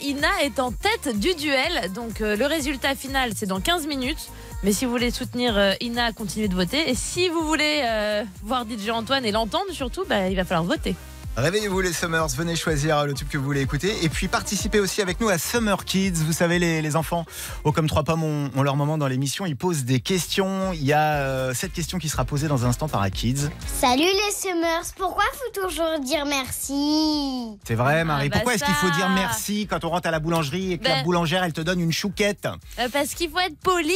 Ina 0.00 0.28
est 0.44 0.60
en 0.60 0.70
tête 0.70 1.18
du 1.18 1.34
duel. 1.34 1.90
Donc 1.92 2.20
le 2.20 2.46
résultat 2.46 2.94
final, 2.94 3.32
c'est 3.34 3.46
dans 3.46 3.60
15 3.60 3.88
minutes. 3.88 4.28
Mais 4.64 4.72
si 4.72 4.84
vous 4.84 4.92
voulez 4.92 5.10
soutenir 5.10 5.58
euh, 5.58 5.72
Ina, 5.80 6.12
continuez 6.12 6.46
de 6.46 6.54
voter. 6.54 6.88
Et 6.88 6.94
si 6.94 7.28
vous 7.28 7.44
voulez 7.44 7.80
euh, 7.84 8.22
voir 8.42 8.64
DJ 8.64 8.90
Antoine 8.90 9.24
et 9.24 9.32
l'entendre 9.32 9.72
surtout, 9.72 10.04
bah, 10.08 10.28
il 10.28 10.36
va 10.36 10.44
falloir 10.44 10.64
voter. 10.64 10.94
Réveillez-vous 11.34 11.80
les 11.80 11.94
Summers, 11.94 12.26
venez 12.36 12.56
choisir 12.56 13.06
le 13.06 13.14
tube 13.14 13.26
que 13.26 13.38
vous 13.38 13.44
voulez 13.44 13.62
écouter. 13.62 14.04
Et 14.04 14.10
puis 14.10 14.28
participez 14.28 14.80
aussi 14.80 15.00
avec 15.00 15.18
nous 15.18 15.30
à 15.30 15.38
Summer 15.38 15.82
Kids. 15.86 16.12
Vous 16.26 16.32
savez, 16.34 16.58
les, 16.58 16.82
les 16.82 16.94
enfants, 16.94 17.24
au 17.64 17.72
comme 17.72 17.88
trois 17.88 18.02
pommes, 18.02 18.22
ont, 18.22 18.50
ont 18.54 18.62
leur 18.62 18.76
moment 18.76 18.98
dans 18.98 19.06
l'émission. 19.06 19.46
Ils 19.46 19.56
posent 19.56 19.84
des 19.84 20.00
questions. 20.00 20.74
Il 20.74 20.84
y 20.84 20.92
a 20.92 21.14
euh, 21.14 21.54
cette 21.54 21.72
question 21.72 21.96
qui 21.98 22.10
sera 22.10 22.26
posée 22.26 22.48
dans 22.48 22.66
un 22.66 22.68
instant 22.68 22.86
par 22.86 23.00
A 23.00 23.08
Kids. 23.08 23.48
Salut 23.80 24.02
les 24.02 24.32
Summers. 24.34 24.82
Pourquoi 24.98 25.24
faut 25.32 25.62
toujours 25.62 26.00
dire 26.04 26.26
merci? 26.26 27.46
C'est 27.66 27.76
vrai, 27.76 28.04
Marie. 28.04 28.26
Ah, 28.26 28.28
bah 28.28 28.34
Pourquoi 28.36 28.54
est-ce 28.54 28.64
qu'il 28.64 28.74
faut 28.74 28.90
dire 28.90 29.08
merci 29.08 29.66
quand 29.66 29.82
on 29.86 29.88
rentre 29.88 30.08
à 30.08 30.10
la 30.10 30.20
boulangerie 30.20 30.72
et 30.72 30.78
que 30.78 30.84
la 30.84 30.96
Ben- 30.96 31.04
boulangère, 31.04 31.44
elle 31.44 31.54
te 31.54 31.62
donne 31.62 31.80
une 31.80 31.92
chouquette? 31.92 32.46
Euh, 32.78 32.88
parce 32.92 33.14
qu'il 33.14 33.30
faut 33.30 33.38
être 33.40 33.56
poli 33.56 33.90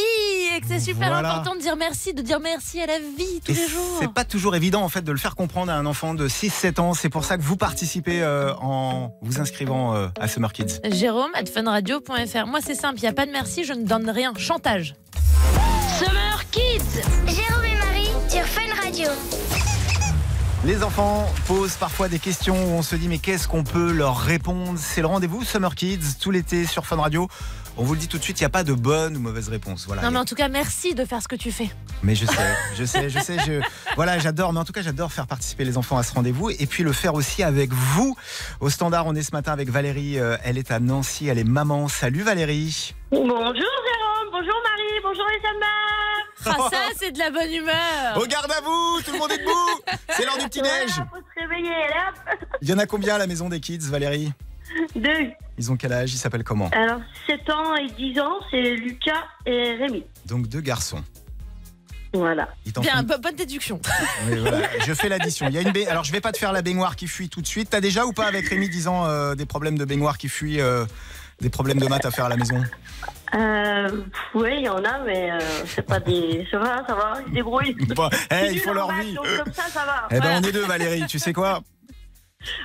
et 0.57 0.61
que 0.63 0.67
c'est 0.69 0.81
super 0.81 1.09
Voilà. 1.11 1.35
important 1.35 1.55
de 1.55 1.61
dire 1.61 1.77
merci, 1.77 2.15
de 2.15 2.23
dire 2.23 2.41
merci 2.41 2.81
à 2.81 2.87
la 2.87 2.99
vie 2.99 3.43
tous 3.45 3.53
Et 3.53 3.55
les 3.57 3.69
jours. 3.69 3.99
C'est 4.01 4.11
pas 4.11 4.25
toujours 4.25 4.57
évident 4.57 4.81
en 4.81 4.89
fait 4.89 5.03
de 5.03 5.13
le 5.13 5.19
faire 5.19 5.37
comprendre 5.37 5.71
à 5.71 5.75
un 5.75 5.85
enfant 5.85 6.15
de 6.15 6.29
6-7 6.29 6.81
ans. 6.81 6.95
C'est 6.95 7.11
pour 7.11 7.26
ça 7.27 7.37
que 7.37 7.43
vous 7.43 7.57
participez 7.57 8.23
euh, 8.23 8.55
en 8.61 9.13
vous 9.21 9.41
inscrivant 9.41 9.97
euh, 9.97 10.07
à 10.21 10.29
Summer 10.29 10.53
Kids. 10.53 10.79
Jérôme 10.93 11.33
at 11.35 11.47
funradio.fr. 11.47 12.47
Moi, 12.47 12.61
c'est 12.63 12.77
simple, 12.77 12.99
il 12.99 13.03
n'y 13.03 13.09
a 13.09 13.13
pas 13.13 13.27
de 13.27 13.33
merci, 13.33 13.65
je 13.65 13.73
ne 13.73 13.85
donne 13.85 14.09
rien. 14.09 14.33
Chantage. 14.39 14.95
Summer 15.99 16.45
Kids. 16.53 17.03
Jérôme 17.27 17.65
et 17.65 17.79
Marie 17.79 18.11
sur 18.29 18.45
Fun 18.45 18.63
Radio. 18.81 19.09
Les 20.65 20.85
enfants 20.85 21.29
posent 21.49 21.75
parfois 21.75 22.09
des 22.09 22.21
questions 22.21 22.55
où 22.55 22.79
on 22.79 22.83
se 22.83 22.95
dit 22.95 23.09
mais 23.09 23.19
qu'est-ce 23.19 23.49
qu'on 23.49 23.65
peut 23.65 23.91
leur 23.91 24.19
répondre? 24.19 24.79
C'est 24.79 25.01
le 25.01 25.09
rendez-vous 25.09 25.43
Summer 25.43 25.75
Kids 25.75 26.19
tout 26.21 26.31
l'été 26.31 26.65
sur 26.65 26.87
Fun 26.87 26.97
Radio. 26.97 27.27
On 27.79 27.85
vous 27.85 27.93
le 27.93 28.01
dit 28.01 28.09
tout 28.09 28.17
de 28.17 28.23
suite, 28.23 28.41
il 28.41 28.43
n'y 28.43 28.47
a 28.47 28.51
pas 28.51 28.65
de 28.65 28.73
bonne 28.73 29.17
ou 29.17 29.21
mauvaise 29.21 29.49
réponse. 29.51 29.85
Voilà. 29.87 30.01
Non, 30.03 30.11
mais 30.11 30.19
en 30.19 30.25
tout 30.25 30.35
cas, 30.35 30.49
merci 30.49 30.95
de 30.95 31.05
faire 31.05 31.23
ce 31.23 31.29
que 31.29 31.37
tu 31.37 31.53
fais. 31.53 31.69
Mais 32.03 32.15
je 32.15 32.25
sais, 32.25 32.57
je 32.75 32.85
sais, 32.85 33.11
je 33.11 33.19
sais, 33.19 33.37
je 33.47 33.61
voilà, 33.97 34.19
j'adore. 34.19 34.53
Mais 34.55 34.61
en 34.61 34.65
tout 34.65 34.73
cas, 34.73 34.81
j'adore 34.81 35.13
faire 35.13 35.27
participer 35.27 35.65
les 35.67 35.77
enfants 35.77 35.99
à 35.99 36.03
ce 36.03 36.15
rendez-vous 36.15 36.49
et 36.51 36.67
puis 36.67 36.83
le 36.83 36.93
faire 36.93 37.13
aussi 37.15 37.43
avec 37.43 37.71
vous. 37.73 38.17
Au 38.61 38.71
standard, 38.71 39.07
on 39.07 39.15
est 39.15 39.23
ce 39.23 39.33
matin 39.33 39.53
avec 39.53 39.69
Valérie. 39.69 40.19
euh, 40.19 40.39
Elle 40.43 40.57
est 40.57 40.71
à 40.71 40.81
Nancy, 40.81 41.27
elle 41.29 41.39
est 41.39 41.45
maman. 41.45 41.89
Salut 41.89 42.23
Valérie. 42.23 42.95
Bonjour 43.11 43.35
Jérôme, 43.35 44.31
bonjour 44.33 44.57
Marie, 44.65 45.01
bonjour 45.03 45.27
les 45.29 45.47
amas. 45.49 46.57
Ah, 46.59 46.71
ça, 46.71 46.79
c'est 46.99 47.11
de 47.13 47.19
la 47.19 47.31
bonne 47.31 47.53
humeur. 47.53 48.17
Au 48.17 48.25
garde 48.27 48.51
à 48.53 48.61
vous, 48.63 49.01
tout 49.05 49.13
le 49.13 49.19
monde 49.19 49.33
est 49.33 49.39
debout. 49.39 49.81
C'est 50.11 50.25
l'heure 50.25 50.39
du 50.39 50.47
petit 50.47 50.63
neige. 50.63 50.91
Voilà, 50.97 51.11
faut 51.11 51.17
se 51.19 51.41
réveiller, 51.41 51.75
allez 51.75 51.95
hop. 52.33 52.39
Il 52.63 52.69
y 52.71 52.73
en 52.73 52.79
a 52.79 52.87
combien 52.87 53.17
à 53.17 53.19
la 53.19 53.27
maison 53.27 53.51
des 53.51 53.61
kids, 53.61 53.81
Valérie? 53.91 54.33
Deux. 54.97 55.31
Ils 55.59 55.73
ont 55.73 55.77
quel 55.77 55.93
âge? 55.93 56.13
Ils 56.13 56.19
s'appellent 56.19 56.45
comment? 56.45 56.69
Alors 56.73 57.01
7 57.27 57.49
ans 57.51 57.75
et 57.77 57.87
10 57.91 58.21
ans, 58.21 58.35
c'est 58.51 58.61
Lucas 58.77 59.25
et 59.47 59.75
Rémi. 59.77 60.05
Donc 60.27 60.49
deux 60.49 60.61
garçons. 60.61 61.03
Voilà. 62.15 62.49
Ils 62.65 62.73
t'en 62.73 62.81
Bien, 62.81 62.97
font- 62.99 63.03
bo- 63.03 63.19
bonne 63.23 63.35
déduction. 63.37 63.81
Oui, 64.31 64.39
voilà. 64.39 64.61
Je 64.87 64.93
fais 64.95 65.09
l'addition. 65.09 65.47
Il 65.49 65.55
y 65.55 65.59
a 65.59 65.63
une 65.63 65.73
ba- 65.73 65.81
Alors 65.91 66.05
je 66.05 66.13
vais 66.13 66.21
pas 66.21 66.33
te 66.33 66.39
faire 66.39 66.53
la 66.53 66.63
baignoire 66.63 66.97
qui 66.97 67.07
fuit 67.09 67.29
tout 67.29 67.43
de 67.43 67.47
suite. 67.47 67.71
T'as 67.71 67.81
déjà 67.81 68.07
ou 68.07 68.13
pas 68.13 68.27
avec 68.27 68.49
Rémi 68.49 68.69
disant 68.69 69.07
euh, 69.07 69.35
des 69.35 69.45
problèmes 69.47 69.77
de 69.77 69.85
baignoire 69.85 70.17
qui 70.17 70.29
fuient, 70.29 70.61
euh, 70.61 70.87
des 71.41 71.51
problèmes 71.51 71.79
de 71.79 71.87
maths 71.87 72.07
à 72.07 72.11
faire 72.11 72.25
à 72.27 72.29
la 72.31 72.37
maison? 72.37 72.63
Euh, 73.35 74.03
oui, 74.35 74.51
il 74.59 74.63
y 74.63 74.69
en 74.69 74.83
a, 74.85 75.01
mais 75.05 75.33
euh, 75.33 75.39
c'est 75.67 75.83
pas 75.83 76.01
des. 76.01 76.47
Ça 76.51 76.59
va, 76.59 76.85
ça 76.87 76.95
va, 76.95 77.15
ils 77.23 77.29
se 77.31 77.35
débrouillent. 77.35 77.75
Bon, 77.95 78.09
eh, 78.31 78.53
ils 78.53 78.61
font 78.61 78.73
leur 78.73 78.91
vie. 78.93 79.15
Donc 79.15 79.27
comme 79.45 79.53
ça, 79.53 79.65
ça 79.69 79.85
va. 79.85 80.07
Eh 80.11 80.15
ben 80.15 80.21
Voilà. 80.21 80.39
on 80.39 80.43
est 80.43 80.53
deux 80.53 80.65
Valérie. 80.65 81.05
Tu 81.09 81.19
sais 81.19 81.33
quoi? 81.33 81.61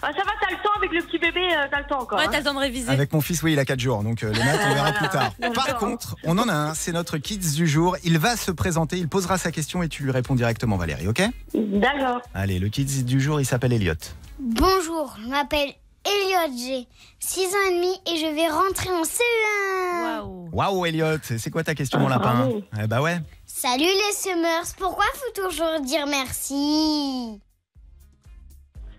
Ah, 0.01 0.11
ça 0.15 0.23
va, 0.23 0.31
t'as 0.41 0.51
le 0.51 0.61
temps 0.63 0.71
avec 0.77 0.91
le 0.91 1.01
petit 1.03 1.17
bébé, 1.19 1.41
euh, 1.53 1.67
t'as 1.69 1.79
le 1.79 1.85
temps 1.87 2.01
encore. 2.01 2.17
Ouais, 2.19 2.25
hein. 2.25 2.29
t'as 2.31 2.39
le 2.39 2.43
temps 2.45 2.53
de 2.53 2.59
réviser. 2.59 2.89
Avec 2.89 3.11
mon 3.13 3.21
fils, 3.21 3.41
oui, 3.43 3.53
il 3.53 3.59
a 3.59 3.65
4 3.65 3.79
jours, 3.79 4.03
donc 4.03 4.23
euh, 4.23 4.31
les 4.31 4.39
maths, 4.43 4.59
on 4.69 4.73
verra 4.73 4.91
plus 4.93 5.09
tard. 5.09 5.31
Par 5.53 5.77
contre, 5.77 6.15
on 6.23 6.37
en 6.37 6.47
a 6.49 6.53
un, 6.53 6.73
c'est 6.73 6.91
notre 6.91 7.17
kids 7.17 7.53
du 7.55 7.67
jour. 7.67 7.97
Il 8.03 8.17
va 8.19 8.35
se 8.37 8.51
présenter, 8.51 8.97
il 8.97 9.07
posera 9.07 9.37
sa 9.37 9.51
question 9.51 9.83
et 9.83 9.89
tu 9.89 10.03
lui 10.03 10.11
réponds 10.11 10.35
directement, 10.35 10.77
Valérie, 10.77 11.07
ok? 11.07 11.21
D'accord. 11.53 12.21
Allez, 12.33 12.59
le 12.59 12.69
kids 12.69 13.03
du 13.03 13.19
jour, 13.21 13.39
il 13.39 13.45
s'appelle 13.45 13.73
Elliot. 13.73 13.93
Bonjour, 14.39 15.15
je 15.21 15.27
m'appelle 15.27 15.73
Elliot, 16.03 16.55
j'ai 16.57 16.87
6 17.19 17.45
ans 17.45 17.69
et 17.69 17.75
demi 17.75 17.93
et 18.07 18.17
je 18.17 18.35
vais 18.35 18.47
rentrer 18.47 18.89
en 18.89 19.03
CE1. 19.03 20.21
Waouh. 20.23 20.49
Waouh, 20.51 20.85
Elliot, 20.87 21.17
c'est 21.21 21.51
quoi 21.51 21.63
ta 21.63 21.75
question, 21.75 21.99
mon 21.99 22.07
Ah, 22.07 22.17
lapin 22.17 22.33
bravo. 22.33 22.61
Eh 22.81 22.87
bah 22.87 23.01
ouais. 23.01 23.19
Salut 23.45 23.83
les 23.83 24.13
Summers, 24.15 24.73
pourquoi 24.79 25.05
faut 25.13 25.43
toujours 25.47 25.79
dire 25.81 26.07
merci? 26.07 27.39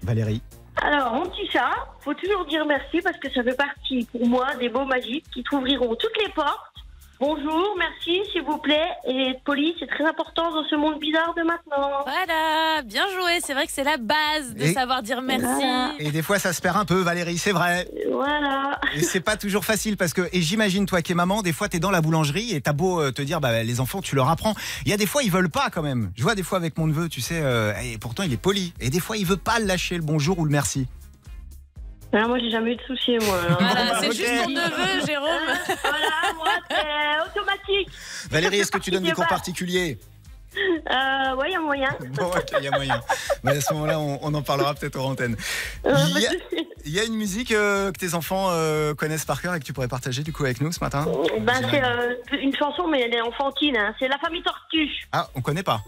Valérie. 0.03 0.43
Alors, 0.77 1.13
mon 1.13 1.27
petit 1.27 1.47
chat, 1.49 1.71
faut 2.01 2.15
toujours 2.15 2.45
dire 2.47 2.65
merci 2.67 3.01
parce 3.03 3.19
que 3.19 3.31
ça 3.31 3.43
fait 3.43 3.57
partie 3.57 4.07
pour 4.11 4.27
moi 4.27 4.55
des 4.57 4.69
mots 4.69 4.85
magiques 4.85 5.27
qui 5.33 5.43
t'ouvriront 5.43 5.95
toutes 5.95 6.17
les 6.23 6.31
portes. 6.31 6.73
Bonjour, 7.27 7.77
merci, 7.79 8.21
s'il 8.33 8.43
vous 8.43 8.59
plaît. 8.59 8.89
Et 9.07 9.29
être 9.31 9.45
poli, 9.45 9.77
c'est 9.79 9.87
très 9.87 10.05
important 10.05 10.51
dans 10.51 10.65
ce 10.69 10.75
monde 10.75 10.99
bizarre 10.99 11.33
de 11.37 11.43
maintenant. 11.43 12.03
Voilà, 12.05 12.83
bien 12.83 13.05
joué. 13.11 13.39
C'est 13.41 13.55
vrai 13.55 13.65
que 13.67 13.73
c'est 13.73 13.85
la 13.85 13.97
base 13.97 14.57
de 14.57 14.65
Et- 14.65 14.73
savoir 14.73 15.05
dire 15.05 15.23
merci. 15.23 15.45
Voilà. 15.45 15.93
Et 16.01 16.11
des 16.11 16.21
fois, 16.21 16.41
ça 16.41 16.53
se 16.53 16.61
perd 16.61 16.77
un 16.77 16.85
peu, 16.85 16.97
Valérie, 17.01 17.39
c'est 17.39 17.53
vrai. 17.53 17.87
Voilà. 18.11 18.81
Et 18.97 19.03
c'est 19.03 19.21
pas 19.21 19.37
toujours 19.37 19.65
facile 19.65 19.97
parce 19.97 20.13
que, 20.15 20.29
et 20.33 20.41
j'imagine, 20.41 20.85
toi 20.85 21.01
qui 21.01 21.13
es 21.13 21.15
maman, 21.15 21.43
des 21.43 21.53
fois, 21.53 21.69
t'es 21.69 21.79
dans 21.79 21.93
la 21.93 22.01
boulangerie 22.01 22.57
et 22.57 22.61
t'as 22.61 22.73
beau 22.73 23.01
euh, 23.01 23.13
te 23.13 23.23
dire, 23.23 23.41
bah, 23.41 23.63
les 23.63 23.79
enfants, 23.79 24.01
tu 24.03 24.17
leur 24.17 24.29
apprends. 24.29 24.57
Il 24.85 24.91
y 24.91 24.93
a 24.93 24.97
des 24.97 25.07
fois, 25.07 25.23
ils 25.23 25.31
veulent 25.31 25.49
pas 25.49 25.71
quand 25.71 25.83
même. 25.83 26.11
Je 26.17 26.25
vois 26.25 26.35
des 26.35 26.43
fois 26.43 26.59
avec 26.59 26.77
mon 26.77 26.89
neveu, 26.89 27.09
tu 27.09 27.21
sais, 27.21 27.39
euh, 27.41 27.73
et 27.85 27.99
pourtant, 27.99 28.25
il 28.25 28.33
est 28.33 28.37
poli. 28.37 28.75
Et 28.81 28.91
des 28.91 28.99
fois, 28.99 29.17
il 29.17 29.27
veut 29.27 29.37
pas 29.37 29.61
lâcher 29.61 29.95
le 29.95 30.03
bonjour 30.03 30.41
ou 30.41 30.45
le 30.45 30.51
merci. 30.51 30.89
Alors, 32.13 32.29
moi, 32.29 32.39
j'ai 32.39 32.51
jamais 32.51 32.73
eu 32.73 32.77
de 32.77 32.83
soucis, 32.83 33.19
moi. 33.27 33.41
Voilà, 33.59 33.99
c'est 34.01 34.13
juste 34.13 34.45
ton 34.45 34.51
neveu, 34.51 35.07
Jérôme. 35.07 35.29
voilà, 35.83 36.35
moi, 36.37 36.53
c'est 36.71 37.41
automatique. 37.41 37.89
Valérie, 38.31 38.61
est-ce 38.61 38.71
que 38.71 38.79
tu 38.79 38.91
donnes 38.91 39.03
des 39.05 39.13
cours 39.13 39.25
pas. 39.25 39.31
particuliers? 39.31 39.99
Euh, 40.57 41.37
ouais, 41.37 41.49
il 41.49 41.53
y 41.53 41.57
a 41.57 41.61
moyen. 41.61 41.89
Bon, 42.15 42.27
ok, 42.27 42.53
il 42.59 42.65
y 42.65 42.69
a 42.69 42.71
moyen. 42.73 43.01
Mais 43.43 43.53
à 43.57 43.61
ce 43.61 43.73
moment-là, 43.75 43.99
on, 43.99 44.19
on 44.23 44.35
en 44.35 44.43
parlera 44.43 44.75
peut-être 44.75 44.97
aux 44.97 45.05
antennes. 45.05 45.37
Euh, 45.87 45.95
Il 46.17 46.21
y 46.23 46.27
a, 46.27 46.31
pas 46.31 46.35
de 46.37 46.41
soucis. 46.41 46.69
il 46.85 46.93
y 46.93 47.01
a 47.01 47.05
une 47.05 47.15
musique 47.17 47.53
euh, 47.53 47.91
que 47.93 47.99
tes 47.99 48.15
enfants 48.15 48.49
euh, 48.51 48.95
connaissent 48.95 49.25
par 49.25 49.41
cœur 49.41 49.55
et 49.55 49.61
que 49.61 49.65
tu 49.65 49.73
pourrais 49.73 49.89
partager 49.89 50.23
du 50.23 50.33
coup 50.33 50.45
avec 50.45 50.61
nous 50.61 50.73
ce 50.73 50.81
matin 50.81 51.07
Ben, 51.41 51.55
c'est 51.71 51.83
euh, 51.83 52.15
une 52.41 52.55
chanson, 52.57 52.87
mais 52.89 53.01
elle 53.03 53.15
est 53.15 53.21
enfantine. 53.23 53.77
hein. 53.77 53.95
C'est 53.99 54.09
La 54.09 54.19
famille 54.19 54.43
Tortue. 54.43 54.91
Ah, 55.13 55.29
on 55.35 55.41
connaît 55.41 55.63
pas. 55.63 55.83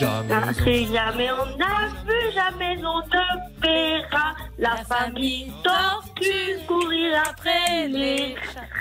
Ah, 0.00 0.22
c'est 0.64 0.86
jamais 0.86 1.30
on 1.32 1.60
a 1.62 1.86
vu, 2.06 2.32
jamais 2.34 2.78
on 2.82 2.98
ne 3.00 3.60
verra 3.60 4.32
la, 4.58 4.76
famille 4.84 5.52
tortue 5.62 6.58
courir 6.66 7.22
après 7.28 7.88
les 7.88 8.34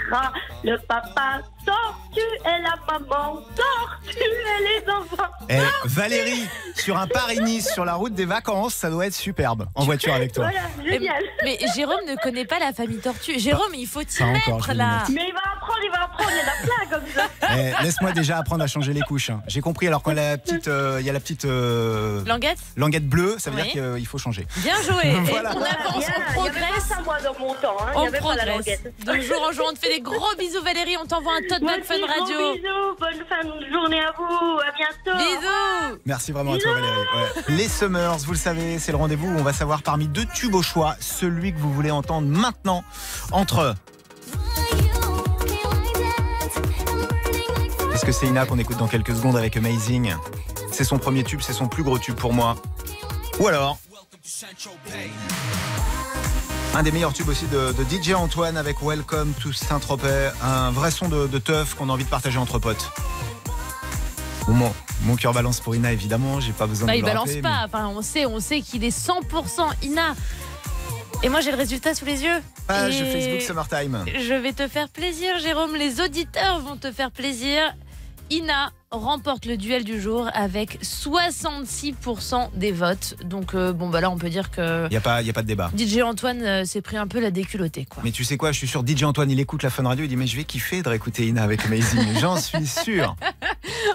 rats. 0.09 0.31
Le 0.63 0.77
papa 0.87 1.41
tortue 1.65 2.19
et 2.45 2.61
la 2.61 2.75
maman 2.87 3.41
tortue 3.55 4.17
et 4.17 4.81
les 4.85 4.91
enfants. 4.91 5.31
Eh, 5.49 5.57
Valérie, 5.85 6.47
sur 6.75 6.97
un 6.97 7.07
Paris-Nice, 7.07 7.71
sur 7.73 7.85
la 7.85 7.93
route 7.95 8.13
des 8.13 8.25
vacances, 8.25 8.73
ça 8.73 8.89
doit 8.89 9.05
être 9.07 9.13
superbe 9.15 9.65
en 9.75 9.83
voiture 9.83 10.13
avec 10.13 10.31
toi. 10.33 10.45
Voilà, 10.45 10.67
Mais, 10.83 10.91
génial. 10.93 11.23
mais 11.43 11.59
Jérôme 11.75 11.99
ne 12.07 12.15
connaît 12.21 12.45
pas 12.45 12.59
la 12.59 12.73
famille 12.73 12.99
Tortue. 12.99 13.39
Jérôme, 13.39 13.73
il 13.75 13.87
faut 13.87 14.03
t'y 14.03 14.23
encore, 14.23 14.55
mettre 14.57 14.73
là. 14.73 15.03
Mais 15.09 15.25
il 15.27 15.33
va 15.33 15.39
apprendre 15.55 15.79
il 15.83 15.91
va 15.91 16.03
apprendre, 16.03 16.29
il 16.31 16.37
y 16.37 16.41
en 16.41 16.51
a 16.51 16.87
plein 16.87 16.97
comme 16.97 17.07
ça. 17.13 17.29
Eh, 17.57 17.83
Laisse-moi 17.83 18.11
déjà 18.11 18.37
apprendre 18.37 18.63
à 18.63 18.67
changer 18.67 18.93
les 18.93 19.01
couches. 19.01 19.29
hein. 19.29 19.41
J'ai 19.47 19.61
compris. 19.61 19.87
Alors 19.87 20.01
quand 20.03 20.13
la 20.13 20.37
petite, 20.37 20.67
euh, 20.67 20.97
il 20.99 21.05
y 21.05 21.09
a 21.09 21.13
la 21.13 21.19
petite 21.19 21.45
euh, 21.45 22.23
Languette 22.25 22.59
languette 22.77 23.07
bleue, 23.07 23.35
ça 23.39 23.49
veut 23.51 23.57
Oui. 23.61 23.71
dire 23.73 23.93
qu'il 23.95 24.07
faut 24.07 24.17
changer. 24.17 24.47
Bien 24.57 24.75
joué. 24.81 25.11
Voilà. 25.31 25.51
Et 25.51 25.55
on 25.57 25.61
avance, 25.61 25.95
on 25.95 25.99
Il 25.99 26.01
y 26.01 26.05
avait 26.05 26.13
pas 26.25 26.31
progresse. 26.33 26.85
ça, 26.87 26.97
moi, 27.03 27.17
dans 27.21 27.37
mon 27.39 27.53
temps. 27.55 27.75
Hein. 27.81 27.85
Il 27.93 27.95
y 27.95 27.97
On 27.97 28.07
avait 28.07 28.19
pas 28.19 28.35
la 28.35 28.45
progresse. 28.45 28.79
languette. 28.83 29.05
De 29.05 29.21
jour 29.21 29.41
en 29.47 29.51
jour, 29.51 29.65
on 29.69 29.73
te 29.73 29.79
fait 29.79 29.89
des 29.93 30.01
gros 30.01 30.35
bisous 30.37 30.61
Valérie, 30.63 30.97
on 31.01 31.05
t'envoie 31.05 31.33
un 31.33 31.47
Fun 31.51 32.05
Radio. 32.07 32.53
bisous, 32.53 32.95
bonne 32.97 33.25
fin 33.27 33.43
de 33.43 33.71
journée 33.73 33.99
à 33.99 34.13
vous, 34.17 34.59
à 34.59 34.71
bientôt. 34.71 35.17
Bisous 35.17 35.99
Merci 36.05 36.31
vraiment 36.31 36.53
à 36.53 36.57
toi 36.57 36.73
Valérie. 36.73 36.95
Ouais. 36.95 37.43
Les 37.49 37.67
Summers, 37.67 38.19
vous 38.19 38.31
le 38.31 38.37
savez, 38.37 38.79
c'est 38.79 38.93
le 38.93 38.97
rendez-vous 38.97 39.27
où 39.27 39.37
on 39.37 39.43
va 39.43 39.51
savoir 39.51 39.83
parmi 39.83 40.07
deux 40.07 40.25
tubes 40.25 40.55
au 40.55 40.61
choix 40.61 40.95
celui 41.01 41.53
que 41.53 41.59
vous 41.59 41.73
voulez 41.73 41.91
entendre 41.91 42.27
maintenant 42.27 42.85
entre. 43.33 43.75
Est-ce 47.93 48.05
que 48.05 48.13
c'est 48.13 48.27
Ina 48.27 48.45
qu'on 48.45 48.57
écoute 48.57 48.77
dans 48.77 48.87
quelques 48.87 49.13
secondes 49.13 49.35
avec 49.35 49.57
Amazing? 49.57 50.15
C'est 50.71 50.85
son 50.85 50.99
premier 50.99 51.25
tube, 51.25 51.41
c'est 51.41 51.53
son 51.53 51.67
plus 51.67 51.83
gros 51.83 51.99
tube 51.99 52.15
pour 52.15 52.33
moi. 52.33 52.55
Ou 53.39 53.47
alors. 53.47 53.77
Un 56.73 56.83
des 56.83 56.91
meilleurs 56.91 57.13
tubes 57.13 57.27
aussi 57.27 57.45
de, 57.47 57.73
de 57.73 57.83
DJ 57.83 58.13
Antoine 58.13 58.55
avec 58.55 58.81
Welcome 58.81 59.33
to 59.41 59.51
Saint-Tropez. 59.51 60.29
Un 60.41 60.71
vrai 60.71 60.89
son 60.89 61.09
de, 61.09 61.27
de 61.27 61.37
teuf 61.37 61.73
qu'on 61.73 61.89
a 61.89 61.93
envie 61.93 62.05
de 62.05 62.09
partager 62.09 62.37
entre 62.37 62.59
potes. 62.59 62.89
Bon, 64.47 64.53
mon, 64.53 64.73
mon 65.03 65.15
cœur 65.17 65.33
balance 65.33 65.59
pour 65.59 65.75
Ina, 65.75 65.91
évidemment. 65.91 66.39
J'ai 66.39 66.53
pas 66.53 66.67
besoin 66.67 66.87
Bah, 66.87 66.93
de 66.93 66.97
il 66.97 67.01
vous 67.01 67.07
le 67.07 67.11
balance 67.13 67.27
rappeler, 67.27 67.41
pas, 67.41 67.63
enfin, 67.65 67.87
on 67.87 68.01
sait, 68.01 68.25
on 68.25 68.39
sait 68.39 68.61
qu'il 68.61 68.83
est 68.85 68.97
100% 68.97 69.21
Ina. 69.83 70.15
Et 71.23 71.29
moi 71.29 71.41
j'ai 71.41 71.51
le 71.51 71.57
résultat 71.57 71.93
sous 71.93 72.05
les 72.05 72.23
yeux. 72.23 72.41
Page 72.67 72.99
Et 72.99 73.05
Facebook 73.11 73.41
Summertime. 73.41 74.05
Je 74.07 74.33
vais 74.33 74.53
te 74.53 74.67
faire 74.67 74.87
plaisir, 74.89 75.37
Jérôme. 75.39 75.75
Les 75.75 75.99
auditeurs 76.01 76.59
vont 76.61 76.77
te 76.77 76.91
faire 76.91 77.11
plaisir. 77.11 77.61
Ina 78.31 78.71
remporte 78.91 79.45
le 79.45 79.57
duel 79.57 79.83
du 79.83 80.01
jour 80.01 80.29
avec 80.33 80.79
66% 80.83 82.49
des 82.55 82.71
votes. 82.71 83.15
Donc, 83.23 83.53
euh, 83.55 83.71
bon, 83.73 83.89
bah 83.89 84.01
là, 84.01 84.09
on 84.09 84.17
peut 84.17 84.29
dire 84.29 84.51
que 84.51 84.85
Il 84.87 84.91
n'y 84.91 84.97
a, 84.97 85.01
pas- 85.01 85.21
y 85.21 85.29
a 85.29 85.33
pas 85.33 85.41
de 85.43 85.47
débat. 85.47 85.69
DJ 85.77 85.99
Antoine 86.01 86.41
euh, 86.41 86.65
s'est 86.65 86.81
pris 86.81 86.97
un 86.97 87.07
peu 87.07 87.19
la 87.19 87.31
déculottée, 87.31 87.85
quoi. 87.85 88.01
Mais 88.03 88.11
tu 88.11 88.23
sais 88.23 88.37
quoi, 88.37 88.51
je 88.51 88.57
suis 88.57 88.67
sûr, 88.67 88.83
DJ 88.85 89.03
Antoine, 89.03 89.29
il 89.31 89.39
écoute 89.39 89.63
la 89.63 89.69
Fun 89.69 89.83
Radio, 89.83 90.05
il 90.05 90.07
dit 90.07 90.15
Mais 90.15 90.27
je 90.27 90.35
vais 90.37 90.43
kiffer 90.45 90.81
de 90.81 90.89
réécouter 90.89 91.27
Ina 91.27 91.43
avec 91.43 91.65
Amazing. 91.65 92.01
J'en 92.19 92.37
suis 92.37 92.65
sûr. 92.67 93.15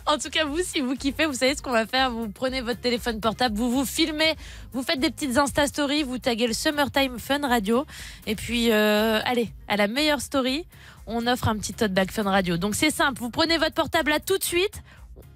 En 0.09 0.19
tout 0.19 0.31
cas, 0.31 0.45
vous, 0.45 0.61
si 0.65 0.81
vous 0.81 0.95
kiffez, 0.95 1.27
vous 1.27 1.35
savez 1.35 1.55
ce 1.57 1.63
qu'on 1.63 1.73
va 1.73 1.85
faire. 1.87 2.11
Vous 2.11 2.29
prenez 2.29 2.61
votre 2.61 2.81
téléphone 2.81 3.21
portable, 3.21 3.57
vous 3.57 3.71
vous 3.71 3.85
filmez, 3.85 4.35
vous 4.73 4.83
faites 4.83 5.01
des 5.01 5.11
petites 5.11 5.37
Insta 5.37 5.67
Stories, 5.67 6.05
vous 6.05 6.19
taguez 6.19 6.47
le 6.47 6.53
Summertime 6.53 7.19
Fun 7.19 7.41
Radio. 7.47 7.85
Et 8.27 8.35
puis, 8.37 8.71
euh, 8.71 9.19
allez, 9.25 9.51
à 9.69 9.77
la 9.77 9.89
meilleure 9.89 10.21
story, 10.21 10.65
on 11.07 11.27
offre 11.27 11.49
un 11.49 11.57
petit 11.57 11.73
tote 11.75 11.93
bag 11.93 12.11
Fun 12.11 12.25
Radio. 12.25 12.57
Donc 12.57 12.75
c'est 12.75 12.91
simple, 12.91 13.21
vous 13.21 13.31
prenez 13.31 13.59
votre 13.59 13.75
portable 13.75 14.11
là 14.11 14.21
tout 14.21 14.39
de 14.39 14.45
suite, 14.45 14.83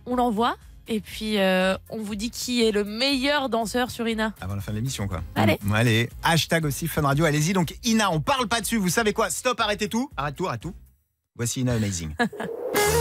on 0.06 0.16
l'envoie. 0.16 0.56
Et 0.88 0.98
puis, 1.00 1.38
euh, 1.38 1.76
on 1.88 1.98
vous 1.98 2.16
dit 2.16 2.30
qui 2.30 2.64
est 2.64 2.72
le 2.72 2.82
meilleur 2.82 3.48
danseur 3.48 3.92
sur 3.92 4.08
Ina. 4.08 4.32
Avant 4.40 4.56
la 4.56 4.60
fin 4.60 4.72
de 4.72 4.76
l'émission, 4.78 5.06
quoi. 5.06 5.22
Allez. 5.36 5.56
Mm, 5.62 5.72
Allez. 5.72 6.08
Hashtag 6.24 6.64
aussi 6.64 6.88
Fun 6.88 7.02
Radio, 7.02 7.26
allez-y. 7.26 7.52
Donc, 7.52 7.76
Ina, 7.84 8.10
on 8.10 8.20
parle 8.20 8.48
pas 8.48 8.60
dessus. 8.60 8.76
Vous 8.76 8.88
savez 8.88 9.12
quoi? 9.12 9.30
Stop, 9.30 9.60
arrêtez 9.60 9.88
tout. 9.88 10.10
Arrête 10.16 10.34
tout, 10.34 10.48
arrête 10.48 10.60
tout. 10.62 10.74
Voici 11.36 11.60
Ina 11.60 11.74
Amazing. 11.74 12.10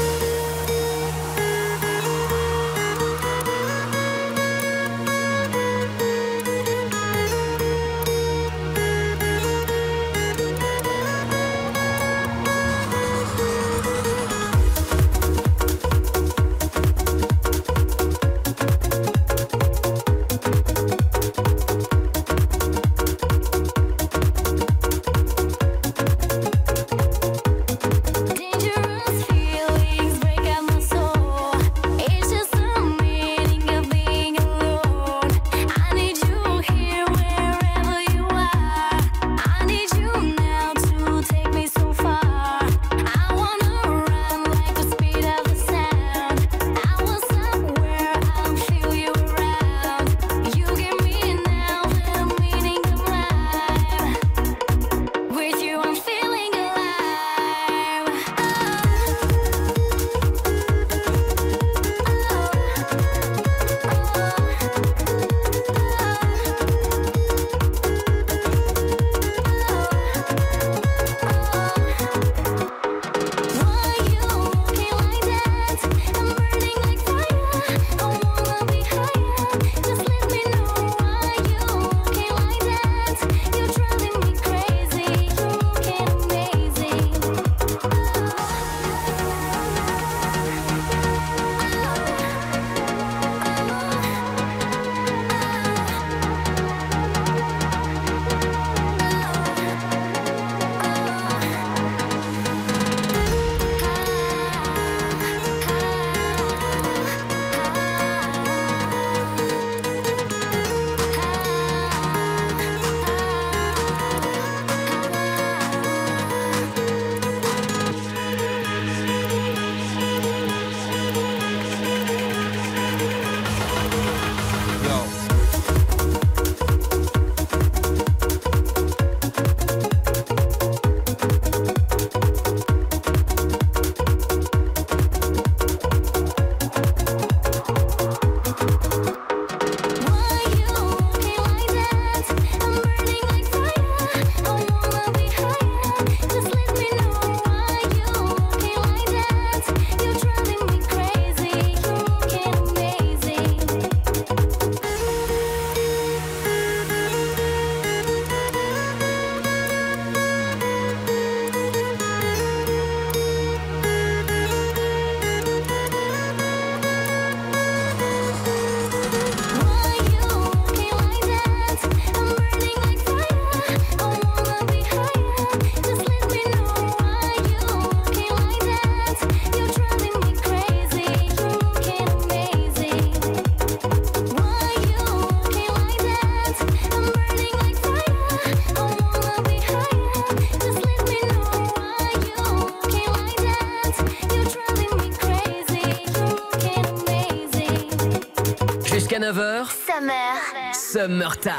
19h. 199.29 199.67
Summer. 199.85 200.73
Summertime. 200.73 201.53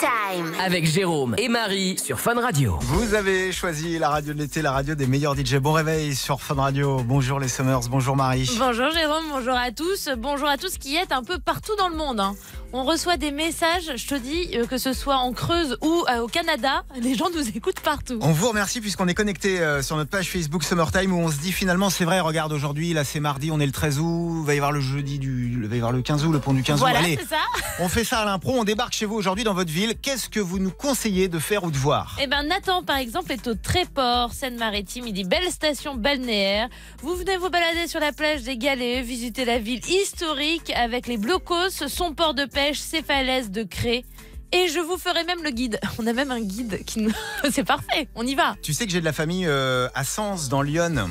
Time. 0.00 0.52
Avec 0.58 0.84
Jérôme 0.84 1.36
et 1.38 1.48
Marie 1.48 1.96
sur 1.96 2.18
Fun 2.18 2.40
Radio. 2.40 2.76
Vous 2.80 3.14
avez 3.14 3.52
choisi 3.52 4.00
la 4.00 4.08
radio 4.08 4.34
de 4.34 4.38
l'été, 4.40 4.62
la 4.62 4.72
radio 4.72 4.96
des 4.96 5.06
meilleurs 5.06 5.36
DJ. 5.36 5.58
Bon 5.58 5.72
réveil 5.72 6.16
sur 6.16 6.40
Fun 6.40 6.56
Radio. 6.56 7.00
Bonjour 7.04 7.38
les 7.38 7.46
Summers, 7.46 7.88
bonjour 7.88 8.16
Marie. 8.16 8.50
Bonjour 8.58 8.90
Jérôme, 8.90 9.24
bonjour 9.30 9.54
à 9.54 9.70
tous. 9.70 10.08
Bonjour 10.18 10.48
à 10.48 10.56
tous 10.56 10.76
qui 10.76 10.96
êtes 10.96 11.12
un 11.12 11.22
peu 11.22 11.38
partout 11.38 11.76
dans 11.76 11.88
le 11.88 11.96
monde. 11.96 12.18
Hein. 12.18 12.34
On 12.76 12.82
reçoit 12.82 13.16
des 13.16 13.30
messages, 13.30 13.92
je 13.94 14.04
te 14.08 14.16
dis, 14.16 14.48
euh, 14.56 14.66
que 14.66 14.78
ce 14.78 14.92
soit 14.92 15.18
en 15.18 15.32
Creuse 15.32 15.78
ou 15.80 16.04
euh, 16.10 16.22
au 16.22 16.26
Canada, 16.26 16.82
les 17.00 17.14
gens 17.14 17.28
nous 17.32 17.48
écoutent 17.50 17.78
partout. 17.78 18.18
On 18.20 18.32
vous 18.32 18.48
remercie 18.48 18.80
puisqu'on 18.80 19.06
est 19.06 19.14
connecté 19.14 19.60
euh, 19.60 19.80
sur 19.80 19.96
notre 19.96 20.10
page 20.10 20.28
Facebook 20.28 20.64
Summertime 20.64 21.12
où 21.12 21.20
on 21.20 21.30
se 21.30 21.36
dit 21.38 21.52
finalement 21.52 21.88
c'est 21.88 22.04
vrai, 22.04 22.18
regarde 22.18 22.52
aujourd'hui, 22.52 22.92
là 22.92 23.04
c'est 23.04 23.20
mardi, 23.20 23.52
on 23.52 23.60
est 23.60 23.66
le 23.66 23.70
13 23.70 24.00
août, 24.00 24.38
il 24.40 24.44
va 24.44 24.54
y 24.54 24.56
avoir 24.56 24.72
le 24.72 24.80
jeudi 24.80 25.20
du, 25.20 25.52
il 25.52 25.68
va 25.68 25.76
y 25.76 25.78
avoir 25.78 25.92
le 25.92 26.02
15 26.02 26.24
août, 26.24 26.32
le 26.32 26.40
pont 26.40 26.52
du 26.52 26.64
15 26.64 26.80
Voilà, 26.80 26.98
août. 26.98 27.04
Allez, 27.04 27.16
c'est 27.22 27.28
ça. 27.28 27.42
on 27.78 27.88
fait 27.88 28.02
ça 28.02 28.18
à 28.18 28.24
l'impro, 28.24 28.58
on 28.58 28.64
débarque 28.64 28.92
chez 28.92 29.06
vous 29.06 29.14
aujourd'hui 29.14 29.44
dans 29.44 29.54
votre 29.54 29.70
ville. 29.70 29.94
Qu'est-ce 30.02 30.28
que 30.28 30.40
vous 30.40 30.58
nous 30.58 30.72
conseillez 30.72 31.28
de 31.28 31.38
faire 31.38 31.62
ou 31.62 31.70
de 31.70 31.78
voir? 31.78 32.16
Eh 32.20 32.26
ben 32.26 32.42
Nathan 32.42 32.82
par 32.82 32.96
exemple 32.96 33.30
est 33.30 33.46
au 33.46 33.54
Tréport, 33.54 34.32
Seine-Maritime, 34.32 35.06
il 35.06 35.12
dit 35.12 35.22
belle 35.22 35.48
station 35.52 35.94
balnéaire. 35.94 36.68
Vous 37.02 37.14
venez 37.14 37.36
vous 37.36 37.50
balader 37.50 37.86
sur 37.86 38.00
la 38.00 38.10
plage 38.10 38.42
des 38.42 38.56
Galets, 38.56 39.02
visiter 39.02 39.44
la 39.44 39.60
ville 39.60 39.88
historique 39.88 40.72
avec 40.74 41.06
les 41.06 41.18
blocos, 41.18 41.70
son 41.70 42.14
port 42.14 42.34
de 42.34 42.46
pêche, 42.64 42.78
ses 42.78 43.02
falaises 43.02 43.50
de 43.50 43.62
craie. 43.62 44.04
Et 44.52 44.68
je 44.68 44.78
vous 44.78 44.96
ferai 44.96 45.24
même 45.24 45.42
le 45.42 45.50
guide. 45.50 45.78
On 45.98 46.06
a 46.06 46.12
même 46.12 46.30
un 46.30 46.40
guide 46.40 46.84
qui 46.84 47.00
nous... 47.00 47.12
C'est 47.50 47.64
parfait, 47.64 48.08
on 48.14 48.26
y 48.26 48.34
va. 48.34 48.56
Tu 48.62 48.72
sais 48.72 48.86
que 48.86 48.92
j'ai 48.92 49.00
de 49.00 49.04
la 49.04 49.12
famille 49.12 49.46
euh, 49.46 49.88
à 49.94 50.04
Sens 50.04 50.48
dans 50.48 50.62
Lyon. 50.62 51.10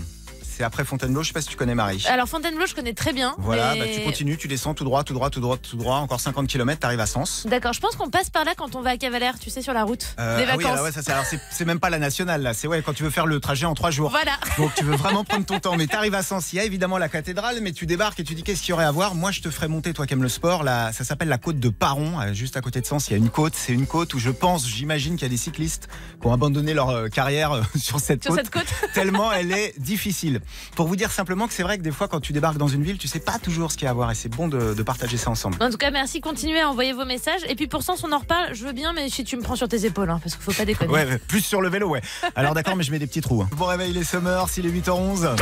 C'est 0.55 0.63
après 0.63 0.85
Fontainebleau, 0.85 1.23
je 1.23 1.29
sais 1.29 1.33
pas 1.33 1.41
si 1.41 1.47
tu 1.47 1.55
connais 1.57 1.73
Marie. 1.73 2.05
Alors 2.07 2.27
Fontainebleau 2.27 2.67
je 2.67 2.75
connais 2.75 2.93
très 2.93 3.11
bien. 3.11 3.33
Voilà, 3.39 3.73
mais- 3.73 3.79
bah, 3.79 3.85
tu 3.95 4.01
continues, 4.03 4.37
tu 4.37 4.47
descends 4.47 4.75
tout 4.75 4.83
droit, 4.83 5.03
tout 5.03 5.13
droit, 5.13 5.29
tout 5.31 5.39
droit, 5.39 5.57
tout 5.57 5.77
droit, 5.77 5.95
encore 5.97 6.19
50 6.19 6.47
km, 6.47 6.79
t'arrives 6.79 6.99
à 6.99 7.07
Sens. 7.07 7.47
D'accord, 7.49 7.73
je 7.73 7.79
pense 7.79 7.95
qu'on 7.95 8.09
passe 8.09 8.29
par 8.29 8.45
là 8.45 8.53
quand 8.55 8.75
on 8.75 8.81
va 8.81 8.91
à 8.91 8.97
Cavalère, 8.97 9.39
tu 9.39 9.49
sais, 9.49 9.63
sur 9.63 9.73
la 9.73 9.83
route. 9.83 10.15
Euh, 10.19 10.37
des 10.37 10.43
ah 10.43 10.55
oui, 10.55 10.63
vacances. 10.63 10.73
alors 10.73 10.85
ouais, 10.85 10.91
ça, 10.91 11.01
c'est, 11.01 11.11
alors 11.11 11.25
c'est, 11.25 11.39
c'est 11.51 11.65
même 11.65 11.79
pas 11.79 11.89
la 11.89 11.97
nationale 11.97 12.43
là, 12.43 12.53
c'est 12.53 12.67
ouais 12.67 12.83
quand 12.83 12.93
tu 12.93 13.01
veux 13.01 13.09
faire 13.09 13.25
le 13.25 13.39
trajet 13.39 13.65
en 13.65 13.73
trois 13.73 13.89
jours. 13.89 14.11
Voilà. 14.11 14.33
Donc 14.57 14.75
tu 14.75 14.83
veux 14.83 14.95
vraiment 14.95 15.23
prendre 15.23 15.45
ton 15.45 15.59
temps, 15.59 15.75
mais 15.75 15.87
t'arrives 15.87 16.13
à 16.13 16.21
Sens, 16.21 16.53
il 16.53 16.57
y 16.57 16.59
a 16.59 16.65
évidemment 16.65 16.99
la 16.99 17.09
cathédrale, 17.09 17.57
mais 17.61 17.71
tu 17.71 17.87
débarques 17.87 18.19
et 18.19 18.23
tu 18.23 18.35
dis 18.35 18.43
qu'est-ce 18.43 18.61
qu'il 18.61 18.69
y 18.69 18.73
aurait 18.73 18.85
à 18.85 18.91
voir? 18.91 19.15
Moi 19.15 19.31
je 19.31 19.41
te 19.41 19.49
ferai 19.49 19.67
monter, 19.67 19.93
toi 19.93 20.05
qui 20.05 20.13
aimes 20.13 20.21
le 20.23 20.29
sport, 20.29 20.63
là, 20.63 20.91
ça 20.93 21.03
s'appelle 21.03 21.29
la 21.29 21.39
côte 21.39 21.59
de 21.59 21.69
Paron, 21.69 22.19
euh, 22.21 22.33
juste 22.33 22.57
à 22.57 22.61
côté 22.61 22.79
de 22.79 22.85
Sens, 22.85 23.07
il 23.07 23.11
y 23.11 23.15
a 23.15 23.17
une 23.17 23.29
côte, 23.31 23.53
c'est 23.55 23.73
une 23.73 23.87
côte 23.87 24.13
où 24.13 24.19
je 24.19 24.29
pense, 24.29 24.67
j'imagine 24.67 25.15
qu'il 25.15 25.23
y 25.23 25.25
a 25.25 25.29
des 25.29 25.37
cyclistes 25.37 25.87
qui 26.21 26.27
ont 26.27 26.33
abandonné 26.33 26.75
leur 26.75 26.89
euh, 26.89 27.07
carrière 27.07 27.59
sur 27.75 27.99
cette 27.99 28.23
Sur 28.23 28.35
côte. 28.35 28.45
cette 28.45 28.53
côte. 28.53 28.67
tellement 28.93 29.31
elle 29.31 29.51
est 29.51 29.73
difficile. 29.79 30.41
Pour 30.75 30.87
vous 30.87 30.95
dire 30.95 31.11
simplement 31.11 31.47
que 31.47 31.53
c'est 31.53 31.63
vrai 31.63 31.77
que 31.77 31.83
des 31.83 31.91
fois 31.91 32.07
quand 32.07 32.19
tu 32.19 32.33
débarques 32.33 32.57
dans 32.57 32.67
une 32.67 32.83
ville, 32.83 32.97
tu 32.97 33.07
sais 33.07 33.19
pas 33.19 33.39
toujours 33.39 33.71
ce 33.71 33.77
qu'il 33.77 33.85
y 33.85 33.87
a 33.87 33.91
à 33.91 33.93
voir 33.93 34.11
et 34.11 34.15
c'est 34.15 34.29
bon 34.29 34.47
de, 34.47 34.73
de 34.73 34.83
partager 34.83 35.17
ça 35.17 35.29
ensemble. 35.29 35.57
En 35.61 35.69
tout 35.69 35.77
cas, 35.77 35.91
merci. 35.91 36.21
Continuez 36.21 36.59
à 36.61 36.69
envoyer 36.69 36.93
vos 36.93 37.05
messages. 37.05 37.41
Et 37.47 37.55
puis 37.55 37.67
pour 37.67 37.83
Sens, 37.83 38.03
on 38.03 38.11
en 38.11 38.19
reparle. 38.19 38.53
Je 38.53 38.65
veux 38.65 38.73
bien, 38.73 38.93
mais 38.93 39.09
si 39.09 39.23
tu 39.23 39.35
me 39.37 39.41
prends 39.41 39.55
sur 39.55 39.67
tes 39.67 39.85
épaules, 39.85 40.09
hein, 40.09 40.19
parce 40.23 40.35
qu'il 40.35 40.43
faut 40.43 40.53
pas 40.53 40.65
déconner. 40.65 40.91
Ouais, 40.91 41.17
plus 41.27 41.41
sur 41.41 41.61
le 41.61 41.69
vélo, 41.69 41.89
ouais. 41.89 42.01
Alors 42.35 42.53
d'accord, 42.53 42.75
mais 42.75 42.83
je 42.83 42.91
mets 42.91 42.99
des 42.99 43.07
petits 43.07 43.21
trous. 43.21 43.41
hein. 43.41 43.49
Bon 43.55 43.65
réveil 43.65 43.93
les 43.93 44.03
summers, 44.03 44.49
s'il 44.49 44.65
est 44.65 44.69
8h11. 44.71 45.35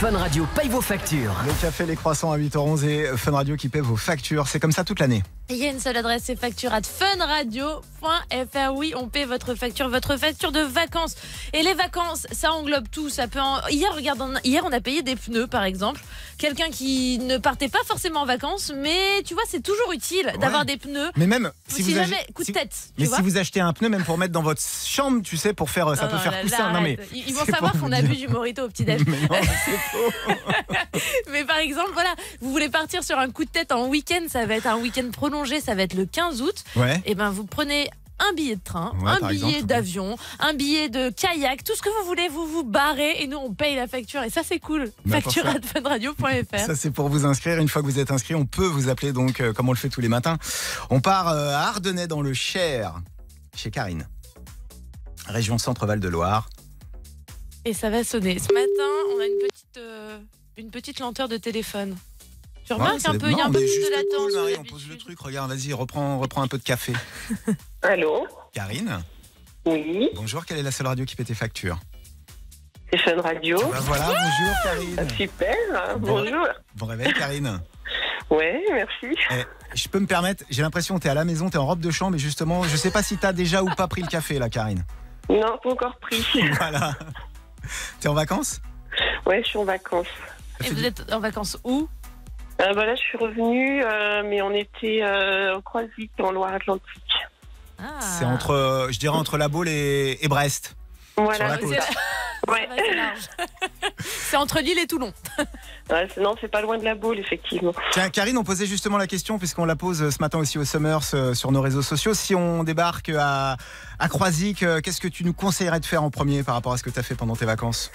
Fun 0.00 0.16
Radio 0.16 0.46
paye 0.54 0.68
vos 0.70 0.80
factures. 0.80 1.34
Le 1.46 1.52
café, 1.60 1.84
les 1.84 1.94
croissants 1.96 2.32
à 2.32 2.38
8h11 2.38 2.84
et 2.86 3.16
Fun 3.18 3.32
Radio 3.32 3.56
qui 3.56 3.68
paie 3.68 3.80
vos 3.82 3.96
factures. 3.96 4.48
C'est 4.48 4.58
comme 4.58 4.72
ça 4.72 4.82
toute 4.82 4.98
l'année. 4.98 5.22
Il 5.50 5.56
y 5.56 5.66
a 5.66 5.70
une 5.70 5.80
seule 5.80 5.96
adresse, 5.96 6.22
c'est 6.26 6.36
facture 6.38 6.72
at 6.72 6.82
funradio.fr. 6.82 8.72
Oui, 8.74 8.92
on 8.96 9.08
paie 9.08 9.24
votre 9.24 9.54
facture, 9.56 9.88
votre 9.88 10.16
facture 10.16 10.52
de 10.52 10.60
vacances. 10.60 11.16
Et 11.52 11.62
les 11.62 11.74
vacances, 11.74 12.26
ça 12.30 12.52
englobe 12.52 12.88
tout. 12.90 13.08
Ça 13.10 13.26
peut 13.26 13.40
en- 13.40 13.66
Hier, 13.68 13.92
regarde, 13.94 14.20
on- 14.22 14.38
hier, 14.44 14.62
on 14.64 14.70
a 14.72 14.80
payé 14.80 15.02
des 15.02 15.16
pneus, 15.16 15.48
par 15.48 15.64
exemple. 15.64 16.00
Quelqu'un 16.38 16.70
qui 16.70 17.18
ne 17.18 17.36
partait 17.36 17.68
pas 17.68 17.80
forcément 17.84 18.20
en 18.20 18.26
vacances, 18.26 18.72
mais 18.74 19.22
tu 19.26 19.34
vois, 19.34 19.42
c'est 19.48 19.62
toujours 19.62 19.92
utile 19.92 20.32
d'avoir 20.40 20.64
des 20.64 20.76
pneus. 20.76 21.10
Mais 21.16 21.26
même 21.26 21.50
si, 21.68 21.82
Si 21.82 21.92
vous 21.92 21.96
jamais, 22.00 22.24
coup 22.32 22.44
de 22.44 22.52
tête, 22.52 22.72
mais 22.98 23.06
vois. 23.06 23.16
si 23.16 23.22
vous 23.22 23.36
achetez 23.36 23.60
un 23.60 23.72
pneu, 23.72 23.88
même 23.88 24.04
pour 24.04 24.16
mettre 24.18 24.32
dans 24.32 24.42
votre 24.42 24.62
chambre, 24.86 25.20
tu 25.22 25.36
sais, 25.36 25.52
pour 25.52 25.68
faire, 25.68 25.94
ça 25.96 26.04
Non, 26.06 26.12
peut 26.12 26.18
faire 26.18 26.32
là, 26.32 26.40
pousser. 26.42 26.56
là, 26.56 26.72
non 26.72 26.80
mais. 26.80 26.96
Ils 27.12 27.34
vont 27.34 27.44
savoir 27.44 27.72
qu'on 27.72 27.92
a 27.92 28.00
bu 28.02 28.16
du 28.16 28.28
morito 28.28 28.62
au 28.62 28.68
petit-déj. 28.68 29.02
Mais 29.06 29.20
non, 29.20 29.28
c'est 29.64 29.76
faux. 29.76 30.12
Mais 31.32 31.44
par 31.44 31.58
exemple, 31.58 31.90
voilà, 31.92 32.14
vous 32.40 32.50
voulez 32.52 32.68
partir 32.68 33.02
sur 33.04 33.18
un 33.18 33.28
coup 33.30 33.44
de 33.44 33.50
tête 33.50 33.72
en 33.72 33.86
week-end, 33.88 34.22
ça 34.28 34.46
va 34.46 34.54
être 34.54 34.66
un 34.66 34.76
week-end 34.78 35.10
prolongé, 35.12 35.39
ça 35.60 35.74
va 35.74 35.82
être 35.82 35.94
le 35.94 36.06
15 36.06 36.42
août. 36.42 36.64
Ouais. 36.76 37.02
Et 37.06 37.14
ben 37.14 37.30
vous 37.30 37.44
prenez 37.44 37.90
un 38.18 38.34
billet 38.34 38.56
de 38.56 38.60
train, 38.62 38.92
Ouais, 39.02 39.12
un 39.22 39.28
billet 39.28 39.62
d'avion, 39.62 40.16
un 40.40 40.52
billet 40.52 40.88
de 40.90 41.10
kayak, 41.10 41.64
tout 41.64 41.74
ce 41.74 41.80
que 41.82 41.88
vous 41.88 42.06
voulez, 42.06 42.28
vous 42.28 42.46
vous 42.46 42.64
barrez 42.64 43.22
et 43.22 43.26
nous 43.26 43.38
on 43.38 43.52
paye 43.52 43.76
la 43.76 43.86
facture. 43.86 44.22
Et 44.22 44.30
ça 44.30 44.42
c'est 44.44 44.58
cool. 44.58 44.92
Bah, 45.06 45.20
Facture 45.20 45.44
ça. 45.44 45.52
at 45.52 45.62
funradio.fr. 45.62 46.58
Ça 46.58 46.74
c'est 46.76 46.90
pour 46.90 47.08
vous 47.08 47.24
inscrire. 47.24 47.58
Une 47.58 47.68
fois 47.68 47.80
que 47.82 47.86
vous 47.86 47.98
êtes 47.98 48.10
inscrit, 48.10 48.34
on 48.34 48.44
peut 48.46 48.66
vous 48.66 48.88
appeler 48.88 49.12
donc 49.12 49.40
euh, 49.40 49.52
comme 49.52 49.68
on 49.68 49.72
le 49.72 49.78
fait 49.78 49.88
tous 49.88 50.00
les 50.02 50.08
matins. 50.08 50.36
On 50.90 51.00
part 51.00 51.28
euh, 51.28 51.54
à 51.54 51.68
Ardennais 51.68 52.06
dans 52.06 52.20
le 52.20 52.34
Cher, 52.34 53.00
chez 53.54 53.70
Karine. 53.70 54.06
Région 55.26 55.58
Centre-Val 55.58 56.00
de 56.00 56.08
Loire. 56.08 56.48
Et 57.64 57.74
ça 57.74 57.90
va 57.90 58.04
sonner. 58.04 58.38
Ce 58.38 58.52
matin, 58.52 59.14
on 59.16 59.20
a 59.20 59.26
une 59.26 59.38
petite, 59.48 59.76
euh, 59.76 60.18
une 60.56 60.70
petite 60.70 60.98
lenteur 60.98 61.28
de 61.28 61.36
téléphone. 61.36 61.96
Tu 62.70 62.74
remarques 62.74 62.94
Ouais, 63.00 63.08
un 63.08 63.18
peu, 63.18 63.30
il 63.32 63.36
y 63.36 63.40
a 63.40 63.46
un 63.46 63.50
peu 63.50 63.58
mais 63.58 63.64
plus 63.66 63.84
de 63.84 63.90
latence. 63.90 64.06
cool, 64.16 64.30
que 64.30 64.36
Marie, 64.36 64.56
on 64.60 64.64
pose 64.64 64.88
le 64.88 64.96
truc. 64.96 65.18
Regarde, 65.18 65.50
vas-y, 65.50 65.72
reprends, 65.72 66.20
reprends 66.20 66.42
un 66.42 66.46
peu 66.46 66.56
de 66.56 66.62
café. 66.62 66.92
Allô 67.82 68.28
Karine, 68.52 69.00
Oui, 69.66 70.08
bonjour. 70.14 70.46
Quelle 70.46 70.58
est 70.58 70.62
la 70.62 70.70
seule 70.70 70.86
radio 70.86 71.04
qui 71.04 71.16
paie 71.16 71.24
tes 71.24 71.34
factures 71.34 71.80
c'est 72.92 72.98
Fun 72.98 73.20
Radio. 73.22 73.56
Bah 73.70 73.78
voilà, 73.82 74.04
bonjour 74.06 74.54
Ah, 74.56 74.62
Karine. 74.64 75.08
Super, 75.16 75.56
Bon. 75.98 76.22
bonjour. 76.22 76.46
Bon 76.76 76.86
réveil 76.86 77.12
Karine. 77.12 77.60
Ouais, 78.30 78.62
merci. 78.72 79.16
Eh, 79.32 79.44
je 79.74 79.88
peux 79.88 79.98
me 79.98 80.06
permettre, 80.06 80.44
j'ai 80.50 80.62
l'impression 80.62 80.94
que 80.96 81.00
t'es 81.02 81.08
à 81.08 81.14
la 81.14 81.24
maison, 81.24 81.50
t'es 81.50 81.58
en 81.58 81.66
robe 81.66 81.80
de 81.80 81.90
chambre 81.90 82.14
et 82.14 82.18
justement, 82.20 82.62
je 82.62 82.76
sais 82.76 82.92
pas 82.92 83.02
si 83.02 83.16
t'as 83.16 83.32
déjà 83.32 83.64
ou 83.64 83.70
pas 83.74 83.88
pris 83.88 84.02
le 84.02 84.06
café 84.06 84.38
là 84.38 84.48
Karine. 84.48 84.84
Non, 85.28 85.58
pas 85.60 85.70
encore 85.70 85.96
pris. 85.98 86.24
Voilà. 86.58 86.94
T'es 87.98 88.06
en 88.06 88.14
vacances? 88.14 88.60
Ouais, 89.26 89.42
je 89.42 89.48
suis 89.48 89.58
en 89.58 89.64
vacances. 89.64 90.06
Et 90.64 90.68
vous 90.68 90.74
du- 90.76 90.84
êtes 90.84 91.12
en 91.12 91.18
vacances 91.18 91.58
où? 91.64 91.88
Euh, 92.60 92.74
bah 92.74 92.84
là, 92.84 92.94
je 92.94 93.00
suis 93.00 93.16
revenue, 93.18 93.82
euh, 93.84 94.22
mais 94.24 94.42
on 94.42 94.52
était 94.52 95.00
euh, 95.02 95.56
au 95.56 95.62
Croisic 95.62 96.10
en 96.20 96.32
Loire-Atlantique. 96.32 97.14
Ah. 97.78 98.00
C'est 98.00 98.24
entre, 98.26 98.50
euh, 98.50 98.88
je 98.90 98.98
dirais 98.98 99.16
entre 99.16 99.38
La 99.38 99.48
Baule 99.48 99.68
et, 99.68 100.18
et 100.20 100.28
Brest. 100.28 100.76
Voilà, 101.16 101.34
Sur 101.36 101.48
la 101.48 101.56
c'est 101.56 101.62
côte. 101.64 101.96
Ouais. 102.48 102.66
entre 104.34 104.60
Lille 104.60 104.78
et 104.78 104.86
Toulon. 104.86 105.12
Ouais, 105.90 106.06
non, 106.18 106.36
c'est 106.40 106.46
pas 106.48 106.62
loin 106.62 106.78
de 106.78 106.84
la 106.84 106.94
boule, 106.94 107.18
effectivement. 107.18 107.72
Tiens, 107.90 108.10
Karine, 108.10 108.38
on 108.38 108.44
posait 108.44 108.66
justement 108.66 108.96
la 108.96 109.08
question, 109.08 109.40
puisqu'on 109.40 109.64
la 109.64 109.74
pose 109.74 110.08
ce 110.10 110.18
matin 110.20 110.38
aussi 110.38 110.56
au 110.56 110.64
Summers 110.64 111.00
euh, 111.14 111.34
sur 111.34 111.50
nos 111.50 111.60
réseaux 111.60 111.82
sociaux. 111.82 112.14
Si 112.14 112.32
on 112.36 112.62
débarque 112.62 113.10
à, 113.18 113.56
à 113.98 114.08
Croisic, 114.08 114.64
qu'est-ce 114.84 115.00
que 115.00 115.08
tu 115.08 115.24
nous 115.24 115.32
conseillerais 115.32 115.80
de 115.80 115.84
faire 115.84 116.04
en 116.04 116.10
premier 116.10 116.44
par 116.44 116.54
rapport 116.54 116.72
à 116.72 116.76
ce 116.76 116.84
que 116.84 116.90
tu 116.90 116.98
as 117.00 117.02
fait 117.02 117.16
pendant 117.16 117.34
tes 117.34 117.44
vacances? 117.44 117.90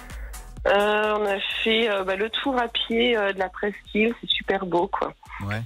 Euh, 0.68 1.16
on 1.20 1.26
a 1.26 1.40
fait 1.64 1.90
euh, 1.90 2.04
bah, 2.04 2.16
le 2.16 2.30
tour 2.30 2.58
à 2.60 2.68
pied 2.68 3.16
euh, 3.18 3.34
de 3.34 3.40
la 3.40 3.50
presqu'île, 3.50 4.14
c'est 4.22 4.30
super 4.30 4.66
beau, 4.66 4.88
quoi. 4.88 5.14
Ouais. 5.46 5.62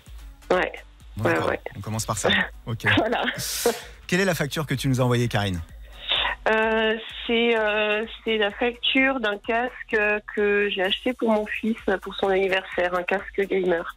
Ouais, 0.51 0.71
Bon, 1.17 1.29
Ouais. 1.47 1.59
On 1.77 1.81
commence 1.81 2.05
par 2.05 2.17
ça. 2.17 2.29
Ok. 2.65 2.85
voilà. 2.97 3.23
Quelle 4.07 4.19
est 4.21 4.25
la 4.25 4.35
facture 4.35 4.65
que 4.65 4.73
tu 4.73 4.87
nous 4.89 4.99
as 5.01 5.03
envoyée, 5.03 5.27
Karine 5.27 5.61
Euh, 6.49 6.95
c'est 7.27 7.57
euh, 7.57 8.05
c'est 8.23 8.37
la 8.37 8.51
facture 8.51 9.19
d'un 9.19 9.37
casque 9.37 9.97
que 10.35 10.69
j'ai 10.69 10.81
acheté 10.83 11.13
pour 11.13 11.31
mon 11.31 11.45
fils 11.45 11.77
pour 12.01 12.15
son 12.15 12.29
anniversaire, 12.29 12.93
un 12.95 13.03
casque 13.03 13.39
gamer. 13.49 13.95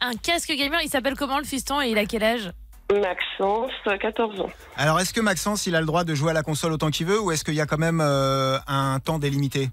Un 0.00 0.12
casque 0.14 0.52
gamer, 0.52 0.80
il 0.82 0.88
s'appelle 0.88 1.14
comment 1.16 1.38
le 1.38 1.44
fiston 1.44 1.80
et 1.80 1.88
il 1.88 1.98
a 1.98 2.04
quel 2.04 2.22
âge? 2.24 2.50
Maxence, 2.92 3.72
euh, 3.86 3.96
14 3.96 4.40
ans. 4.40 4.50
Alors, 4.76 5.00
est-ce 5.00 5.14
que 5.14 5.20
Maxence, 5.20 5.66
il 5.66 5.74
a 5.74 5.80
le 5.80 5.86
droit 5.86 6.04
de 6.04 6.14
jouer 6.14 6.30
à 6.30 6.34
la 6.34 6.42
console 6.42 6.72
autant 6.72 6.90
qu'il 6.90 7.06
veut 7.06 7.18
ou 7.20 7.32
est-ce 7.32 7.42
qu'il 7.44 7.54
y 7.54 7.60
a 7.60 7.66
quand 7.66 7.78
même 7.78 8.00
euh, 8.02 8.58
un 8.66 8.98
temps 9.00 9.18
délimité? 9.18 9.70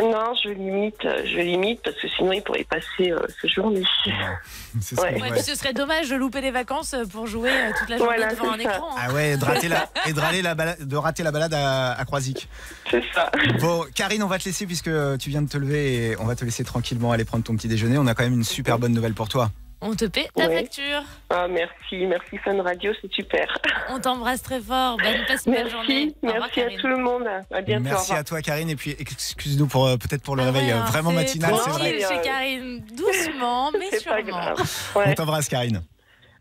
Non, 0.00 0.34
je 0.42 0.48
limite, 0.48 1.04
euh, 1.04 1.22
je 1.24 1.38
limite 1.38 1.80
parce 1.84 1.94
que 1.96 2.08
sinon 2.08 2.32
il 2.32 2.42
pourrait 2.42 2.62
y 2.62 2.64
passer 2.64 3.12
euh, 3.12 3.20
ce 3.40 3.46
journée. 3.46 3.82
Ce 4.80 4.94
Ouais. 4.96 5.14
que- 5.14 5.20
Ouais, 5.20 5.22
ouais. 5.22 5.30
puis 5.32 5.42
ce 5.42 5.54
serait 5.54 5.74
dommage 5.74 6.08
de 6.08 6.16
louper 6.16 6.40
les 6.40 6.50
vacances 6.50 6.94
pour 7.12 7.26
jouer 7.26 7.50
euh, 7.50 7.70
toute 7.78 7.88
la 7.90 7.98
journée 7.98 8.16
Voilà, 8.16 8.34
devant 8.34 8.52
un 8.52 8.56
ça. 8.56 8.62
écran. 8.62 8.88
hein. 8.96 9.00
Ah 9.06 9.12
ouais, 9.12 9.36
de 9.36 9.44
rater 9.44 9.68
la, 9.68 9.88
et 10.06 10.12
de 10.12 10.18
rater 10.20 10.42
la 10.42 10.54
balade, 10.54 10.88
de 10.88 10.96
rater 10.96 11.22
la 11.22 11.30
balade 11.30 11.54
à, 11.54 11.92
à 11.92 12.04
Croisic. 12.04 12.48
C'est 12.90 13.02
ça. 13.14 13.30
Bon, 13.60 13.84
Karine, 13.94 14.22
on 14.22 14.28
va 14.28 14.38
te 14.38 14.44
laisser 14.46 14.66
puisque 14.66 14.90
tu 15.18 15.28
viens 15.30 15.42
de 15.42 15.48
te 15.48 15.58
lever 15.58 15.94
et 16.12 16.16
on 16.18 16.24
va 16.24 16.34
te 16.34 16.44
laisser 16.44 16.64
tranquillement 16.64 17.12
aller 17.12 17.24
prendre 17.26 17.44
ton 17.44 17.54
petit 17.54 17.68
déjeuner. 17.68 17.98
On 17.98 18.06
a 18.06 18.14
quand 18.14 18.24
même 18.24 18.32
une 18.32 18.44
super 18.44 18.78
bonne 18.78 18.92
nouvelle 18.94 19.14
pour 19.14 19.28
toi. 19.28 19.50
On 19.84 19.94
te 19.96 20.04
paie 20.04 20.28
ta 20.34 20.46
Ouais. 20.46 20.58
facture. 20.62 21.02
Ah, 21.28 21.48
merci, 21.48 22.06
merci 22.06 22.38
Fun 22.44 22.62
Radio, 22.62 22.92
c'est 23.02 23.12
super. 23.12 23.46
On 23.90 23.98
t'embrasse 23.98 24.40
très 24.42 24.60
fort. 24.60 24.96
Bonne, 24.96 25.24
passe 25.26 25.44
belle 25.44 25.68
journée. 25.68 26.14
Merci, 26.22 26.34
revoir, 26.34 26.40
merci 26.46 26.60
à 26.60 26.62
Karine. 26.64 26.80
tout 26.80 26.86
le 26.86 26.96
monde. 26.98 27.24
À 27.50 27.60
bientôt. 27.62 27.82
Merci 27.84 28.12
à 28.12 28.22
toi, 28.22 28.40
Karine, 28.42 28.70
et 28.70 28.76
puis 28.76 28.94
excuse-nous 28.98 29.66
pour 29.66 29.86
euh, 29.88 29.96
peut-être 29.96 30.22
pour 30.22 30.36
le 30.36 30.42
Ah 30.44 30.46
réveil 30.52 30.66
ouais, 30.68 30.72
euh, 30.78 30.82
vraiment 30.84 31.10
matinal, 31.12 31.52
c'est 31.64 31.70
vrai. 31.70 31.98
chez 32.00 32.20
Karine. 32.22 32.84
Doucement, 32.96 33.72
mais 33.78 33.86
C'est 33.90 34.04
pas 34.04 34.16
sûrement. 34.22 34.30
grave. 34.54 34.86
On 34.94 35.14
t'embrasse, 35.14 35.48
Karine. 35.48 35.82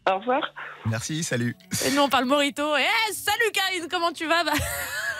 Au 0.10 0.18
revoir. 0.18 0.41
Merci, 0.88 1.24
salut. 1.24 1.56
Et 1.86 1.91
nous, 1.91 2.02
on 2.02 2.10
parle 2.10 2.26
Morito. 2.26 2.76
Et 2.76 2.82
eh, 2.82 3.14
salut 3.14 3.52
Karine, 3.54 3.88
comment 3.89 4.12
tu 4.12 4.26
vas? 4.28 4.43
Bah, 4.43 4.52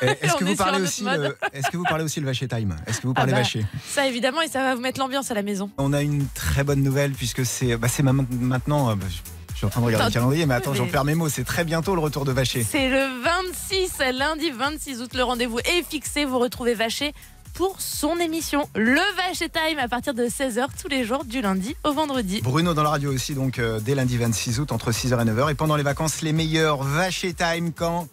Est-ce 0.02 0.34
que, 0.38 0.44
est 0.44 0.48
vous 0.48 0.56
parlez 0.56 0.82
aussi 0.82 1.04
le- 1.04 1.38
est-ce 1.54 1.70
que 1.70 1.78
vous 1.78 1.84
parlez 1.84 2.04
aussi 2.04 2.20
le 2.20 2.26
vacher 2.26 2.48
time? 2.48 2.76
Est-ce 2.88 3.00
que 3.02 3.08
vous 3.08 3.14
parlez 3.14 3.32
bah. 3.32 3.40
vacher? 3.40 3.64
Ça, 3.86 4.08
évidemment, 4.08 4.42
et 4.42 4.48
ça 4.48 4.62
va 4.64 4.74
vous 4.76 4.82
mettre 4.82 5.00
l'ambiance 5.00 5.30
à 5.30 5.36
la 5.36 5.44
maison. 5.44 5.70
On 5.78 5.94
a 5.94 6.02
une 6.02 6.28
très 6.30 6.64
bonne 6.64 6.82
nouvelle 6.82 7.12
puisque 7.12 7.46
c'est 7.46 7.78
bah, 7.78 7.88
maintenant. 8.32 8.90
euh, 8.90 8.96
bah, 8.96 9.06
je 9.52 9.58
suis 9.58 9.68
en 9.68 9.70
train 9.70 9.82
de 9.82 9.86
regarder 9.86 10.08
le 10.08 10.12
calendrier, 10.14 10.46
mais 10.48 10.56
attends, 10.56 10.74
j'en 10.74 10.88
perds 10.88 11.06
mes 11.06 11.14
mots. 11.14 11.30
C'est 11.30 11.44
très 11.44 11.64
bientôt 11.64 11.94
le 11.94 12.02
retour 12.02 12.26
de 12.26 12.32
Vacher. 12.32 12.64
C'est 12.64 12.90
le 12.90 13.22
26, 13.22 14.00
lundi 14.18 14.50
26 14.50 15.02
août. 15.04 15.14
Le 15.14 15.22
rendez-vous 15.22 15.60
est 15.60 15.84
fixé. 15.88 16.26
Vous 16.26 16.40
retrouvez 16.40 16.74
Vacher 16.74 17.14
pour 17.54 17.80
son 17.82 18.18
émission 18.18 18.68
Le 18.76 19.00
Vacher 19.16 19.50
Time 19.50 19.80
à 19.80 19.88
partir 19.88 20.14
de 20.14 20.26
16h 20.26 20.68
tous 20.82 20.88
les 20.88 21.04
jours 21.04 21.26
du 21.26 21.42
lundi 21.42 21.76
au 21.84 21.94
vendredi. 21.94 22.42
Bruno 22.44 22.74
dans 22.74 22.84
la 22.84 22.90
radio 22.90 23.14
aussi, 23.14 23.34
donc 23.36 23.60
euh, 23.60 23.80
dès 23.80 23.96
lundi 23.96 24.18
26 24.18 24.60
août 24.60 24.72
entre 24.72 24.92
6h 24.92 25.14
et 25.22 25.26
9h. 25.26 25.52
Et 25.52 25.56
pendant 25.56 25.76
les 25.76 25.84
vacances, 25.84 26.22
les 26.22 26.34
meilleurs 26.34 26.84
Vacher 26.84 27.34
time 27.34 27.72
quand 27.74 28.08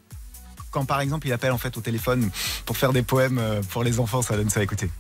quand 0.70 0.84
par 0.84 1.00
exemple 1.00 1.26
il 1.26 1.32
appelle 1.32 1.52
en 1.52 1.58
fait 1.58 1.76
au 1.76 1.80
téléphone 1.80 2.30
pour 2.66 2.76
faire 2.76 2.92
des 2.92 3.02
poèmes 3.02 3.38
euh, 3.38 3.60
pour 3.70 3.84
les 3.84 4.00
enfants, 4.00 4.22
ça 4.22 4.36
donne 4.36 4.50
ça 4.50 4.60
à 4.60 4.62
écouter. 4.62 4.90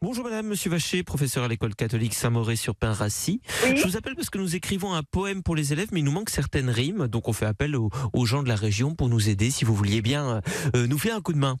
Bonjour 0.00 0.22
madame, 0.22 0.46
monsieur 0.46 0.70
Vacher, 0.70 1.02
professeur 1.02 1.42
à 1.42 1.48
l'école 1.48 1.74
catholique 1.74 2.14
Saint-Mauré-sur-Pin-Racy. 2.14 3.40
Oui 3.64 3.76
Je 3.76 3.82
vous 3.82 3.96
appelle 3.96 4.14
parce 4.14 4.30
que 4.30 4.38
nous 4.38 4.54
écrivons 4.54 4.94
un 4.94 5.02
poème 5.02 5.42
pour 5.42 5.56
les 5.56 5.72
élèves, 5.72 5.88
mais 5.90 5.98
il 5.98 6.04
nous 6.04 6.12
manque 6.12 6.30
certaines 6.30 6.70
rimes, 6.70 7.08
donc 7.08 7.26
on 7.26 7.32
fait 7.32 7.46
appel 7.46 7.74
aux, 7.74 7.90
aux 8.12 8.24
gens 8.24 8.44
de 8.44 8.48
la 8.48 8.54
région 8.54 8.94
pour 8.94 9.08
nous 9.08 9.28
aider. 9.28 9.50
Si 9.50 9.64
vous 9.64 9.74
vouliez 9.74 10.00
bien 10.00 10.40
euh, 10.76 10.86
nous 10.86 10.98
faire 10.98 11.16
un 11.16 11.20
coup 11.20 11.32
de 11.32 11.38
main. 11.38 11.56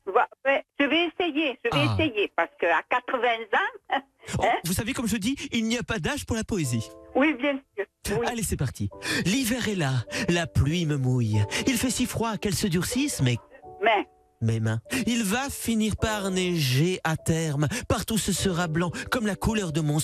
Je 0.88 0.94
vais 0.94 1.04
essayer, 1.06 1.58
je 1.64 1.70
vais 1.70 1.84
Ah. 1.86 1.96
essayer, 1.98 2.32
parce 2.34 2.48
qu'à 2.58 2.82
80 2.88 3.28
ans, 3.52 4.00
Oh, 4.38 4.44
vous 4.64 4.72
savez, 4.72 4.92
comme 4.94 5.06
je 5.08 5.16
dis, 5.16 5.36
il 5.52 5.64
n'y 5.64 5.76
a 5.78 5.82
pas 5.82 5.98
d'âge 5.98 6.24
pour 6.26 6.36
la 6.36 6.44
poésie. 6.44 6.86
oui, 7.14 7.34
bien 7.34 7.60
sûr. 7.76 7.86
Oui. 8.18 8.26
Allez, 8.26 8.42
c'est 8.42 8.56
parti. 8.56 8.88
L'hiver 9.26 9.68
est 9.68 9.74
là, 9.74 9.92
la 10.30 10.46
pluie 10.46 10.86
me 10.86 10.96
mouille. 10.96 11.42
Il 11.66 11.74
fait 11.76 11.90
si 11.90 12.06
froid 12.06 12.36
qu'elle 12.38 12.54
se 12.54 12.66
durcisse, 12.66 13.20
mais 13.22 13.36
Mais, 13.82 14.06
mes 14.40 14.60
mains. 14.60 14.80
Il 15.06 15.24
va 15.24 15.50
finir 15.50 15.94
par 15.96 16.30
neiger 16.30 17.00
à 17.04 17.16
terme. 17.18 17.68
Partout 17.88 18.16
ce 18.18 18.32
sera 18.32 18.66
blanc, 18.66 18.90
comme 19.10 19.26
la 19.26 19.36
couleur 19.36 19.72
de 19.72 19.80
mon 19.82 19.98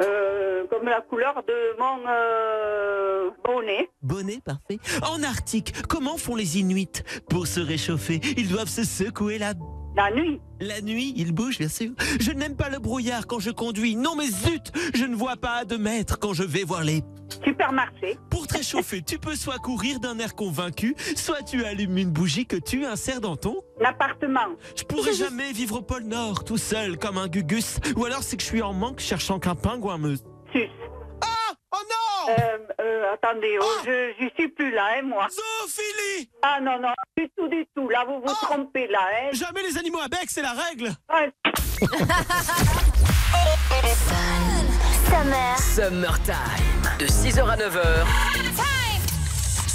euh, 0.00 0.66
comme 0.70 0.84
la 0.86 1.00
couleur 1.02 1.42
de 1.46 1.78
mon 1.78 2.00
euh, 2.08 3.30
bonnet. 3.44 3.90
bonnet, 4.02 4.40
parfait. 4.44 4.78
En 5.02 5.22
Arctique, 5.22 5.74
comment 5.88 6.16
font 6.16 6.34
les 6.36 6.58
Inuits 6.58 7.02
pour 7.28 7.46
se 7.46 7.60
réchauffer? 7.60 8.20
Ils 8.38 8.48
doivent 8.48 8.68
se 8.68 8.84
secouer 8.84 9.38
la 9.38 9.52
La 9.96 10.10
nuit, 10.12 10.40
La 10.60 10.80
nuit, 10.80 11.12
il 11.16 11.32
bouge, 11.32 11.58
bien 11.58 11.68
sûr. 11.68 11.90
Je 12.20 12.30
n'aime 12.30 12.56
pas 12.56 12.68
le 12.68 12.78
brouillard 12.78 13.26
quand 13.26 13.40
je 13.40 13.50
conduis. 13.50 13.96
Non, 13.96 14.14
mais 14.16 14.28
zut 14.28 14.72
Je 14.94 15.04
ne 15.04 15.16
vois 15.16 15.36
pas 15.36 15.56
à 15.58 15.64
deux 15.64 15.78
mètres 15.78 16.18
quand 16.18 16.32
je 16.32 16.44
vais 16.44 16.62
voir 16.64 16.84
les... 16.84 17.02
supermarché. 17.44 18.16
Pour 18.30 18.46
te 18.46 18.56
réchauffer, 18.56 19.02
tu 19.02 19.18
peux 19.18 19.34
soit 19.34 19.58
courir 19.58 19.98
d'un 19.98 20.18
air 20.18 20.34
convaincu, 20.34 20.94
soit 21.16 21.42
tu 21.42 21.64
allumes 21.64 21.98
une 21.98 22.10
bougie 22.10 22.46
que 22.46 22.56
tu 22.56 22.84
insères 22.84 23.20
dans 23.20 23.36
ton... 23.36 23.56
L'appartement. 23.80 24.56
Je 24.76 24.84
pourrais 24.84 25.12
jamais 25.12 25.52
vivre 25.52 25.78
au 25.78 25.82
pôle 25.82 26.04
Nord, 26.04 26.44
tout 26.44 26.58
seul, 26.58 26.96
comme 26.96 27.18
un 27.18 27.28
gugus. 27.28 27.78
Ou 27.96 28.04
alors 28.04 28.22
c'est 28.22 28.36
que 28.36 28.42
je 28.42 28.48
suis 28.48 28.62
en 28.62 28.72
manque, 28.72 29.00
cherchant 29.00 29.38
qu'un 29.40 29.56
pingouin 29.56 29.98
me... 29.98 30.14
Sus. 30.52 30.68
Oh 31.72 31.78
non 31.88 32.34
Euh, 32.34 32.58
euh, 32.80 33.12
attendez, 33.14 33.56
oh, 33.60 33.64
je 33.84 34.12
je 34.20 34.28
suis 34.36 34.48
plus 34.48 34.70
là, 34.72 34.88
hein, 34.96 35.02
moi. 35.02 35.28
Zoophilie 35.30 36.28
Ah 36.42 36.58
non, 36.60 36.78
non, 36.80 36.92
du 37.16 37.28
tout, 37.36 37.48
du 37.48 37.64
tout. 37.74 37.88
Là, 37.88 38.04
vous 38.06 38.20
vous 38.20 38.34
trompez, 38.42 38.86
là. 38.88 39.00
Hein. 39.12 39.28
Jamais 39.32 39.62
les 39.62 39.78
animaux 39.78 40.00
à 40.00 40.08
bec, 40.08 40.24
c'est 40.28 40.42
la 40.42 40.52
règle 40.52 40.90
Ah, 41.08 41.26
Summertime. 45.56 46.34
De 46.98 47.06
6h 47.06 47.48
à 47.48 47.56
9h. 47.56 48.79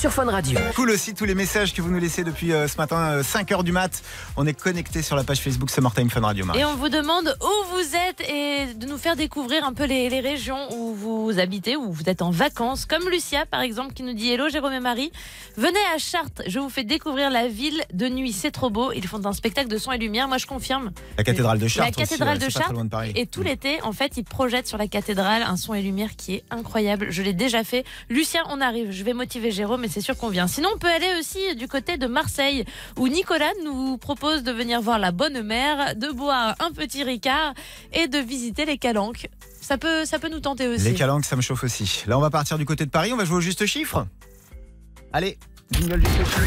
Sur 0.06 0.14
Fun 0.14 0.30
Radio. 0.30 0.60
Cool 0.76 0.92
aussi 0.92 1.16
tous 1.16 1.26
les 1.26 1.34
messages 1.34 1.74
que 1.74 1.82
vous 1.82 1.90
nous 1.90 1.98
laissez 1.98 2.24
depuis 2.24 2.54
euh, 2.54 2.68
ce 2.68 2.78
matin, 2.78 3.22
5h 3.22 3.64
du 3.64 3.72
mat. 3.72 4.04
On 4.38 4.46
est 4.46 4.54
connecté 4.54 5.02
sur 5.02 5.16
la 5.16 5.24
page 5.24 5.40
Facebook 5.40 5.72
Summertime 5.72 6.12
Fun 6.12 6.22
Radio. 6.22 6.46
Marie. 6.46 6.60
Et 6.60 6.66
on 6.66 6.76
vous 6.76 6.90
demande 6.90 7.36
où 7.42 7.76
vous 7.76 7.96
êtes 7.96 8.22
et 8.30 8.76
de 8.76 8.86
nous 8.86 9.00
faire 9.00 9.16
découvrir 9.16 9.66
un 9.66 9.74
peu 9.74 9.86
les, 9.86 10.08
les 10.10 10.20
régions 10.20 10.72
où 10.78 10.94
vous 10.94 11.40
habitez, 11.40 11.76
où 11.76 11.92
vous 11.92 12.04
êtes 12.06 12.22
en 12.22 12.30
vacances. 12.30 12.86
Comme 12.86 13.10
Lucia, 13.10 13.48
par 13.48 13.62
exemple, 13.62 13.96
qui 13.96 14.04
nous 14.04 14.14
dit 14.14 14.32
Hello 14.32 14.48
Jérôme 14.48 14.74
et 14.74 14.80
Marie. 14.80 15.12
Venez 15.58 15.80
à 15.96 15.98
Chartres, 15.98 16.44
je 16.46 16.60
vous 16.60 16.70
fais 16.70 16.84
découvrir 16.84 17.32
la 17.32 17.48
ville 17.48 17.82
de 17.92 18.08
nuit. 18.08 18.32
C'est 18.32 18.52
trop 18.52 18.70
beau. 18.70 18.92
Ils 18.92 19.08
font 19.08 19.26
un 19.26 19.34
spectacle 19.34 19.70
de 19.70 19.78
son 19.80 19.92
et 19.92 19.98
lumière. 19.98 20.28
Moi, 20.28 20.38
je 20.38 20.46
confirme. 20.46 20.92
La 21.18 21.24
cathédrale 21.24 21.58
de 21.58 21.68
Chartres. 21.68 21.98
La 21.98 22.06
cathédrale 22.06 22.38
aussi, 22.38 22.46
de 22.46 22.52
c'est 22.52 22.54
pas 22.54 22.60
très 22.60 22.64
Chartres. 22.66 22.74
loin 22.74 22.86
de 22.86 22.92
Paris. 22.92 23.12
Et 23.16 23.26
tout 23.26 23.42
l'été, 23.42 23.82
en 23.82 23.92
fait, 23.92 24.18
ils 24.18 24.24
projettent 24.24 24.68
sur 24.68 24.78
la 24.78 24.88
cathédrale 24.88 25.42
un 25.42 25.58
son 25.58 25.74
et 25.74 25.82
lumière 25.82 26.16
qui 26.16 26.36
est 26.36 26.44
incroyable. 26.52 27.08
Je 27.10 27.24
l'ai 27.24 27.34
déjà 27.34 27.64
fait. 27.64 27.86
Lucien, 28.12 28.44
on 28.52 28.62
arrive. 28.62 28.92
Je 28.92 29.04
vais 29.04 29.14
motiver 29.14 29.50
Jérôme, 29.50 29.82
mais 29.82 29.95
c'est 29.96 30.02
sûr 30.02 30.18
qu'on 30.18 30.28
vient. 30.28 30.46
Sinon, 30.46 30.68
on 30.76 30.78
peut 30.78 30.90
aller 30.90 31.10
aussi 31.18 31.56
du 31.56 31.70
côté 31.70 31.98
de 31.98 32.06
Marseille, 32.06 32.66
où 32.98 33.08
Nicolas 33.08 33.54
nous 33.64 33.98
propose 33.98 34.44
de 34.44 34.52
venir 34.52 34.82
voir 34.82 35.00
la 35.00 35.14
bonne 35.14 35.42
mère, 35.42 35.96
de 35.96 36.12
boire 36.12 36.54
un 36.60 36.74
petit 36.74 37.02
ricard 37.06 37.54
et 37.94 38.10
de 38.10 38.18
visiter 38.18 38.66
les 38.66 38.78
calanques. 38.78 39.30
Ça 39.62 39.78
peut, 39.78 40.04
ça 40.04 40.20
peut 40.20 40.28
nous 40.28 40.42
tenter 40.42 40.68
aussi. 40.68 40.84
Les 40.84 40.96
calanques, 40.96 41.24
ça 41.24 41.38
me 41.38 41.42
chauffe 41.42 41.64
aussi. 41.64 42.04
Là, 42.08 42.18
on 42.18 42.22
va 42.22 42.30
partir 42.30 42.58
du 42.58 42.66
côté 42.66 42.86
de 42.86 42.90
Paris. 42.90 43.14
On 43.14 43.16
va 43.16 43.24
jouer 43.24 43.38
au 43.38 43.42
juste 43.42 43.66
chiffre. 43.66 44.06
Allez, 45.14 45.38
jingle 45.72 46.02
juste 46.02 46.18
chiffre. 46.18 46.42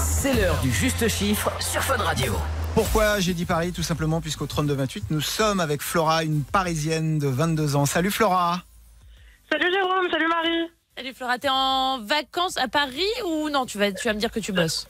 C'est 0.00 0.32
l'heure 0.32 0.58
du 0.62 0.72
juste 0.72 1.06
chiffre 1.08 1.52
sur 1.60 1.82
Fun 1.82 1.98
Radio. 1.98 2.32
Pourquoi 2.74 3.20
j'ai 3.20 3.34
dit 3.34 3.44
Paris 3.44 3.72
Tout 3.72 3.82
simplement 3.82 4.22
puisqu'au 4.22 4.46
32-28, 4.46 5.02
nous 5.10 5.20
sommes 5.20 5.60
avec 5.60 5.82
Flora, 5.82 6.24
une 6.24 6.42
parisienne 6.42 7.18
de 7.18 7.28
22 7.28 7.76
ans. 7.76 7.84
Salut 7.84 8.10
Flora 8.10 8.62
Salut 9.52 9.70
Jérôme, 9.70 10.10
salut 10.10 10.28
Marie. 10.28 10.70
Salut 10.96 11.12
Flora, 11.12 11.38
t'es 11.38 11.48
en 11.50 11.98
vacances 11.98 12.56
à 12.56 12.68
Paris 12.68 13.02
ou 13.26 13.50
non 13.50 13.66
tu 13.66 13.78
vas, 13.78 13.90
tu 13.90 14.06
vas 14.06 14.14
me 14.14 14.20
dire 14.20 14.30
que 14.30 14.38
tu 14.38 14.52
bosses 14.52 14.86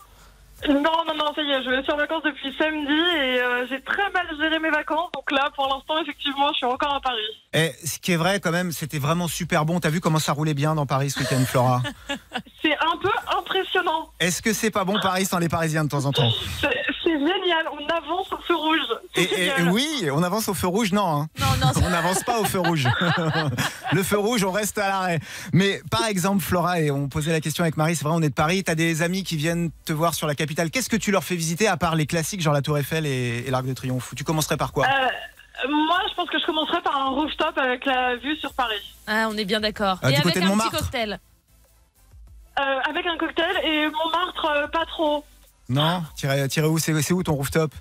Non, 0.69 0.83
non, 0.83 1.15
non, 1.17 1.33
ça 1.35 1.41
y 1.41 1.51
est, 1.51 1.63
je 1.63 1.83
suis 1.83 1.93
en 1.93 1.97
vacances 1.97 2.23
depuis 2.25 2.55
samedi 2.59 2.93
et 2.93 3.41
euh, 3.41 3.67
j'ai 3.71 3.81
très 3.81 4.11
mal 4.11 4.27
géré 4.39 4.59
mes 4.59 4.69
vacances. 4.69 5.11
Donc 5.15 5.31
là, 5.31 5.49
pour 5.57 5.67
l'instant, 5.67 5.99
effectivement, 6.03 6.49
je 6.53 6.59
suis 6.59 6.67
encore 6.67 6.95
à 6.95 7.01
Paris. 7.01 7.23
Et 7.55 7.73
ce 7.87 7.99
qui 7.99 8.13
est 8.13 8.17
vrai 8.17 8.39
quand 8.39 8.53
même, 8.53 8.71
c'était 8.71 8.99
vraiment 8.99 9.29
super 9.29 9.65
bon. 9.65 9.81
T'as 9.81 9.89
vu 9.89 10.03
comment 10.03 10.19
ça 10.19 10.33
roulait 10.35 10.53
bien 10.53 10.75
dans 10.75 10.85
Paris 10.85 11.09
ce 11.09 11.21
week-end, 11.21 11.43
Flora 11.47 11.83
C'est 12.63 12.77
un 12.77 12.97
peu 13.01 13.11
impressionnant. 13.39 14.11
Est-ce 14.21 14.43
que 14.43 14.53
c'est 14.53 14.71
pas 14.71 14.85
bon 14.85 15.01
Paris 15.01 15.25
sans 15.25 15.39
les 15.39 15.49
Parisiens 15.49 15.85
de 15.85 15.89
temps 15.89 16.05
en 16.05 16.13
temps? 16.13 16.31
C'est 16.61 16.85
c'est 17.05 17.19
génial, 17.19 17.69
on 17.71 17.87
avance 17.87 18.33
au 18.33 18.39
feu 18.39 18.57
rouge. 18.57 18.81
Et, 19.17 19.51
oui, 19.71 20.09
on 20.13 20.23
avance 20.23 20.49
au 20.49 20.55
feu 20.55 20.67
rouge, 20.67 20.93
non. 20.93 21.07
hein. 21.07 21.29
Non, 21.39 21.47
non, 21.61 21.73
On 21.87 21.91
n'avance 21.91 22.23
pas 22.25 22.41
au 22.41 22.45
feu 22.45 22.59
rouge. 22.61 22.89
le 23.93 24.03
feu 24.03 24.19
rouge, 24.19 24.45
on 24.45 24.51
reste 24.51 24.79
à 24.79 24.89
l'arrêt. 24.89 25.21
Mais 25.53 25.81
par 25.91 26.07
exemple, 26.07 26.43
Flora, 26.43 26.81
et 26.81 26.91
on 26.91 27.09
posait 27.09 27.33
la 27.33 27.41
question 27.41 27.63
avec 27.63 27.77
Marie, 27.77 27.97
c'est 27.97 28.05
vrai, 28.05 28.15
on 28.17 28.23
est 28.23 28.29
de 28.29 28.35
Paris, 28.35 28.65
t'as 28.65 28.75
des 28.75 29.03
amis 29.03 29.23
qui 29.23 29.37
viennent 29.37 29.71
te 29.85 29.93
voir 29.93 30.15
sur 30.15 30.27
la 30.27 30.35
capitale. 30.35 30.71
Qu'est-ce 30.71 30.89
que 30.89 30.97
tu 30.97 31.11
leur 31.11 31.23
fais 31.25 31.37
visiter 31.37 31.69
à 31.69 31.77
part 31.77 31.95
les 31.95 32.07
classiques, 32.07 32.41
genre 32.41 32.55
la 32.55 32.63
Tour 32.63 32.79
Eiffel 32.79 33.07
et, 33.07 33.45
et 33.47 33.51
l'Arc 33.51 33.67
de 33.67 33.73
Triomphe? 33.73 34.15
Tu 34.17 34.25
commencerais 34.25 34.57
par 34.57 34.73
quoi? 34.73 34.87
Euh, 34.87 35.69
moi, 35.69 36.01
je 36.11 36.15
pense 36.15 36.29
que 36.31 36.39
je 36.39 36.47
commencerai 36.47 36.81
par 36.83 36.97
un 36.97 37.11
rooftop 37.11 37.57
avec 37.57 37.85
la 37.87 38.17
vue 38.17 38.37
sur 38.37 38.53
Paris. 38.55 38.97
Ah, 39.07 39.29
on 39.31 39.37
est 39.37 39.45
bien 39.45 39.61
d'accord. 39.61 39.99
Ah, 40.03 40.11
et 40.11 40.17
avec 40.17 40.37
un 40.37 40.59
petit 40.59 40.71
cocktail. 40.71 41.21
Euh, 42.59 42.63
avec 42.89 43.07
un 43.07 43.17
cocktail 43.17 43.57
et 43.65 43.87
Montmartre, 43.87 44.47
euh, 44.57 44.67
pas 44.69 44.85
trop. 44.87 45.25
Non? 45.69 46.05
Tirer, 46.17 46.47
tirer 46.49 46.67
où? 46.67 46.79
C'est 46.79 47.13
où 47.13 47.23
ton 47.23 47.35
rooftop? 47.35 47.73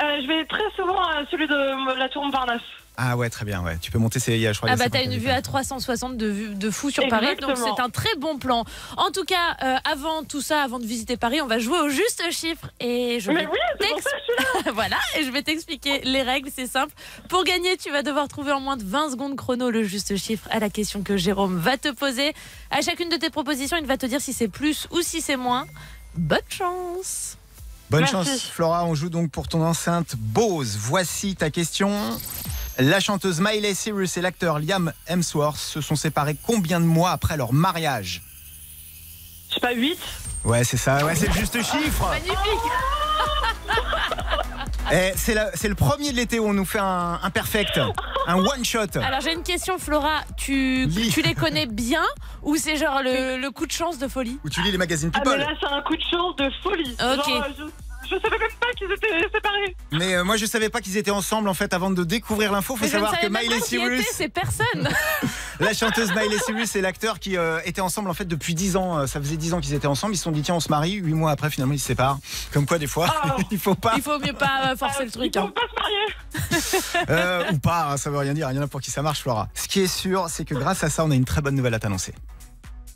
Je 0.00 0.26
vais 0.26 0.44
très 0.46 0.70
souvent 0.76 1.00
à 1.00 1.24
celui 1.30 1.46
de 1.46 1.98
la 1.98 2.08
Tour 2.08 2.24
Montparnasse. 2.24 2.62
Ah 2.96 3.16
ouais, 3.16 3.28
très 3.28 3.44
bien, 3.44 3.60
ouais. 3.62 3.76
Tu 3.80 3.90
peux 3.90 3.98
monter, 3.98 4.18
a, 4.18 4.52
je 4.52 4.58
crois, 4.58 4.70
Ah 4.70 4.76
bah 4.76 4.84
t'as 4.88 5.00
50 5.00 5.14
une 5.14 5.18
vue 5.18 5.28
à 5.28 5.42
360 5.42 6.16
de, 6.16 6.26
vue, 6.26 6.54
de 6.54 6.70
fou 6.70 6.90
sur 6.90 7.08
Paris, 7.08 7.34
donc 7.40 7.56
c'est 7.56 7.80
un 7.80 7.90
très 7.90 8.14
bon 8.18 8.38
plan. 8.38 8.64
En 8.96 9.10
tout 9.10 9.24
cas, 9.24 9.56
euh, 9.64 9.76
avant 9.84 10.22
tout 10.22 10.40
ça, 10.40 10.62
avant 10.62 10.78
de 10.78 10.86
visiter 10.86 11.16
Paris, 11.16 11.40
on 11.42 11.48
va 11.48 11.58
jouer 11.58 11.80
au 11.80 11.88
juste 11.88 12.22
chiffre 12.30 12.70
et 12.78 13.18
je 13.18 13.32
Mais 13.32 13.40
vais 13.40 13.46
oui, 13.46 13.58
c'est 13.80 13.88
pour 13.88 14.00
ça 14.00 14.10
que 14.10 14.16
je 14.16 14.22
suis 14.22 14.64
là. 14.64 14.72
voilà, 14.74 14.96
et 15.18 15.24
je 15.24 15.30
vais 15.32 15.42
t'expliquer 15.42 16.02
les 16.04 16.22
règles, 16.22 16.50
c'est 16.54 16.68
simple. 16.68 16.92
Pour 17.28 17.42
gagner, 17.42 17.76
tu 17.76 17.90
vas 17.90 18.04
devoir 18.04 18.28
trouver 18.28 18.52
en 18.52 18.60
moins 18.60 18.76
de 18.76 18.84
20 18.84 19.10
secondes 19.10 19.34
chrono 19.36 19.70
le 19.70 19.82
juste 19.82 20.16
chiffre 20.16 20.46
à 20.52 20.60
la 20.60 20.70
question 20.70 21.02
que 21.02 21.16
Jérôme 21.16 21.58
va 21.58 21.76
te 21.76 21.90
poser. 21.90 22.32
À 22.70 22.80
chacune 22.80 23.08
de 23.08 23.16
tes 23.16 23.30
propositions, 23.30 23.76
il 23.76 23.86
va 23.86 23.96
te 23.96 24.06
dire 24.06 24.20
si 24.20 24.32
c'est 24.32 24.48
plus 24.48 24.86
ou 24.92 25.02
si 25.02 25.20
c'est 25.20 25.36
moins. 25.36 25.66
Bonne 26.14 26.38
chance 26.48 27.38
Bonne 27.90 28.00
Merci. 28.00 28.14
chance, 28.14 28.42
Flora. 28.50 28.84
On 28.86 28.94
joue 28.94 29.10
donc 29.10 29.30
pour 29.30 29.48
ton 29.48 29.62
enceinte 29.62 30.16
Bose. 30.16 30.76
Voici 30.80 31.36
ta 31.36 31.50
question. 31.50 31.90
La 32.78 32.98
chanteuse 32.98 33.40
Miley 33.40 33.74
Cyrus 33.74 34.16
et 34.16 34.20
l'acteur 34.20 34.58
Liam 34.58 34.92
Hemsworth 35.06 35.58
se 35.58 35.80
sont 35.80 35.94
séparés 35.96 36.36
combien 36.42 36.80
de 36.80 36.86
mois 36.86 37.12
après 37.12 37.36
leur 37.36 37.52
mariage? 37.52 38.22
Je 39.50 39.54
sais 39.54 39.60
pas, 39.60 39.72
8 39.72 39.98
Ouais, 40.44 40.64
c'est 40.64 40.76
ça. 40.76 41.04
Ouais, 41.04 41.14
c'est 41.14 41.28
le 41.28 41.32
juste 41.34 41.56
chiffre. 41.62 42.08
Magnifique 42.08 42.34
c'est 45.16 45.34
la- 45.34 45.50
c'est 45.54 45.68
le 45.68 45.74
premier 45.74 46.10
de 46.12 46.16
l'été 46.16 46.38
où 46.38 46.46
on 46.46 46.52
nous 46.52 46.64
fait 46.64 46.78
un, 46.78 47.18
un 47.22 47.30
perfect, 47.30 47.80
un 48.26 48.36
one 48.36 48.64
shot. 48.64 48.98
Alors 49.02 49.20
j'ai 49.20 49.32
une 49.32 49.42
question 49.42 49.78
Flora, 49.78 50.20
tu, 50.36 50.86
Lis. 50.86 51.10
tu 51.12 51.22
les 51.22 51.34
connais 51.34 51.66
bien 51.66 52.04
ou 52.42 52.56
c'est 52.56 52.76
genre 52.76 53.00
le, 53.02 53.38
le 53.40 53.50
coup 53.50 53.66
de 53.66 53.72
chance 53.72 53.98
de 53.98 54.08
folie 54.08 54.38
Où 54.44 54.50
tu 54.50 54.60
lis 54.62 54.70
les 54.72 54.78
magazines 54.78 55.10
Ah 55.14 55.20
mais 55.24 55.30
People. 55.32 55.40
là 55.40 55.54
c'est 55.60 55.66
un 55.74 55.82
coup 55.82 55.96
de 55.96 56.02
chance 56.02 56.36
de 56.36 56.50
folie. 56.62 56.92
Ok. 56.92 57.28
Genre, 57.28 57.46
je, 57.58 57.64
je 58.10 58.20
savais 58.20 58.38
même 58.38 58.48
pas 58.60 58.66
qu'ils 58.76 58.92
étaient 58.92 59.28
séparés. 59.32 59.76
Mais 59.92 60.14
euh, 60.14 60.24
moi, 60.24 60.36
je 60.36 60.44
savais 60.44 60.68
pas 60.68 60.82
qu'ils 60.82 60.98
étaient 60.98 61.10
ensemble 61.10 61.48
en 61.48 61.54
fait 61.54 61.72
avant 61.72 61.90
de 61.90 62.04
découvrir 62.04 62.52
l'info. 62.52 62.76
Faut 62.76 62.84
Mais 62.84 62.90
je 62.90 62.96
ne 62.98 63.02
savoir 63.02 63.18
que 63.18 63.26
Miley 63.28 63.60
Cyrus, 63.60 64.00
était 64.02 64.12
ces 64.12 64.28
personnes. 64.28 64.88
la 65.60 65.72
chanteuse 65.74 66.10
Miley 66.14 66.38
Cyrus 66.44 66.74
et 66.76 66.80
l'acteur 66.80 67.18
qui 67.20 67.36
euh, 67.36 67.60
étaient 67.64 67.80
ensemble 67.80 68.10
en 68.10 68.14
fait 68.14 68.24
depuis 68.24 68.54
10 68.54 68.76
ans. 68.76 68.98
Euh, 68.98 69.06
Ça 69.06 69.20
faisait 69.20 69.36
10 69.36 69.54
ans 69.54 69.60
qu'ils 69.60 69.74
étaient 69.74 69.86
ensemble. 69.86 70.14
Ils 70.14 70.18
se 70.18 70.24
sont 70.24 70.30
dit 70.32 70.42
tiens, 70.42 70.54
on 70.56 70.60
se 70.60 70.68
marie. 70.68 70.92
8 70.94 71.14
mois 71.14 71.30
après, 71.30 71.50
finalement, 71.50 71.74
ils 71.74 71.78
se 71.78 71.86
séparent. 71.86 72.18
Comme 72.52 72.66
quoi, 72.66 72.78
des 72.78 72.86
fois, 72.86 73.06
Ah. 73.22 73.36
il 73.50 73.58
faut 73.58 73.74
pas 73.74 73.92
Il 73.96 74.02
faut 74.02 74.18
mieux 74.18 74.32
pas 74.32 74.72
euh, 74.72 74.76
forcer 74.76 75.04
le 75.04 75.10
truc. 75.10 75.32
Ils 75.34 75.38
hein. 75.38 75.52
pas 75.54 75.62
se 75.62 75.74
marier. 75.80 77.06
euh, 77.10 77.52
ou 77.52 77.58
pas. 77.58 77.90
hein, 77.92 77.96
ça 77.96 78.10
veut 78.10 78.18
rien 78.18 78.34
dire. 78.34 78.50
Il 78.50 78.56
y 78.56 78.58
en 78.58 78.62
a 78.62 78.66
pour 78.68 78.80
qui 78.80 78.90
ça 78.90 79.02
marche, 79.02 79.20
Flora. 79.22 79.48
Ce 79.54 79.68
qui 79.68 79.80
est 79.80 79.86
sûr, 79.86 80.26
c'est 80.28 80.44
que 80.44 80.54
grâce 80.54 80.82
à 80.84 80.90
ça, 80.90 81.04
on 81.04 81.10
a 81.10 81.14
une 81.14 81.24
très 81.24 81.40
bonne 81.40 81.54
nouvelle 81.54 81.74
à 81.74 81.78
t'annoncer. 81.78 82.14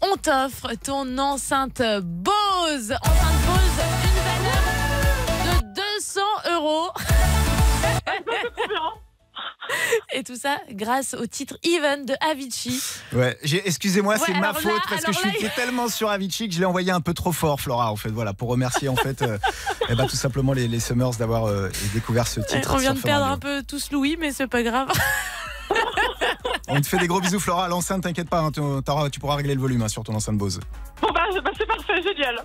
On 0.00 0.16
t'offre 0.16 0.74
ton 0.82 1.18
enceinte 1.18 1.82
Bose. 2.02 2.92
Enceinte 3.02 3.46
Bose, 3.46 3.84
une 4.04 4.22
valeur 5.44 5.62
de 5.62 5.74
200 5.74 6.20
euros. 6.56 6.90
Et 10.12 10.22
tout 10.22 10.36
ça 10.36 10.58
grâce 10.72 11.14
au 11.14 11.26
titre 11.26 11.56
Even 11.64 12.04
de 12.06 12.14
Avicii. 12.30 12.80
Ouais, 13.12 13.36
excusez-moi, 13.64 14.14
Ouais, 14.14 14.20
c'est 14.24 14.34
ma 14.34 14.54
faute 14.54 14.64
là- 14.64 14.80
parce 14.88 15.04
que 15.04 15.12
je 15.12 15.18
suis 15.18 15.42
là, 15.44 15.50
tellement 15.54 15.88
sur 15.88 16.08
Avicii 16.10 16.48
que 16.48 16.54
je 16.54 16.60
l'ai 16.60 16.64
envoyé 16.66 16.90
un 16.90 17.00
peu 17.00 17.14
trop 17.14 17.32
fort, 17.32 17.60
Flora, 17.60 17.92
en 17.92 17.96
fait. 17.96 18.08
Voilà, 18.10 18.32
pour 18.32 18.48
remercier 18.48 18.88
en 18.88 18.96
fait, 18.96 19.22
euh, 19.22 19.38
eh 19.88 19.94
ben, 19.94 20.06
tout 20.06 20.16
simplement 20.16 20.52
les, 20.52 20.68
les 20.68 20.80
Summers 20.80 21.16
d'avoir 21.18 21.46
euh, 21.46 21.68
découvert 21.94 22.26
ce 22.26 22.40
titre. 22.40 22.70
On 22.74 22.78
vient 22.78 22.94
de 22.94 23.00
perdre 23.00 23.24
Radio. 23.26 23.34
un 23.36 23.38
peu 23.38 23.62
tous 23.62 23.90
Louis, 23.92 24.16
mais 24.18 24.32
c'est 24.32 24.46
pas 24.48 24.62
grave. 24.62 24.88
On 26.68 26.80
te 26.80 26.86
fait 26.86 26.98
des 26.98 27.06
gros 27.06 27.20
bisous, 27.20 27.40
Flora. 27.40 27.64
À 27.64 27.68
L'enceinte, 27.68 28.02
t'inquiète 28.02 28.28
pas, 28.28 28.40
hein, 28.40 28.50
tu, 28.52 29.20
pourras 29.20 29.36
régler 29.36 29.54
le 29.54 29.60
volume 29.60 29.82
hein, 29.82 29.88
sur 29.88 30.02
ton 30.02 30.14
enceinte 30.14 30.36
Bose. 30.36 30.60
Bon 31.00 31.08
bah, 31.12 31.22
bah, 31.42 31.50
c'est 31.56 31.66
parfait, 31.66 32.02
génial. 32.02 32.44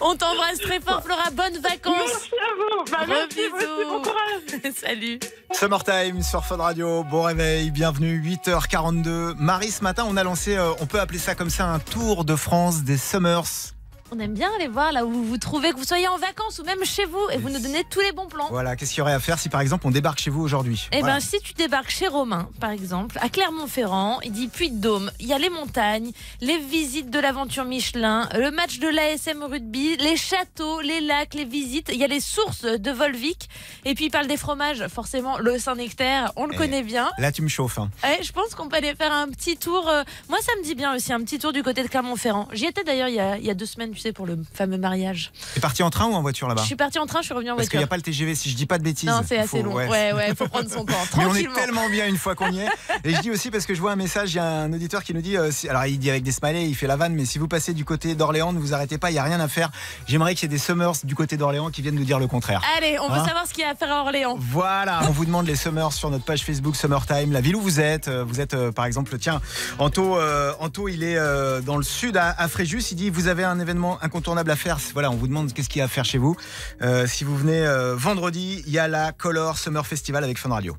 On 0.00 0.14
t'embrasse 0.16 0.58
très 0.58 0.80
fort, 0.80 1.02
Flora. 1.02 1.30
Bonnes 1.32 1.60
vacances. 1.60 1.94
Merci 1.96 2.30
à 2.34 2.54
vous. 2.56 2.84
Bah, 2.90 2.98
Gros 3.04 3.14
merci, 3.14 3.40
vous 3.50 3.56
aussi, 3.56 3.66
bisous. 3.66 3.90
bon 3.90 4.02
courage. 4.02 4.72
Salut. 4.80 5.20
Summertime 5.52 6.22
sur 6.22 6.44
Fun 6.44 6.56
Radio, 6.56 7.04
bon 7.04 7.22
réveil, 7.22 7.70
bienvenue, 7.70 8.20
8h42. 8.20 9.34
Marie, 9.38 9.70
ce 9.70 9.82
matin, 9.82 10.04
on 10.08 10.16
a 10.16 10.24
lancé, 10.24 10.56
euh, 10.56 10.72
on 10.80 10.86
peut 10.86 11.00
appeler 11.00 11.18
ça 11.18 11.34
comme 11.34 11.50
ça, 11.50 11.66
un 11.66 11.78
tour 11.78 12.24
de 12.24 12.36
France 12.36 12.82
des 12.82 12.96
Summers. 12.96 13.74
On 14.12 14.18
aime 14.18 14.34
bien 14.34 14.50
aller 14.56 14.66
voir 14.66 14.90
là 14.90 15.04
où 15.04 15.10
vous 15.12 15.24
vous 15.24 15.38
trouvez, 15.38 15.70
que 15.70 15.76
vous 15.76 15.84
soyez 15.84 16.08
en 16.08 16.18
vacances 16.18 16.58
ou 16.58 16.64
même 16.64 16.84
chez 16.84 17.04
vous, 17.04 17.20
et 17.32 17.36
vous 17.38 17.48
nous 17.48 17.60
donnez 17.60 17.84
tous 17.88 18.00
les 18.00 18.10
bons 18.10 18.26
plans. 18.26 18.48
Voilà, 18.50 18.74
qu'est-ce 18.74 18.90
qu'il 18.90 18.98
y 18.98 19.02
aurait 19.02 19.12
à 19.12 19.20
faire 19.20 19.38
si 19.38 19.48
par 19.48 19.60
exemple 19.60 19.86
on 19.86 19.92
débarque 19.92 20.18
chez 20.18 20.30
vous 20.30 20.40
aujourd'hui? 20.42 20.88
Eh 20.90 20.98
Voilà. 20.98 21.14
ben, 21.14 21.20
si 21.20 21.38
tu 21.40 21.52
débarques 21.54 21.90
chez 21.90 22.08
Romain, 22.08 22.48
par 22.58 22.70
exemple, 22.70 23.16
à 23.20 23.28
Clermont-Ferrand, 23.28 24.18
il 24.24 24.32
dit 24.32 24.48
Puy-de-Dôme, 24.48 25.12
il 25.20 25.26
y 25.26 25.32
a 25.32 25.38
les 25.38 25.48
montagnes, 25.48 26.10
les 26.40 26.58
visites 26.58 27.08
de 27.10 27.20
l'aventure 27.20 27.64
Michelin, 27.64 28.28
le 28.34 28.50
match 28.50 28.80
de 28.80 28.88
l'ASM 28.88 29.44
rugby, 29.44 29.96
les 29.98 30.16
châteaux, 30.16 30.80
les 30.80 31.00
lacs, 31.00 31.34
les 31.34 31.44
visites, 31.44 31.90
il 31.92 31.98
y 32.00 32.04
a 32.04 32.08
les 32.08 32.20
sources 32.20 32.62
de 32.64 32.90
Volvic, 32.90 33.48
et 33.84 33.94
puis 33.94 34.06
il 34.06 34.10
parle 34.10 34.26
des 34.26 34.36
fromages, 34.36 34.88
forcément, 34.88 35.38
le 35.38 35.56
Saint-Nectaire, 35.60 36.32
on 36.34 36.46
le 36.46 36.54
Eh. 36.54 36.56
connaît 36.58 36.82
bien. 36.82 37.12
Là, 37.18 37.30
tu 37.30 37.42
me 37.42 37.48
chauffes. 37.48 37.78
hein. 37.78 37.90
Eh, 38.04 38.24
je 38.24 38.32
pense 38.32 38.56
qu'on 38.56 38.68
peut 38.68 38.76
aller 38.78 38.94
faire 38.96 39.12
un 39.12 39.28
petit 39.28 39.56
tour. 39.56 39.88
euh, 39.88 40.02
Moi, 40.28 40.38
ça 40.42 40.50
me 40.58 40.64
dit 40.64 40.74
bien 40.74 40.96
aussi, 40.96 41.12
un 41.12 41.20
petit 41.20 41.38
tour 41.38 41.52
du 41.52 41.62
côté 41.62 41.84
de 41.84 41.88
Clermont-Ferrand. 41.88 42.48
J'y 42.52 42.66
étais 42.66 42.82
d'ailleurs 42.82 43.06
il, 43.08 43.38
il 43.40 43.46
y 43.46 43.50
a 43.50 43.54
deux 43.54 43.66
semaines, 43.66 43.92
tu 44.00 44.08
sais, 44.08 44.12
pour 44.12 44.26
le 44.26 44.38
fameux 44.54 44.78
mariage. 44.78 45.30
T'es 45.54 45.60
parti 45.60 45.82
en 45.82 45.90
train 45.90 46.06
ou 46.06 46.14
en 46.14 46.22
voiture 46.22 46.48
là-bas 46.48 46.62
Je 46.62 46.66
suis 46.66 46.76
partie 46.76 46.98
en 46.98 47.06
train, 47.06 47.20
je 47.20 47.26
suis 47.26 47.34
revenue 47.34 47.50
en 47.50 47.56
Parce 47.56 47.68
qu'il 47.68 47.78
n'y 47.78 47.82
voiture. 47.84 47.88
a 47.88 47.90
pas 47.90 47.96
le 47.96 48.02
TGV, 48.02 48.34
si 48.34 48.48
je 48.50 48.56
dis 48.56 48.66
pas 48.66 48.78
de 48.78 48.82
bêtises. 48.82 49.08
Non, 49.08 49.20
c'est 49.26 49.38
assez 49.38 49.58
faut- 49.58 49.62
long. 49.62 49.74
ouais. 49.74 49.88
Ouais, 49.88 50.12
ouais, 50.14 50.34
faut 50.34 50.48
prendre 50.48 50.70
son 50.70 50.84
temps. 50.84 50.94
Mais 51.18 51.26
on 51.26 51.34
est 51.34 51.52
tellement 51.54 51.88
bien 51.90 52.06
une 52.06 52.16
fois 52.16 52.34
qu'on 52.34 52.50
y 52.50 52.60
est. 52.60 52.68
Et 53.04 53.14
je 53.14 53.20
dis 53.20 53.30
aussi 53.30 53.50
parce 53.50 53.66
que 53.66 53.74
je 53.74 53.80
vois 53.80 53.92
un 53.92 53.96
message, 53.96 54.32
il 54.32 54.36
y 54.36 54.40
a 54.40 54.44
un 54.46 54.72
auditeur 54.72 55.04
qui 55.04 55.12
nous 55.14 55.20
dit, 55.20 55.36
euh, 55.36 55.50
si- 55.50 55.68
alors 55.68 55.84
il 55.86 55.98
dit 55.98 56.08
avec 56.10 56.22
des 56.22 56.32
smileys, 56.32 56.66
il 56.68 56.74
fait 56.74 56.86
la 56.86 56.96
vanne, 56.96 57.14
mais 57.14 57.24
si 57.26 57.38
vous 57.38 57.48
passez 57.48 57.74
du 57.74 57.84
côté 57.84 58.14
d'Orléans, 58.14 58.52
ne 58.52 58.58
vous 58.58 58.72
arrêtez 58.72 58.96
pas, 58.98 59.10
il 59.10 59.14
n'y 59.14 59.18
a 59.18 59.24
rien 59.24 59.40
à 59.40 59.48
faire. 59.48 59.70
J'aimerais 60.06 60.34
qu'il 60.34 60.44
y 60.50 60.52
ait 60.52 60.56
des 60.56 60.58
Summers 60.62 60.92
du 61.04 61.14
côté 61.14 61.36
d'Orléans 61.36 61.70
qui 61.70 61.82
viennent 61.82 61.94
nous 61.94 62.04
dire 62.04 62.18
le 62.18 62.26
contraire. 62.26 62.62
Allez, 62.78 62.98
on 62.98 63.08
veut 63.08 63.18
Hein 63.18 63.26
savoir 63.26 63.46
ce 63.46 63.52
qu'il 63.52 63.62
y 63.62 63.66
a 63.66 63.70
à 63.70 63.74
faire 63.74 63.92
à 63.92 64.00
Orléans. 64.02 64.36
Voilà, 64.38 65.00
on 65.08 65.10
vous 65.10 65.24
demande 65.26 65.46
les 65.46 65.56
Summers 65.56 65.92
sur 65.92 66.10
notre 66.10 66.24
page 66.24 66.42
Facebook 66.44 66.76
Summertime, 66.76 67.32
la 67.32 67.40
ville 67.40 67.56
où 67.56 67.60
vous 67.60 67.80
êtes. 67.80 68.08
Euh, 68.08 68.24
Vous 68.24 68.40
êtes 68.40 68.54
euh, 68.54 68.70
par 68.72 68.84
exemple, 68.86 69.18
tiens, 69.18 69.40
Anto, 69.78 70.16
euh, 70.16 70.52
Anto 70.60 70.88
il 70.88 71.02
est 71.02 71.18
dans 71.64 71.76
le 71.76 71.82
sud 71.82 72.16
à, 72.16 72.30
à 72.38 72.48
Fréjus. 72.48 72.82
Il 72.92 72.94
dit 72.96 73.10
vous 73.10 73.26
avez 73.28 73.44
un 73.44 73.58
événement 73.58 73.89
incontournable 74.02 74.50
à 74.50 74.56
faire. 74.56 74.78
Voilà, 74.92 75.10
on 75.10 75.16
vous 75.16 75.28
demande 75.28 75.52
qu'est-ce 75.52 75.68
qu'il 75.68 75.80
y 75.80 75.82
a 75.82 75.86
à 75.86 75.88
faire 75.88 76.04
chez 76.04 76.18
vous. 76.18 76.36
Euh, 76.82 77.06
si 77.06 77.24
vous 77.24 77.36
venez 77.36 77.66
euh, 77.66 77.94
vendredi, 77.96 78.62
il 78.66 78.72
y 78.72 78.78
a 78.78 78.88
la 78.88 79.12
Color 79.12 79.58
Summer 79.58 79.86
Festival 79.86 80.24
avec 80.24 80.38
Fun 80.38 80.50
Radio. 80.50 80.76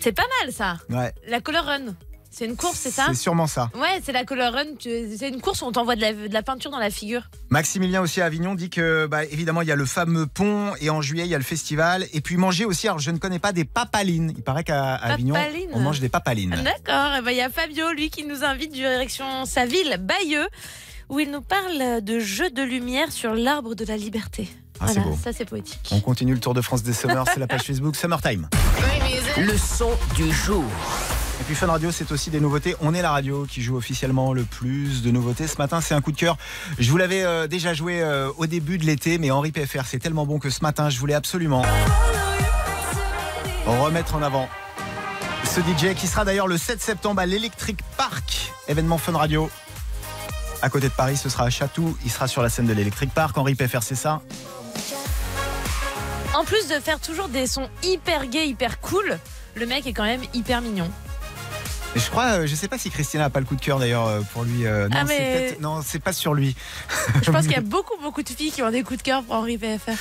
C'est 0.00 0.12
pas 0.12 0.26
mal 0.42 0.52
ça. 0.52 0.76
Ouais, 0.90 1.12
La 1.28 1.40
Color 1.40 1.64
Run. 1.64 1.94
C'est 2.30 2.44
une 2.44 2.56
course, 2.56 2.76
c'est 2.76 2.90
ça 2.90 3.06
c'est 3.08 3.14
sûrement 3.14 3.46
ça. 3.46 3.70
Ouais, 3.74 4.02
c'est 4.04 4.12
la 4.12 4.24
Color 4.24 4.52
Run. 4.52 4.66
C'est 4.78 5.28
une 5.30 5.40
course 5.40 5.62
où 5.62 5.64
on 5.64 5.72
t'envoie 5.72 5.96
de 5.96 6.02
la, 6.02 6.12
de 6.12 6.34
la 6.34 6.42
peinture 6.42 6.70
dans 6.70 6.78
la 6.78 6.90
figure. 6.90 7.30
Maximilien 7.48 8.02
aussi 8.02 8.20
à 8.20 8.26
Avignon 8.26 8.54
dit 8.54 8.68
que 8.68 9.06
bah, 9.06 9.24
évidemment 9.24 9.62
il 9.62 9.68
y 9.68 9.72
a 9.72 9.76
le 9.76 9.86
fameux 9.86 10.26
pont 10.26 10.74
et 10.82 10.90
en 10.90 11.00
juillet 11.00 11.24
il 11.24 11.30
y 11.30 11.34
a 11.34 11.38
le 11.38 11.44
festival 11.44 12.04
et 12.12 12.20
puis 12.20 12.36
manger 12.36 12.66
aussi. 12.66 12.88
Alors 12.88 12.98
je 12.98 13.10
ne 13.10 13.16
connais 13.16 13.38
pas 13.38 13.52
des 13.52 13.64
papalines. 13.64 14.34
Il 14.36 14.42
paraît 14.42 14.64
qu'à 14.64 14.96
Avignon 14.96 15.34
on 15.72 15.80
mange 15.80 16.00
des 16.00 16.10
papalines. 16.10 16.62
D'accord. 16.62 17.16
Et 17.16 17.22
ben, 17.22 17.30
il 17.30 17.38
y 17.38 17.40
a 17.40 17.48
Fabio, 17.48 17.90
lui, 17.92 18.10
qui 18.10 18.26
nous 18.26 18.44
invite 18.44 18.70
direction 18.70 19.46
sa 19.46 19.64
ville, 19.64 19.96
Bayeux, 19.98 20.46
où 21.08 21.20
il 21.20 21.30
nous 21.30 21.40
parle 21.40 22.02
de 22.02 22.18
jeux 22.18 22.50
de 22.50 22.62
lumière 22.62 23.12
sur 23.12 23.34
l'arbre 23.34 23.74
de 23.74 23.84
la 23.84 23.96
liberté. 23.96 24.48
Ah, 24.80 24.88
c'est 24.88 24.94
voilà, 24.94 25.10
beau. 25.10 25.18
ça 25.22 25.32
c'est 25.32 25.44
poétique. 25.44 25.88
On 25.92 26.00
continue 26.00 26.34
le 26.34 26.40
Tour 26.40 26.54
de 26.54 26.60
France 26.60 26.82
des 26.82 26.92
Summers, 26.92 27.24
c'est 27.32 27.40
la 27.40 27.46
page 27.46 27.62
Facebook 27.62 27.96
Summertime. 27.96 28.48
Le 29.38 29.56
son 29.56 29.90
du 30.14 30.30
jour. 30.32 30.64
Et 31.40 31.44
puis 31.44 31.54
Fun 31.54 31.66
Radio, 31.66 31.90
c'est 31.90 32.10
aussi 32.12 32.30
des 32.30 32.40
nouveautés. 32.40 32.76
On 32.80 32.94
est 32.94 33.02
la 33.02 33.10
radio 33.10 33.46
qui 33.48 33.60
joue 33.62 33.76
officiellement 33.76 34.32
le 34.32 34.44
plus 34.44 35.02
de 35.02 35.10
nouveautés. 35.10 35.46
Ce 35.46 35.58
matin, 35.58 35.80
c'est 35.80 35.94
un 35.94 36.00
coup 36.00 36.12
de 36.12 36.16
cœur. 36.16 36.38
Je 36.78 36.90
vous 36.90 36.96
l'avais 36.96 37.22
euh, 37.22 37.46
déjà 37.46 37.74
joué 37.74 38.00
euh, 38.00 38.30
au 38.38 38.46
début 38.46 38.78
de 38.78 38.84
l'été, 38.84 39.18
mais 39.18 39.30
Henri 39.30 39.52
PFR, 39.52 39.84
c'est 39.84 39.98
tellement 39.98 40.24
bon 40.24 40.38
que 40.38 40.48
ce 40.48 40.60
matin, 40.62 40.88
je 40.88 40.98
voulais 40.98 41.14
absolument 41.14 41.62
remettre 43.66 44.14
en 44.14 44.22
avant 44.22 44.48
ce 45.44 45.60
DJ 45.60 45.94
qui 45.94 46.06
sera 46.06 46.24
d'ailleurs 46.24 46.48
le 46.48 46.58
7 46.58 46.80
septembre 46.80 47.20
à 47.20 47.26
l'Electric 47.26 47.78
Park, 47.96 48.52
événement 48.68 48.98
Fun 48.98 49.16
Radio. 49.16 49.48
À 50.62 50.70
côté 50.70 50.88
de 50.88 50.92
Paris, 50.94 51.16
ce 51.16 51.28
sera 51.28 51.44
à 51.44 51.50
Chatou. 51.50 51.96
Il 52.04 52.10
sera 52.10 52.28
sur 52.28 52.42
la 52.42 52.48
scène 52.48 52.66
de 52.66 52.72
l'Electric 52.72 53.12
Park. 53.12 53.36
Henri 53.38 53.54
PFR, 53.54 53.82
c'est 53.82 53.94
ça? 53.94 54.20
En 56.34 56.44
plus 56.44 56.68
de 56.68 56.74
faire 56.80 57.00
toujours 57.00 57.28
des 57.28 57.46
sons 57.46 57.68
hyper 57.82 58.26
gays, 58.26 58.48
hyper 58.48 58.80
cool, 58.80 59.18
le 59.54 59.66
mec 59.66 59.86
est 59.86 59.92
quand 59.92 60.04
même 60.04 60.20
hyper 60.34 60.60
mignon. 60.60 60.90
Je 61.94 62.10
crois, 62.10 62.40
euh, 62.40 62.46
je 62.46 62.54
sais 62.54 62.68
pas 62.68 62.76
si 62.76 62.90
Christina 62.90 63.24
a 63.24 63.30
pas 63.30 63.40
le 63.40 63.46
coup 63.46 63.56
de 63.56 63.60
cœur 63.62 63.78
d'ailleurs 63.78 64.06
euh, 64.06 64.20
pour 64.34 64.44
lui. 64.44 64.66
euh, 64.66 64.86
non, 64.88 64.98
Ah, 65.00 65.04
mais- 65.04 65.56
non, 65.62 65.80
c'est 65.82 65.98
pas 65.98 66.12
sur 66.12 66.34
lui. 66.34 66.54
Je 67.22 67.30
pense 67.30 67.44
qu'il 67.46 67.52
y 67.52 67.58
a 67.58 67.62
beaucoup, 67.62 67.96
beaucoup 68.02 68.22
de 68.22 68.28
filles 68.28 68.50
qui 68.52 68.62
ont 68.62 68.70
des 68.70 68.82
coups 68.82 68.98
de 68.98 69.02
cœur 69.02 69.22
pour 69.22 69.34
Henri 69.34 69.56
PFR. 69.56 69.92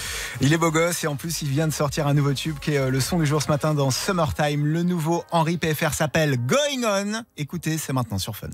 Il 0.42 0.52
est 0.52 0.58
beau 0.58 0.72
gosse 0.72 1.06
et 1.06 1.08
en 1.08 1.16
plus 1.16 1.42
il 1.42 1.48
vient 1.48 1.68
de 1.70 1.74
sortir 1.74 2.06
un 2.08 2.14
nouveau 2.14 2.34
tube 2.34 2.60
qui 2.60 2.74
est 2.74 2.90
le 2.90 3.00
son 3.00 3.18
du 3.18 3.26
jour 3.26 3.42
ce 3.42 3.48
matin 3.48 3.74
dans 3.74 3.92
Summertime. 3.92 4.66
Le 4.66 4.84
nouveau 4.84 5.24
Henri 5.32 5.56
PFR 5.58 5.94
s'appelle 5.94 6.36
Going 6.46 6.84
On. 6.84 7.24
Écoutez, 7.38 7.78
c'est 7.78 7.94
maintenant 7.94 8.18
sur 8.20 8.36
Fun. 8.36 8.48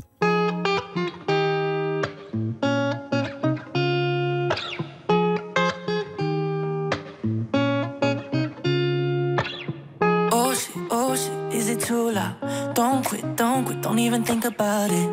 Don't 13.02 13.10
quit, 13.10 13.36
don't 13.36 13.66
quit, 13.66 13.82
don't 13.82 13.98
even 13.98 14.24
think 14.24 14.46
about 14.46 14.92
it. 14.92 15.10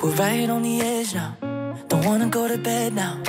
We're 0.00 0.14
right 0.14 0.48
on 0.48 0.62
the 0.62 0.80
edge 0.80 1.12
now. 1.12 1.36
Don't 1.88 2.04
wanna 2.04 2.28
go 2.28 2.46
to 2.46 2.56
bed 2.56 2.94
now. 2.94 3.20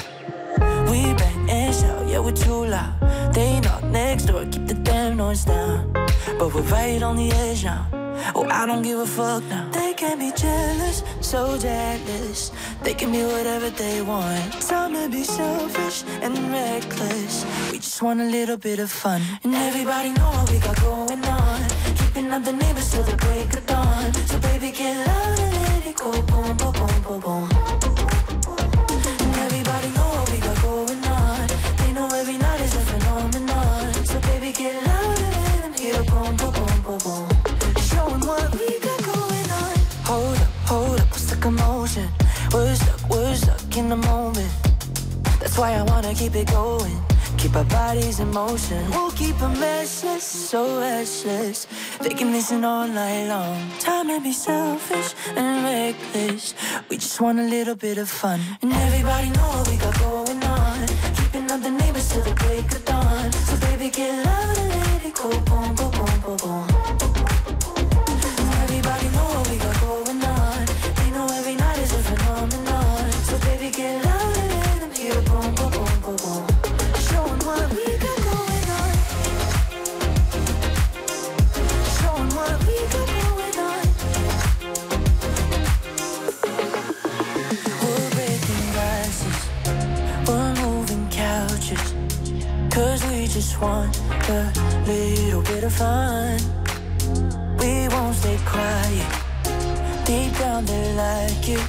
We 0.86 1.16
bang 1.16 1.50
and 1.50 1.74
shout, 1.74 2.08
yeah, 2.08 2.20
we're 2.20 2.32
too 2.32 2.66
loud. 2.66 2.94
They 3.34 3.60
knock 3.60 3.84
next 3.86 4.26
door, 4.26 4.46
keep 4.46 4.68
the 4.68 4.76
damn 4.76 5.18
noise 5.18 5.46
down. 5.46 5.92
But 6.38 6.54
we're 6.54 6.62
right 6.62 7.02
on 7.02 7.16
the 7.16 7.32
edge 7.32 7.64
now. 7.64 7.88
Oh, 8.36 8.48
I 8.48 8.68
don't 8.68 8.84
give 8.84 9.00
a 9.00 9.08
fuck 9.08 9.44
now. 9.46 9.68
They 9.72 9.96
can 9.96 10.20
be 10.20 10.32
jealous, 10.36 11.02
so 11.20 11.58
jealous. 11.58 12.52
They 12.84 12.94
can 12.94 13.12
be 13.12 13.24
whatever 13.24 13.72
they 13.72 14.04
want. 14.04 14.62
Time 14.62 14.94
to 14.94 15.10
be 15.10 15.24
selfish 15.24 16.04
and 16.22 16.38
reckless. 16.52 17.46
We 17.72 17.80
just 17.80 18.00
want 18.04 18.22
a 18.22 18.26
little 18.26 18.58
bit 18.58 18.78
of 18.78 18.92
fun. 18.92 19.24
And 19.44 19.56
everybody 19.56 20.10
know 20.12 20.30
what 20.30 20.52
we 20.52 20.60
got 20.60 20.80
going 20.82 21.26
on. 21.26 21.81
Keeping 22.14 22.34
up 22.34 22.44
the 22.44 22.52
neighbors 22.52 22.92
till 22.92 23.04
the 23.04 23.16
break 23.16 23.54
of 23.54 23.66
dawn. 23.68 24.14
So 24.28 24.38
baby, 24.40 24.72
get 24.72 25.08
loud 25.08 25.40
and 25.40 25.54
let 25.64 25.88
it 25.88 25.96
go. 25.96 26.12
Boom, 26.12 26.58
boom, 26.58 26.74
boom, 26.74 27.02
boom, 27.04 27.20
boom. 27.22 27.50
And 29.22 29.36
everybody 29.48 29.88
know 29.96 30.10
what 30.16 30.30
we 30.30 30.40
got 30.40 30.62
going 30.62 31.04
on. 31.06 31.48
They 31.78 31.94
know 31.94 32.10
every 32.14 32.38
night 32.38 32.60
is 32.60 32.76
a 32.76 32.82
phenomenon. 32.82 33.94
So 34.04 34.20
baby, 34.28 34.52
get 34.52 34.76
loud 34.88 35.20
and 35.20 35.36
let 35.40 35.62
them 35.64 35.74
hear 35.74 36.04
boom, 36.04 36.36
boom, 36.36 36.52
boom, 36.52 36.82
boom, 36.84 37.00
boom. 37.00 37.28
Show 37.80 38.06
'em 38.12 38.20
what 38.28 38.52
we 38.60 38.68
got 38.86 39.02
going 39.08 39.50
on. 39.62 39.74
Hold 40.12 40.38
up, 40.46 40.52
hold 40.68 41.00
up, 41.00 41.08
what's 41.12 41.28
the 41.32 41.38
commotion? 41.38 42.10
We're 42.52 42.76
stuck, 42.76 43.10
we're 43.10 43.36
stuck 43.36 43.78
in 43.78 43.88
the 43.88 43.96
moment. 44.12 44.52
That's 45.40 45.58
why 45.58 45.76
I 45.80 45.84
wanna 45.84 46.14
keep 46.14 46.36
it 46.36 46.52
going. 46.52 47.11
Keep 47.42 47.56
our 47.56 47.64
bodies 47.64 48.20
in 48.20 48.30
motion. 48.30 48.88
We'll 48.92 49.10
keep 49.10 49.36
them 49.40 49.60
restless, 49.60 50.24
so 50.24 50.80
restless. 50.80 51.66
They 52.00 52.14
can 52.14 52.32
listen 52.32 52.64
all 52.64 52.88
night 52.88 53.30
long. 53.30 53.58
Time 53.80 54.10
to 54.10 54.22
be 54.22 54.32
selfish 54.32 55.16
and 55.36 55.64
reckless. 55.64 56.54
We 56.88 56.98
just 56.98 57.20
want 57.20 57.40
a 57.40 57.44
little 57.44 57.74
bit 57.74 57.98
of 57.98 58.10
fun. 58.10 58.42
And 58.62 58.72
everybody 58.72 59.32
know 59.32 59.50
what 59.58 59.68
we 59.68 59.78
got 59.78 59.98
going 59.98 60.44
on. 60.44 60.88
Keeping 61.16 61.50
up 61.50 61.62
the 61.64 61.72
neighbors 61.72 62.10
till 62.10 62.22
the 62.22 62.36
break 62.36 62.72
of 62.76 62.86
dawn. 62.86 63.32
So 63.32 63.58
baby, 63.66 63.90
get 63.90 64.24
loud 64.24 64.58
and 64.60 64.70
let 64.70 65.06
it 65.06 65.16
go, 65.16 65.30
boom, 65.30 65.74
boom, 65.74 65.92
boom. 65.92 66.01
Want 93.62 93.96
a 94.30 94.52
little 94.88 95.44
bit 95.44 95.64
of 95.64 95.74
fun. 95.74 96.40
We 97.60 97.88
won't 97.94 98.16
stay 98.16 98.38
quiet. 98.46 99.10
Deep 100.06 100.32
down 100.40 100.66
they 100.66 100.94
like 100.96 101.48
it. 101.48 101.66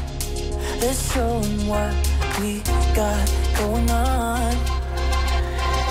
Let's 0.80 1.00
show 1.12 1.40
'em 1.44 1.68
what 1.68 1.92
we 2.40 2.62
got 2.94 3.24
going 3.58 3.90
on. 3.90 4.52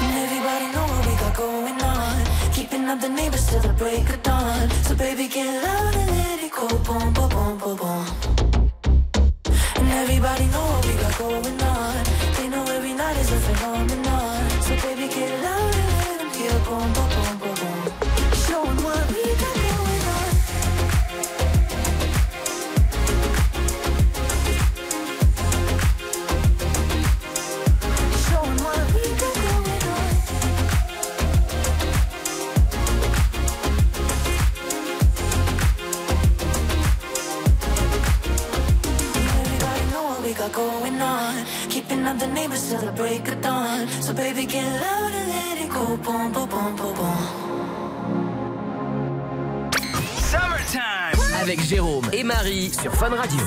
And 0.01 0.13
everybody 0.25 0.67
know 0.75 0.85
what 0.91 1.03
we 1.07 1.13
got 1.23 1.33
going 1.45 1.79
on. 1.95 2.17
Keeping 2.55 2.85
up 2.91 2.99
the 2.99 3.09
neighbors 3.09 3.45
till 3.49 3.61
the 3.61 3.73
break 3.81 4.09
of 4.09 4.21
dawn. 4.23 4.69
So 4.87 4.95
baby, 4.95 5.27
get 5.27 5.49
loud 5.63 5.95
and 6.01 6.09
let 6.17 6.39
it 6.47 6.51
go. 6.57 6.67
Boom, 6.87 7.13
boom, 7.15 7.29
boom, 7.35 7.53
boom, 7.61 7.77
boom. 7.81 8.05
And 9.79 9.89
everybody 10.01 10.45
know 10.53 10.65
what 10.71 10.85
we 10.87 10.93
got 11.03 11.13
going 11.17 11.61
on. 11.75 11.95
They 12.37 12.47
know 12.53 12.65
every 12.77 12.93
night 12.93 13.17
is 13.23 13.31
a 13.37 13.39
phenomenon. 13.47 14.10
Going 40.71 41.01
on. 41.01 41.45
Keeping 41.69 42.05
up 42.05 42.17
the 42.19 42.27
neighbors 42.27 42.69
till 42.69 42.81
the 42.81 42.91
break 42.91 43.27
of 43.27 43.41
dawn. 43.41 43.87
So 44.01 44.13
baby, 44.13 44.45
get 44.45 44.65
loud 44.81 45.11
and 45.19 45.27
let 45.35 45.57
it 45.63 45.69
go. 45.69 45.85
Boom, 45.97 46.31
boom, 46.33 46.49
boom, 46.49 46.75
boom, 46.75 46.93
boom. 46.95 47.17
Summertime 50.31 51.19
avec 51.41 51.59
Jérôme 51.61 52.07
et 52.13 52.23
Marie 52.23 52.71
sur 52.71 52.93
Fun 52.93 53.09
Radio. 53.09 53.41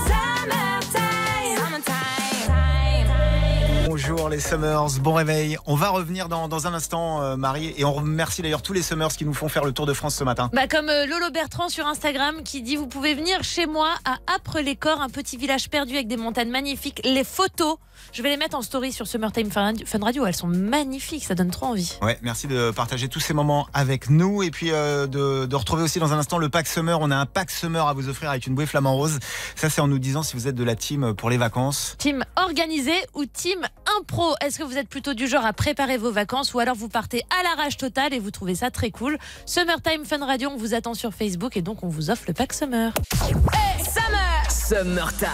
Bonjour 3.96 4.28
les 4.28 4.40
Summers, 4.40 4.98
bon 5.02 5.14
réveil. 5.14 5.56
On 5.66 5.76
va 5.76 5.90
revenir 5.90 6.28
dans, 6.28 6.48
dans 6.48 6.66
un 6.66 6.74
instant, 6.74 7.22
euh, 7.22 7.36
Marie, 7.36 7.72
et 7.76 7.84
on 7.84 7.92
remercie 7.92 8.42
d'ailleurs 8.42 8.60
tous 8.60 8.72
les 8.72 8.82
Summers 8.82 9.10
qui 9.16 9.24
nous 9.24 9.32
font 9.32 9.48
faire 9.48 9.64
le 9.64 9.70
tour 9.70 9.86
de 9.86 9.92
France 9.92 10.16
ce 10.16 10.24
matin. 10.24 10.50
Bah 10.52 10.66
comme 10.66 10.88
euh, 10.88 11.06
Lolo 11.06 11.30
Bertrand 11.30 11.68
sur 11.68 11.86
Instagram 11.86 12.42
qui 12.42 12.60
dit 12.60 12.74
vous 12.74 12.88
pouvez 12.88 13.14
venir 13.14 13.44
chez 13.44 13.66
moi 13.66 13.90
à 14.04 14.16
Apres-les-Corps, 14.34 15.00
un 15.00 15.10
petit 15.10 15.36
village 15.36 15.70
perdu 15.70 15.94
avec 15.94 16.08
des 16.08 16.16
montagnes 16.16 16.50
magnifiques. 16.50 17.02
Les 17.04 17.22
photos, 17.22 17.76
je 18.10 18.20
vais 18.20 18.30
les 18.30 18.36
mettre 18.36 18.56
en 18.56 18.62
story 18.62 18.90
sur 18.90 19.06
Summertime 19.06 19.52
Fun 19.52 19.74
Radio-. 20.02 20.26
Elles 20.26 20.34
sont 20.34 20.48
magnifiques, 20.48 21.22
ça 21.22 21.36
donne 21.36 21.52
trop 21.52 21.66
envie. 21.66 21.96
Ouais, 22.02 22.18
merci 22.20 22.48
de 22.48 22.72
partager 22.72 23.08
tous 23.08 23.20
ces 23.20 23.32
moments 23.32 23.68
avec 23.74 24.10
nous 24.10 24.42
et 24.42 24.50
puis 24.50 24.72
euh, 24.72 25.06
de, 25.06 25.46
de 25.46 25.54
retrouver 25.56 25.84
aussi 25.84 26.00
dans 26.00 26.12
un 26.12 26.18
instant 26.18 26.38
le 26.38 26.48
pack 26.48 26.66
Summer. 26.66 26.98
On 27.00 27.12
a 27.12 27.16
un 27.16 27.26
pack 27.26 27.48
Summer 27.48 27.86
à 27.86 27.92
vous 27.92 28.08
offrir 28.08 28.30
avec 28.30 28.48
une 28.48 28.56
bouée 28.56 28.66
flamant 28.66 28.96
rose. 28.96 29.20
Ça, 29.54 29.70
c'est 29.70 29.80
en 29.80 29.86
nous 29.86 30.00
disant 30.00 30.24
si 30.24 30.34
vous 30.34 30.48
êtes 30.48 30.56
de 30.56 30.64
la 30.64 30.74
team 30.74 31.14
pour 31.14 31.30
les 31.30 31.36
vacances. 31.36 31.94
Team 31.98 32.24
organisé 32.34 32.92
ou 33.14 33.24
team 33.24 33.60
impro. 33.98 34.34
Est-ce 34.40 34.58
que 34.58 34.64
vous 34.64 34.76
êtes 34.76 34.88
plutôt 34.88 35.14
du 35.14 35.26
genre 35.26 35.44
à 35.44 35.52
préparer 35.52 35.96
vos 35.96 36.10
vacances 36.10 36.54
ou 36.54 36.58
alors 36.58 36.76
vous 36.76 36.88
partez 36.88 37.22
à 37.30 37.42
l'arrache 37.42 37.76
totale 37.76 38.14
et 38.14 38.18
vous 38.18 38.30
trouvez 38.30 38.54
ça 38.54 38.70
très 38.70 38.90
cool? 38.90 39.18
Summertime 39.46 40.04
Fun 40.04 40.24
Radio, 40.24 40.50
on 40.52 40.56
vous 40.56 40.74
attend 40.74 40.94
sur 40.94 41.12
Facebook 41.12 41.56
et 41.56 41.62
donc 41.62 41.82
on 41.82 41.88
vous 41.88 42.10
offre 42.10 42.24
le 42.28 42.34
pack 42.34 42.52
Summer. 42.52 42.92
Summer! 43.20 44.50
Summertime. 44.50 45.28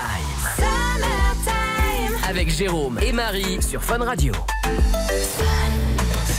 Avec 2.28 2.50
Jérôme 2.50 2.98
et 3.02 3.12
Marie 3.12 3.62
sur 3.62 3.82
Fun 3.82 3.98
Radio. 3.98 4.32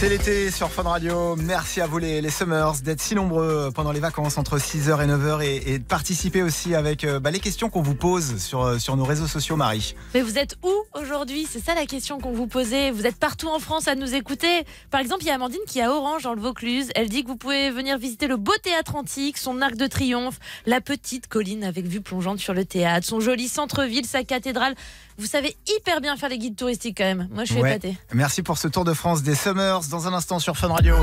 C'est 0.01 0.09
l'été 0.09 0.49
sur 0.49 0.71
Fun 0.71 0.81
Radio. 0.81 1.35
Merci 1.35 1.79
à 1.79 1.85
vous 1.85 1.99
les, 1.99 2.27
Summers 2.31 2.81
d'être 2.83 2.99
si 2.99 3.13
nombreux 3.13 3.69
pendant 3.71 3.91
les 3.91 3.99
vacances 3.99 4.39
entre 4.39 4.57
6h 4.57 4.99
et 5.03 5.05
9h 5.05 5.43
et, 5.43 5.73
et 5.73 5.77
de 5.77 5.83
participer 5.83 6.41
aussi 6.41 6.73
avec 6.73 7.03
euh, 7.03 7.19
bah, 7.19 7.29
les 7.29 7.39
questions 7.39 7.69
qu'on 7.69 7.83
vous 7.83 7.93
pose 7.93 8.37
sur, 8.39 8.63
euh, 8.63 8.79
sur 8.79 8.97
nos 8.97 9.03
réseaux 9.03 9.27
sociaux, 9.27 9.57
Marie. 9.57 9.93
Mais 10.15 10.23
vous 10.23 10.39
êtes 10.39 10.55
où 10.63 10.73
aujourd'hui? 10.99 11.47
C'est 11.47 11.63
ça 11.63 11.75
la 11.75 11.85
question 11.85 12.17
qu'on 12.17 12.31
vous 12.31 12.47
posait. 12.47 12.89
Vous 12.89 13.05
êtes 13.05 13.17
partout 13.17 13.47
en 13.49 13.59
France 13.59 13.87
à 13.87 13.93
nous 13.93 14.15
écouter. 14.15 14.65
Par 14.89 15.01
exemple, 15.01 15.21
il 15.21 15.27
y 15.27 15.29
a 15.29 15.35
Amandine 15.35 15.61
qui 15.67 15.77
est 15.77 15.83
à 15.83 15.91
Orange 15.91 16.23
dans 16.23 16.33
le 16.33 16.41
Vaucluse. 16.41 16.89
Elle 16.95 17.07
dit 17.07 17.21
que 17.21 17.27
vous 17.27 17.37
pouvez 17.37 17.69
venir 17.69 17.99
visiter 17.99 18.25
le 18.25 18.37
beau 18.37 18.57
théâtre 18.63 18.95
antique, 18.95 19.37
son 19.37 19.61
arc 19.61 19.75
de 19.75 19.85
triomphe, 19.85 20.39
la 20.65 20.81
petite 20.81 21.27
colline 21.27 21.63
avec 21.63 21.85
vue 21.85 22.01
plongeante 22.01 22.39
sur 22.39 22.55
le 22.55 22.65
théâtre, 22.65 23.05
son 23.05 23.19
joli 23.19 23.47
centre-ville, 23.47 24.07
sa 24.07 24.23
cathédrale. 24.23 24.73
Vous 25.21 25.27
savez 25.27 25.55
hyper 25.67 26.01
bien 26.01 26.17
faire 26.17 26.29
les 26.29 26.39
guides 26.39 26.55
touristiques 26.55 26.97
quand 26.97 27.03
même. 27.03 27.27
Moi, 27.31 27.43
je 27.45 27.53
suis 27.53 27.61
Ouais. 27.61 27.69
épatée. 27.69 27.95
Merci 28.11 28.41
pour 28.41 28.57
ce 28.57 28.67
tour 28.67 28.85
de 28.85 28.93
France 28.95 29.21
des 29.21 29.35
Summers. 29.35 29.81
Dans 29.91 30.07
un 30.07 30.13
instant 30.13 30.39
sur 30.39 30.57
Fun 30.57 30.69
Radio, 30.69 30.95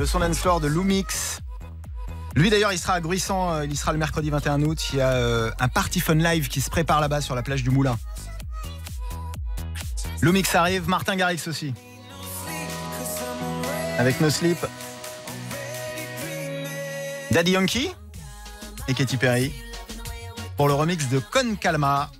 le 0.00 0.04
son 0.04 0.18
dance 0.18 0.38
floor 0.38 0.60
de 0.60 0.66
Lumix. 0.66 1.38
Lui 2.34 2.50
d'ailleurs, 2.50 2.72
il 2.72 2.78
sera 2.78 2.94
à 2.94 3.00
Gruissant, 3.00 3.52
euh, 3.52 3.64
il 3.64 3.72
y 3.72 3.76
sera 3.76 3.92
le 3.92 3.98
mercredi 3.98 4.30
21 4.30 4.62
août. 4.62 4.88
Il 4.92 4.98
y 4.98 5.00
a 5.00 5.10
euh, 5.12 5.52
un 5.60 5.68
Party 5.68 6.00
Fun 6.00 6.16
Live 6.16 6.48
qui 6.48 6.60
se 6.60 6.70
prépare 6.70 7.00
là-bas 7.00 7.20
sur 7.20 7.36
la 7.36 7.42
plage 7.44 7.62
du 7.62 7.70
Moulin. 7.70 7.96
Lumix 10.22 10.52
arrive, 10.56 10.88
Martin 10.88 11.14
Garrix 11.14 11.46
aussi. 11.46 11.72
Avec 13.96 14.20
No 14.20 14.28
Sleep. 14.28 14.58
Daddy 17.30 17.52
Yankee 17.52 17.92
et 18.88 18.94
Katy 18.94 19.16
Perry 19.18 19.52
pour 20.56 20.66
le 20.66 20.74
remix 20.74 21.08
de 21.10 21.20
Con 21.20 21.54
Calma. 21.60 22.10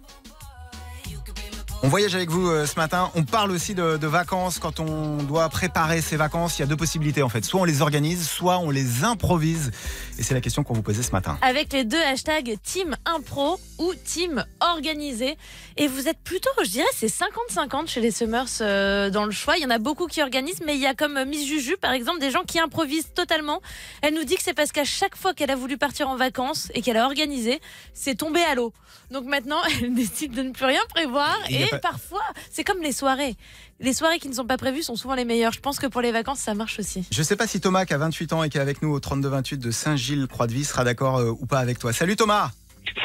On 1.86 1.88
voyage 1.88 2.16
avec 2.16 2.30
vous 2.30 2.48
euh, 2.48 2.66
ce 2.66 2.74
matin. 2.74 3.12
On 3.14 3.22
parle 3.22 3.52
aussi 3.52 3.72
de, 3.72 3.96
de 3.96 4.06
vacances. 4.08 4.58
Quand 4.58 4.80
on 4.80 5.18
doit 5.18 5.48
préparer 5.48 6.00
ses 6.00 6.16
vacances, 6.16 6.58
il 6.58 6.62
y 6.62 6.64
a 6.64 6.66
deux 6.66 6.76
possibilités 6.76 7.22
en 7.22 7.28
fait. 7.28 7.44
Soit 7.44 7.60
on 7.60 7.64
les 7.64 7.80
organise, 7.80 8.28
soit 8.28 8.58
on 8.58 8.70
les 8.70 9.04
improvise. 9.04 9.70
Et 10.18 10.24
c'est 10.24 10.34
la 10.34 10.40
question 10.40 10.64
qu'on 10.64 10.74
vous 10.74 10.82
posait 10.82 11.04
ce 11.04 11.12
matin. 11.12 11.38
Avec 11.42 11.72
les 11.72 11.84
deux 11.84 12.02
hashtags 12.02 12.56
Team 12.64 12.96
Impro 13.04 13.60
ou 13.78 13.94
Team 14.04 14.44
Organisé. 14.58 15.38
Et 15.76 15.86
vous 15.86 16.08
êtes 16.08 16.18
plutôt, 16.18 16.50
je 16.64 16.70
dirais, 16.70 16.88
c'est 16.92 17.06
50-50 17.06 17.86
chez 17.86 18.00
les 18.00 18.10
Summers 18.10 18.46
euh, 18.62 19.08
dans 19.10 19.24
le 19.24 19.30
choix. 19.30 19.56
Il 19.56 19.62
y 19.62 19.66
en 19.66 19.70
a 19.70 19.78
beaucoup 19.78 20.08
qui 20.08 20.22
organisent, 20.22 20.62
mais 20.66 20.74
il 20.74 20.80
y 20.80 20.86
a 20.86 20.94
comme 20.94 21.16
euh, 21.16 21.24
Miss 21.24 21.46
Juju, 21.46 21.76
par 21.76 21.92
exemple, 21.92 22.18
des 22.18 22.32
gens 22.32 22.42
qui 22.42 22.58
improvisent 22.58 23.12
totalement. 23.14 23.60
Elle 24.02 24.14
nous 24.14 24.24
dit 24.24 24.34
que 24.34 24.42
c'est 24.42 24.54
parce 24.54 24.72
qu'à 24.72 24.84
chaque 24.84 25.14
fois 25.14 25.34
qu'elle 25.34 25.52
a 25.52 25.56
voulu 25.56 25.78
partir 25.78 26.08
en 26.08 26.16
vacances 26.16 26.68
et 26.74 26.82
qu'elle 26.82 26.96
a 26.96 27.04
organisé, 27.04 27.60
c'est 27.94 28.16
tombé 28.16 28.40
à 28.42 28.56
l'eau. 28.56 28.72
Donc 29.10 29.24
maintenant, 29.26 29.60
elle 29.82 29.94
décide 29.94 30.32
de 30.32 30.42
ne 30.42 30.50
plus 30.50 30.64
rien 30.64 30.80
prévoir. 30.94 31.36
Et 31.48 31.66
parfois, 31.80 32.22
c'est 32.50 32.64
comme 32.64 32.80
les 32.82 32.92
soirées. 32.92 33.36
Les 33.80 33.92
soirées 33.92 34.18
qui 34.18 34.28
ne 34.28 34.34
sont 34.34 34.46
pas 34.46 34.56
prévues 34.56 34.82
sont 34.82 34.96
souvent 34.96 35.14
les 35.14 35.24
meilleures. 35.24 35.52
Je 35.52 35.60
pense 35.60 35.78
que 35.78 35.86
pour 35.86 36.00
les 36.00 36.12
vacances, 36.12 36.38
ça 36.40 36.54
marche 36.54 36.78
aussi. 36.78 37.06
Je 37.10 37.22
sais 37.22 37.36
pas 37.36 37.46
si 37.46 37.60
Thomas, 37.60 37.84
qui 37.84 37.94
a 37.94 37.98
28 37.98 38.32
ans 38.32 38.42
et 38.42 38.48
qui 38.48 38.58
est 38.58 38.60
avec 38.60 38.82
nous 38.82 38.90
au 38.92 39.00
32-28 39.00 39.56
de 39.58 39.70
Saint-Gilles-Croix-de-Vie, 39.70 40.64
sera 40.64 40.84
d'accord 40.84 41.18
euh, 41.18 41.30
ou 41.30 41.46
pas 41.46 41.58
avec 41.58 41.78
toi. 41.78 41.92
Salut 41.92 42.16
Thomas 42.16 42.50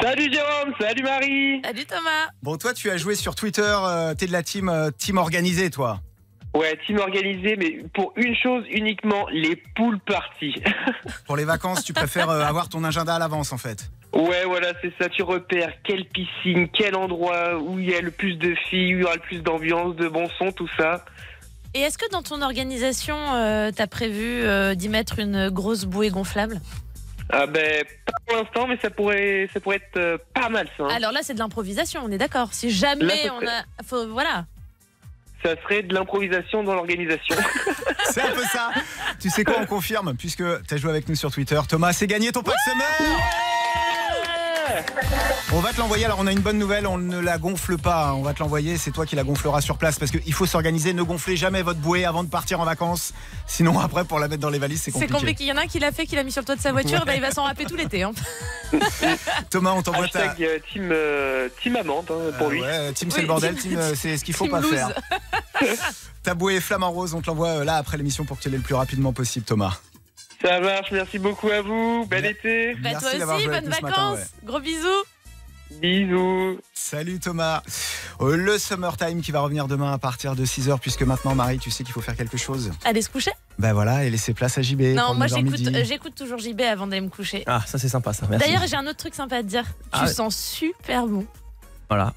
Salut 0.00 0.32
Jérôme, 0.32 0.72
salut 0.80 1.02
Marie. 1.02 1.60
Salut 1.64 1.84
Thomas. 1.84 2.28
Bon, 2.42 2.56
toi, 2.56 2.72
tu 2.72 2.88
as 2.90 2.96
joué 2.96 3.14
sur 3.14 3.34
Twitter. 3.34 3.62
euh, 3.84 4.14
T'es 4.14 4.26
de 4.26 4.32
la 4.32 4.42
team, 4.42 4.68
euh, 4.68 4.90
team 4.96 5.18
organisée, 5.18 5.70
toi. 5.70 6.00
Ouais, 6.54 6.78
team 6.86 6.98
organisé, 6.98 7.56
mais 7.56 7.82
pour 7.94 8.12
une 8.16 8.34
chose 8.36 8.64
uniquement, 8.70 9.26
les 9.32 9.56
poules 9.74 9.98
parties. 10.00 10.54
Pour 11.26 11.36
les 11.36 11.44
vacances, 11.46 11.82
tu 11.82 11.92
préfères 11.94 12.28
euh, 12.30 12.42
avoir 12.44 12.68
ton 12.68 12.84
agenda 12.84 13.14
à 13.14 13.18
l'avance, 13.18 13.52
en 13.52 13.58
fait. 13.58 13.90
Ouais, 14.12 14.44
voilà, 14.44 14.72
c'est 14.82 14.92
ça. 15.00 15.08
Tu 15.08 15.22
repères 15.22 15.72
quelle 15.84 16.04
piscine, 16.06 16.68
quel 16.68 16.94
endroit 16.96 17.56
où 17.58 17.78
il 17.78 17.90
y 17.90 17.94
a 17.94 18.00
le 18.00 18.10
plus 18.10 18.36
de 18.36 18.54
filles, 18.68 18.94
où 18.94 18.98
il 18.98 19.00
y 19.00 19.04
aura 19.04 19.14
le 19.14 19.20
plus 19.22 19.38
d'ambiance, 19.42 19.96
de 19.96 20.08
bon 20.08 20.28
son, 20.38 20.52
tout 20.52 20.68
ça. 20.78 21.04
Et 21.74 21.80
est-ce 21.80 21.96
que 21.96 22.08
dans 22.10 22.22
ton 22.22 22.42
organisation, 22.42 23.16
euh, 23.34 23.70
t'as 23.74 23.86
prévu 23.86 24.42
euh, 24.42 24.74
d'y 24.74 24.90
mettre 24.90 25.18
une 25.18 25.48
grosse 25.48 25.84
bouée 25.86 26.10
gonflable? 26.10 26.60
Ah 27.30 27.46
ben, 27.46 27.82
pas 28.04 28.12
pour 28.26 28.36
l'instant, 28.36 28.66
mais 28.66 28.76
ça 28.82 28.90
pourrait, 28.90 29.48
ça 29.54 29.60
pourrait 29.60 29.76
être 29.76 29.96
euh, 29.96 30.18
pas 30.34 30.50
mal 30.50 30.68
ça. 30.76 30.84
hein. 30.84 30.88
Alors 30.94 31.12
là, 31.12 31.20
c'est 31.22 31.32
de 31.32 31.38
l'improvisation, 31.38 32.02
on 32.04 32.10
est 32.10 32.18
d'accord. 32.18 32.48
Si 32.52 32.70
jamais 32.70 33.04
Là, 33.06 33.14
ça 33.24 33.34
on 33.34 33.40
serait- 33.40 33.48
a, 33.50 33.82
faut, 33.86 34.08
voilà. 34.08 34.44
Ça 35.42 35.54
serait 35.62 35.82
de 35.82 35.94
l'improvisation 35.94 36.62
dans 36.62 36.74
l'organisation. 36.74 37.34
C'est 38.10 38.20
un 38.20 38.30
peu 38.32 38.44
ça. 38.44 38.70
Tu 39.18 39.28
sais 39.30 39.42
quoi, 39.42 39.56
on 39.60 39.66
confirme, 39.66 40.14
puisque 40.16 40.44
tu 40.68 40.74
as 40.74 40.76
joué 40.76 40.90
avec 40.90 41.08
nous 41.08 41.14
sur 41.16 41.32
Twitter. 41.32 41.58
Thomas, 41.68 41.92
c'est 41.94 42.06
gagné 42.06 42.30
ton 42.30 42.42
pack 42.42 42.54
summer 42.64 42.86
On 45.52 45.60
va 45.60 45.72
te 45.72 45.78
l'envoyer. 45.78 46.04
Alors, 46.06 46.18
on 46.20 46.26
a 46.26 46.32
une 46.32 46.40
bonne 46.40 46.58
nouvelle. 46.58 46.86
On 46.86 46.98
ne 46.98 47.18
la 47.18 47.38
gonfle 47.38 47.76
pas. 47.78 48.08
hein. 48.08 48.12
On 48.14 48.22
va 48.22 48.32
te 48.34 48.40
l'envoyer. 48.40 48.78
C'est 48.78 48.90
toi 48.90 49.04
qui 49.06 49.16
la 49.16 49.24
gonfleras 49.24 49.60
sur 49.60 49.76
place 49.78 49.98
parce 49.98 50.10
qu'il 50.10 50.32
faut 50.32 50.46
s'organiser. 50.46 50.92
Ne 50.92 51.02
gonflez 51.02 51.36
jamais 51.36 51.62
votre 51.62 51.80
bouée 51.80 52.04
avant 52.04 52.24
de 52.24 52.28
partir 52.28 52.60
en 52.60 52.64
vacances. 52.64 53.12
Sinon, 53.46 53.78
après, 53.80 54.04
pour 54.04 54.18
la 54.18 54.28
mettre 54.28 54.40
dans 54.42 54.50
les 54.50 54.58
valises, 54.58 54.80
c'est 54.82 54.90
C'est 54.90 54.92
compliqué. 54.92 55.12
compliqué. 55.14 55.44
Il 55.44 55.46
y 55.48 55.52
en 55.52 55.56
a 55.56 55.62
un 55.62 55.66
qui 55.66 55.78
l'a 55.78 55.92
fait, 55.92 56.06
qui 56.06 56.16
l'a 56.16 56.24
mis 56.24 56.32
sur 56.32 56.40
le 56.42 56.46
toit 56.46 56.56
de 56.56 56.60
sa 56.60 56.72
voiture. 56.72 57.00
Ouais. 57.00 57.04
bah, 57.06 57.14
il 57.16 57.20
va 57.20 57.30
s'en 57.30 57.44
rappeler 57.44 57.66
tout 57.66 57.76
l'été. 57.76 58.02
hein. 58.02 58.12
Thomas, 59.50 59.72
on 59.72 59.82
t'envoie 59.82 60.08
ta. 60.08 60.34
Euh, 60.40 60.58
team, 60.72 60.88
euh, 60.92 61.48
team 61.62 61.76
amante 61.76 62.10
hein, 62.10 62.32
pour 62.38 62.46
Euh, 62.48 62.50
lui. 62.50 62.62
ouais, 62.62 62.92
team, 62.92 63.10
c'est 63.10 63.16
Oui, 63.16 63.22
le 63.22 63.28
bordel. 63.28 63.54
team- 63.56 63.72
Team, 63.78 63.94
c'est 63.94 64.16
ce 64.16 64.24
qu'il 64.24 64.34
faut 64.34 64.44
team 64.44 64.52
pas 64.52 64.62
faire. 64.62 64.90
Ta 66.22 66.34
bouée 66.34 66.60
flamant 66.60 66.90
rose, 66.90 67.14
on 67.14 67.20
te 67.20 67.26
l'envoie 67.26 67.48
euh, 67.48 67.64
là 67.64 67.76
après 67.76 67.96
l'émission 67.96 68.24
pour 68.24 68.38
que 68.38 68.42
tu 68.42 68.48
l'aies 68.50 68.56
le 68.56 68.62
plus 68.62 68.74
rapidement 68.76 69.12
possible, 69.12 69.44
Thomas. 69.44 69.78
Ça 70.42 70.60
marche, 70.60 70.90
merci 70.90 71.18
beaucoup 71.18 71.50
à 71.50 71.62
vous. 71.62 72.06
Bel 72.06 72.26
été. 72.26 72.74
Bah, 72.76 72.90
toi 72.98 73.10
aussi, 73.10 73.46
bonnes 73.46 73.68
vacances. 73.68 73.82
matin, 73.82 74.12
ouais. 74.14 74.24
Gros 74.44 74.60
bisous. 74.60 75.04
Bisous. 75.80 76.58
Salut 76.74 77.18
Thomas. 77.18 77.62
Euh, 78.20 78.36
Le 78.36 78.58
Summertime 78.58 79.22
qui 79.22 79.32
va 79.32 79.40
revenir 79.40 79.68
demain 79.68 79.92
à 79.92 79.98
partir 79.98 80.36
de 80.36 80.44
6h, 80.44 80.78
puisque 80.80 81.02
maintenant, 81.02 81.34
Marie, 81.34 81.58
tu 81.58 81.70
sais 81.70 81.84
qu'il 81.84 81.92
faut 81.92 82.00
faire 82.00 82.16
quelque 82.16 82.36
chose. 82.36 82.72
Allez 82.84 83.02
se 83.02 83.08
coucher 83.08 83.30
Ben 83.58 83.72
voilà, 83.72 84.04
et 84.04 84.10
laisser 84.10 84.34
place 84.34 84.58
à 84.58 84.62
JB. 84.62 84.80
Non, 84.94 85.14
moi 85.14 85.26
9h 85.26 85.36
j'écoute, 85.36 85.60
midi. 85.60 85.84
j'écoute 85.84 86.14
toujours 86.14 86.38
JB 86.38 86.60
avant 86.62 86.86
d'aller 86.86 87.00
me 87.00 87.08
coucher. 87.08 87.44
Ah, 87.46 87.62
ça 87.66 87.78
c'est 87.78 87.88
sympa 87.88 88.12
ça. 88.12 88.26
Merci. 88.28 88.46
D'ailleurs, 88.46 88.66
j'ai 88.66 88.76
un 88.76 88.86
autre 88.86 88.98
truc 88.98 89.14
sympa 89.14 89.36
à 89.36 89.42
te 89.42 89.48
dire. 89.48 89.64
Ah. 89.92 90.04
Tu 90.06 90.12
sens 90.12 90.36
super 90.36 91.06
bon. 91.06 91.26
Voilà. 91.94 92.12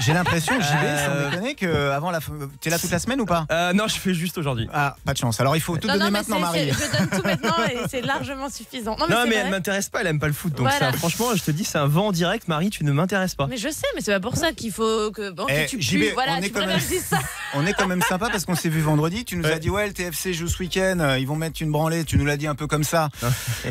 J'ai 0.00 0.12
l'impression, 0.12 0.54
JB, 0.60 0.64
Euh, 0.82 1.06
sans 1.24 1.30
déconner, 1.30 1.54
que 1.54 1.90
avant 1.90 2.10
la. 2.10 2.20
T'es 2.60 2.70
là 2.70 2.78
toute 2.78 2.90
la 2.90 2.98
semaine 2.98 3.20
ou 3.20 3.26
pas 3.26 3.46
Euh, 3.50 3.72
non, 3.72 3.86
je 3.88 3.96
fais 3.96 4.14
juste 4.14 4.38
aujourd'hui. 4.38 4.68
Ah, 4.72 4.96
pas 5.04 5.12
de 5.12 5.18
chance. 5.18 5.38
Alors 5.40 5.56
il 5.56 5.60
faut 5.60 5.76
tout 5.76 5.86
non, 5.88 5.94
donner 5.94 6.06
non, 6.06 6.10
maintenant, 6.12 6.38
Marie. 6.40 6.70
c'est- 6.72 6.86
je 6.92 6.98
donne 6.98 7.08
tout 7.10 7.22
maintenant 7.26 7.56
et 7.70 7.78
c'est 7.90 8.00
largement 8.02 8.48
suffisant. 8.48 8.96
Non, 8.98 9.06
mais, 9.08 9.14
Non, 9.14 9.24
mais 9.28 9.34
elle 9.36 9.50
m'intéresse 9.50 9.88
pas, 9.88 10.00
elle 10.00 10.06
aime 10.08 10.18
pas 10.20 10.26
le 10.28 10.32
foot. 10.32 10.52
Donc 10.54 10.68
Voilà. 10.68 10.92
ça, 10.92 10.92
franchement, 10.92 11.26
je 11.34 11.42
te 11.42 11.50
dis, 11.50 11.64
c'est 11.64 11.78
un 11.78 11.86
vent 11.86 12.06
en 12.08 12.12
direct, 12.12 12.48
Marie, 12.48 12.70
tu 12.70 12.84
ne 12.84 12.92
m'intéresses 12.92 13.34
pas. 13.34 13.46
Mais 13.48 13.56
je 13.56 13.68
sais, 13.68 13.86
mais 13.94 14.00
c'est 14.00 14.12
pas 14.12 14.20
pour 14.20 14.36
ça 14.36 14.52
qu'il 14.52 14.72
faut 14.72 15.10
que, 15.10 15.30
bon, 15.30 15.46
Eh, 15.48 15.64
que 15.66 15.70
tu 15.70 15.82
JB, 15.82 15.98
pues. 16.00 16.12
Voilà, 16.14 16.32
on 16.34 16.36
est 16.38 16.42
tu 16.42 16.50
quand 16.52 16.66
même- 16.66 16.76
que 16.76 16.82
je 16.82 16.88
dise 16.88 17.04
ça. 17.04 17.18
On 17.56 17.64
est 17.66 17.72
quand 17.72 17.86
même 17.86 18.02
sympa 18.02 18.30
parce 18.30 18.44
qu'on 18.46 18.56
s'est 18.56 18.68
vu 18.68 18.80
vendredi. 18.80 19.24
Tu 19.24 19.36
nous 19.36 19.46
as 19.46 19.60
dit, 19.60 19.70
ouais, 19.70 19.86
le 19.86 19.92
TFC 19.92 20.32
joue 20.32 20.48
ce 20.48 20.58
week-end, 20.58 20.98
euh, 20.98 21.18
ils 21.20 21.26
vont 21.26 21.36
mettre 21.36 21.62
une 21.62 21.70
branlée. 21.70 22.04
Tu 22.04 22.18
nous 22.18 22.24
l'as 22.24 22.36
dit 22.36 22.48
un 22.48 22.56
peu 22.56 22.66
comme 22.66 22.82
ça. 22.82 23.10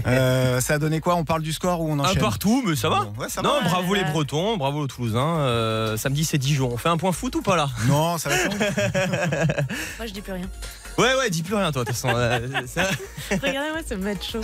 Euh, 0.08 0.62
ça 0.62 0.76
a 0.76 0.78
donné 0.78 1.02
quoi? 1.02 1.16
On 1.16 1.26
parle 1.26 1.42
du 1.42 1.52
score 1.52 1.82
ou 1.82 1.92
on 1.92 1.96
Un 2.00 2.06
enchaîne? 2.06 2.22
partout, 2.22 2.64
mais 2.66 2.78
ça 2.78 2.88
va. 2.90 3.02
Bon, 3.14 3.22
ouais, 3.22 3.28
ça 3.30 3.42
non, 3.42 3.56
va. 3.62 3.70
bravo 3.70 3.94
les. 3.94 4.04
Bretons, 4.06 4.56
bravo 4.58 4.88
Toulousains. 5.14 5.38
Euh, 5.40 5.98
samedi, 5.98 6.26
c'est 6.26 6.38
Dijon. 6.38 6.70
On 6.74 6.78
fait 6.78 6.90
un 6.90 6.98
point 6.98 7.12
foot 7.12 7.36
ou 7.36 7.42
pas 7.42 7.56
là? 7.56 7.70
Non, 7.88 8.18
ça 8.18 8.30
va. 8.30 8.36
Moi, 9.98 10.08
je 10.08 10.12
dis 10.12 10.22
plus 10.22 10.34
rien. 10.34 10.50
Ouais, 10.98 11.16
ouais, 11.16 11.30
dis 11.30 11.42
plus 11.44 11.56
rien, 11.56 11.72
toi, 11.72 11.84
de 11.84 11.88
toute 11.92 11.96
façon. 11.96 12.14
Euh, 12.16 12.40
ça- 12.68 12.84
Regardez-moi 13.32 13.80
ce 13.88 13.96
match 13.96 14.32
chaud. 14.34 14.42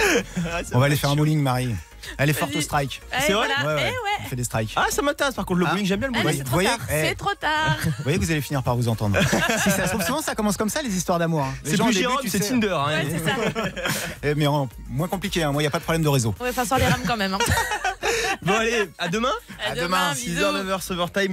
On 0.74 0.80
va 0.80 0.86
aller 0.88 0.96
faire 0.96 1.12
un 1.12 1.16
bowling, 1.16 1.40
Marie. 1.42 1.76
Elle 2.18 2.30
est 2.30 2.34
forte 2.34 2.56
au 2.56 2.62
strike. 2.62 3.02
Allez, 3.12 3.34
vrai 3.34 3.48
voilà. 3.48 3.68
Ouais, 3.76 3.84
ouais. 3.84 3.90
Eh 3.90 3.92
ouais. 3.92 4.26
On 4.26 4.30
fait 4.30 4.36
des 4.36 4.44
strikes. 4.46 4.74
Ah, 4.76 4.86
ça 4.90 5.02
m'intéresse 5.04 5.36
par 5.36 5.46
contre, 5.46 5.60
le 5.60 5.66
Ah. 5.68 5.72
bowling, 5.72 5.86
j'aime 5.86 6.00
bien 6.00 6.08
le 6.08 6.16
Allez, 6.16 6.24
bowling. 6.24 6.38
c'est 6.40 6.44
Vous 6.44 6.50
trop 6.50 6.56
voyez 6.56 6.70
tard. 6.70 6.80
Eh. 6.90 7.08
C'est 7.10 7.16
trop 7.16 7.34
tard. 7.40 7.78
Vous 7.84 8.04
voyez 8.04 8.18
que 8.18 8.24
vous 8.24 8.32
allez 8.32 8.42
finir 8.42 8.64
par 8.64 8.76
vous 8.78 8.88
entendre. 8.88 9.20
si 9.64 9.70
ça 9.70 9.84
se 9.86 9.90
trouve, 9.90 10.04
souvent 10.04 10.22
ça 10.22 10.34
commence 10.34 10.58
comme 10.58 10.70
ça, 10.70 10.82
les 10.82 10.90
histoires 10.96 11.20
d'amour. 11.20 11.44
hein. 11.44 11.54
Les 11.66 11.72
C'est 11.72 11.78
gens, 11.78 11.84
au 11.84 11.88
plus 11.88 11.96
début, 11.96 12.08
Jérôme, 12.08 12.22
tu 12.24 12.30
c'est 12.30 12.42
sais- 12.42 12.50
Tinder. 12.50 12.70
hein. 12.72 12.86
Ouais, 12.88 13.06
c'est 13.12 13.26
ça. 13.30 13.36
Eh, 14.24 14.34
mais 14.34 14.48
en- 14.48 14.68
moins 14.90 15.08
compliqué, 15.10 15.44
hein. 15.44 15.52
moi 15.52 15.62
il 15.62 15.66
n'y 15.66 15.68
a 15.68 15.72
pas 15.72 15.78
de 15.80 15.84
problème 15.84 16.02
de 16.04 16.08
réseau. 16.10 16.34
Ouais, 16.40 16.50
enfin, 16.50 16.66
sans 16.66 16.78
les 16.78 16.88
rames 16.88 17.04
quand 17.06 17.18
même. 17.18 17.34
hein. 17.36 17.38
Bon, 18.42 18.54
allez, 18.54 18.90
à 18.98 19.10
demain. 19.10 19.32
À 19.66 19.72
À 19.72 19.76
demain, 19.76 20.14
6h, 20.14 20.26
bisous. 20.26 20.42
9h, 20.42 20.82
Summertime. 20.82 21.32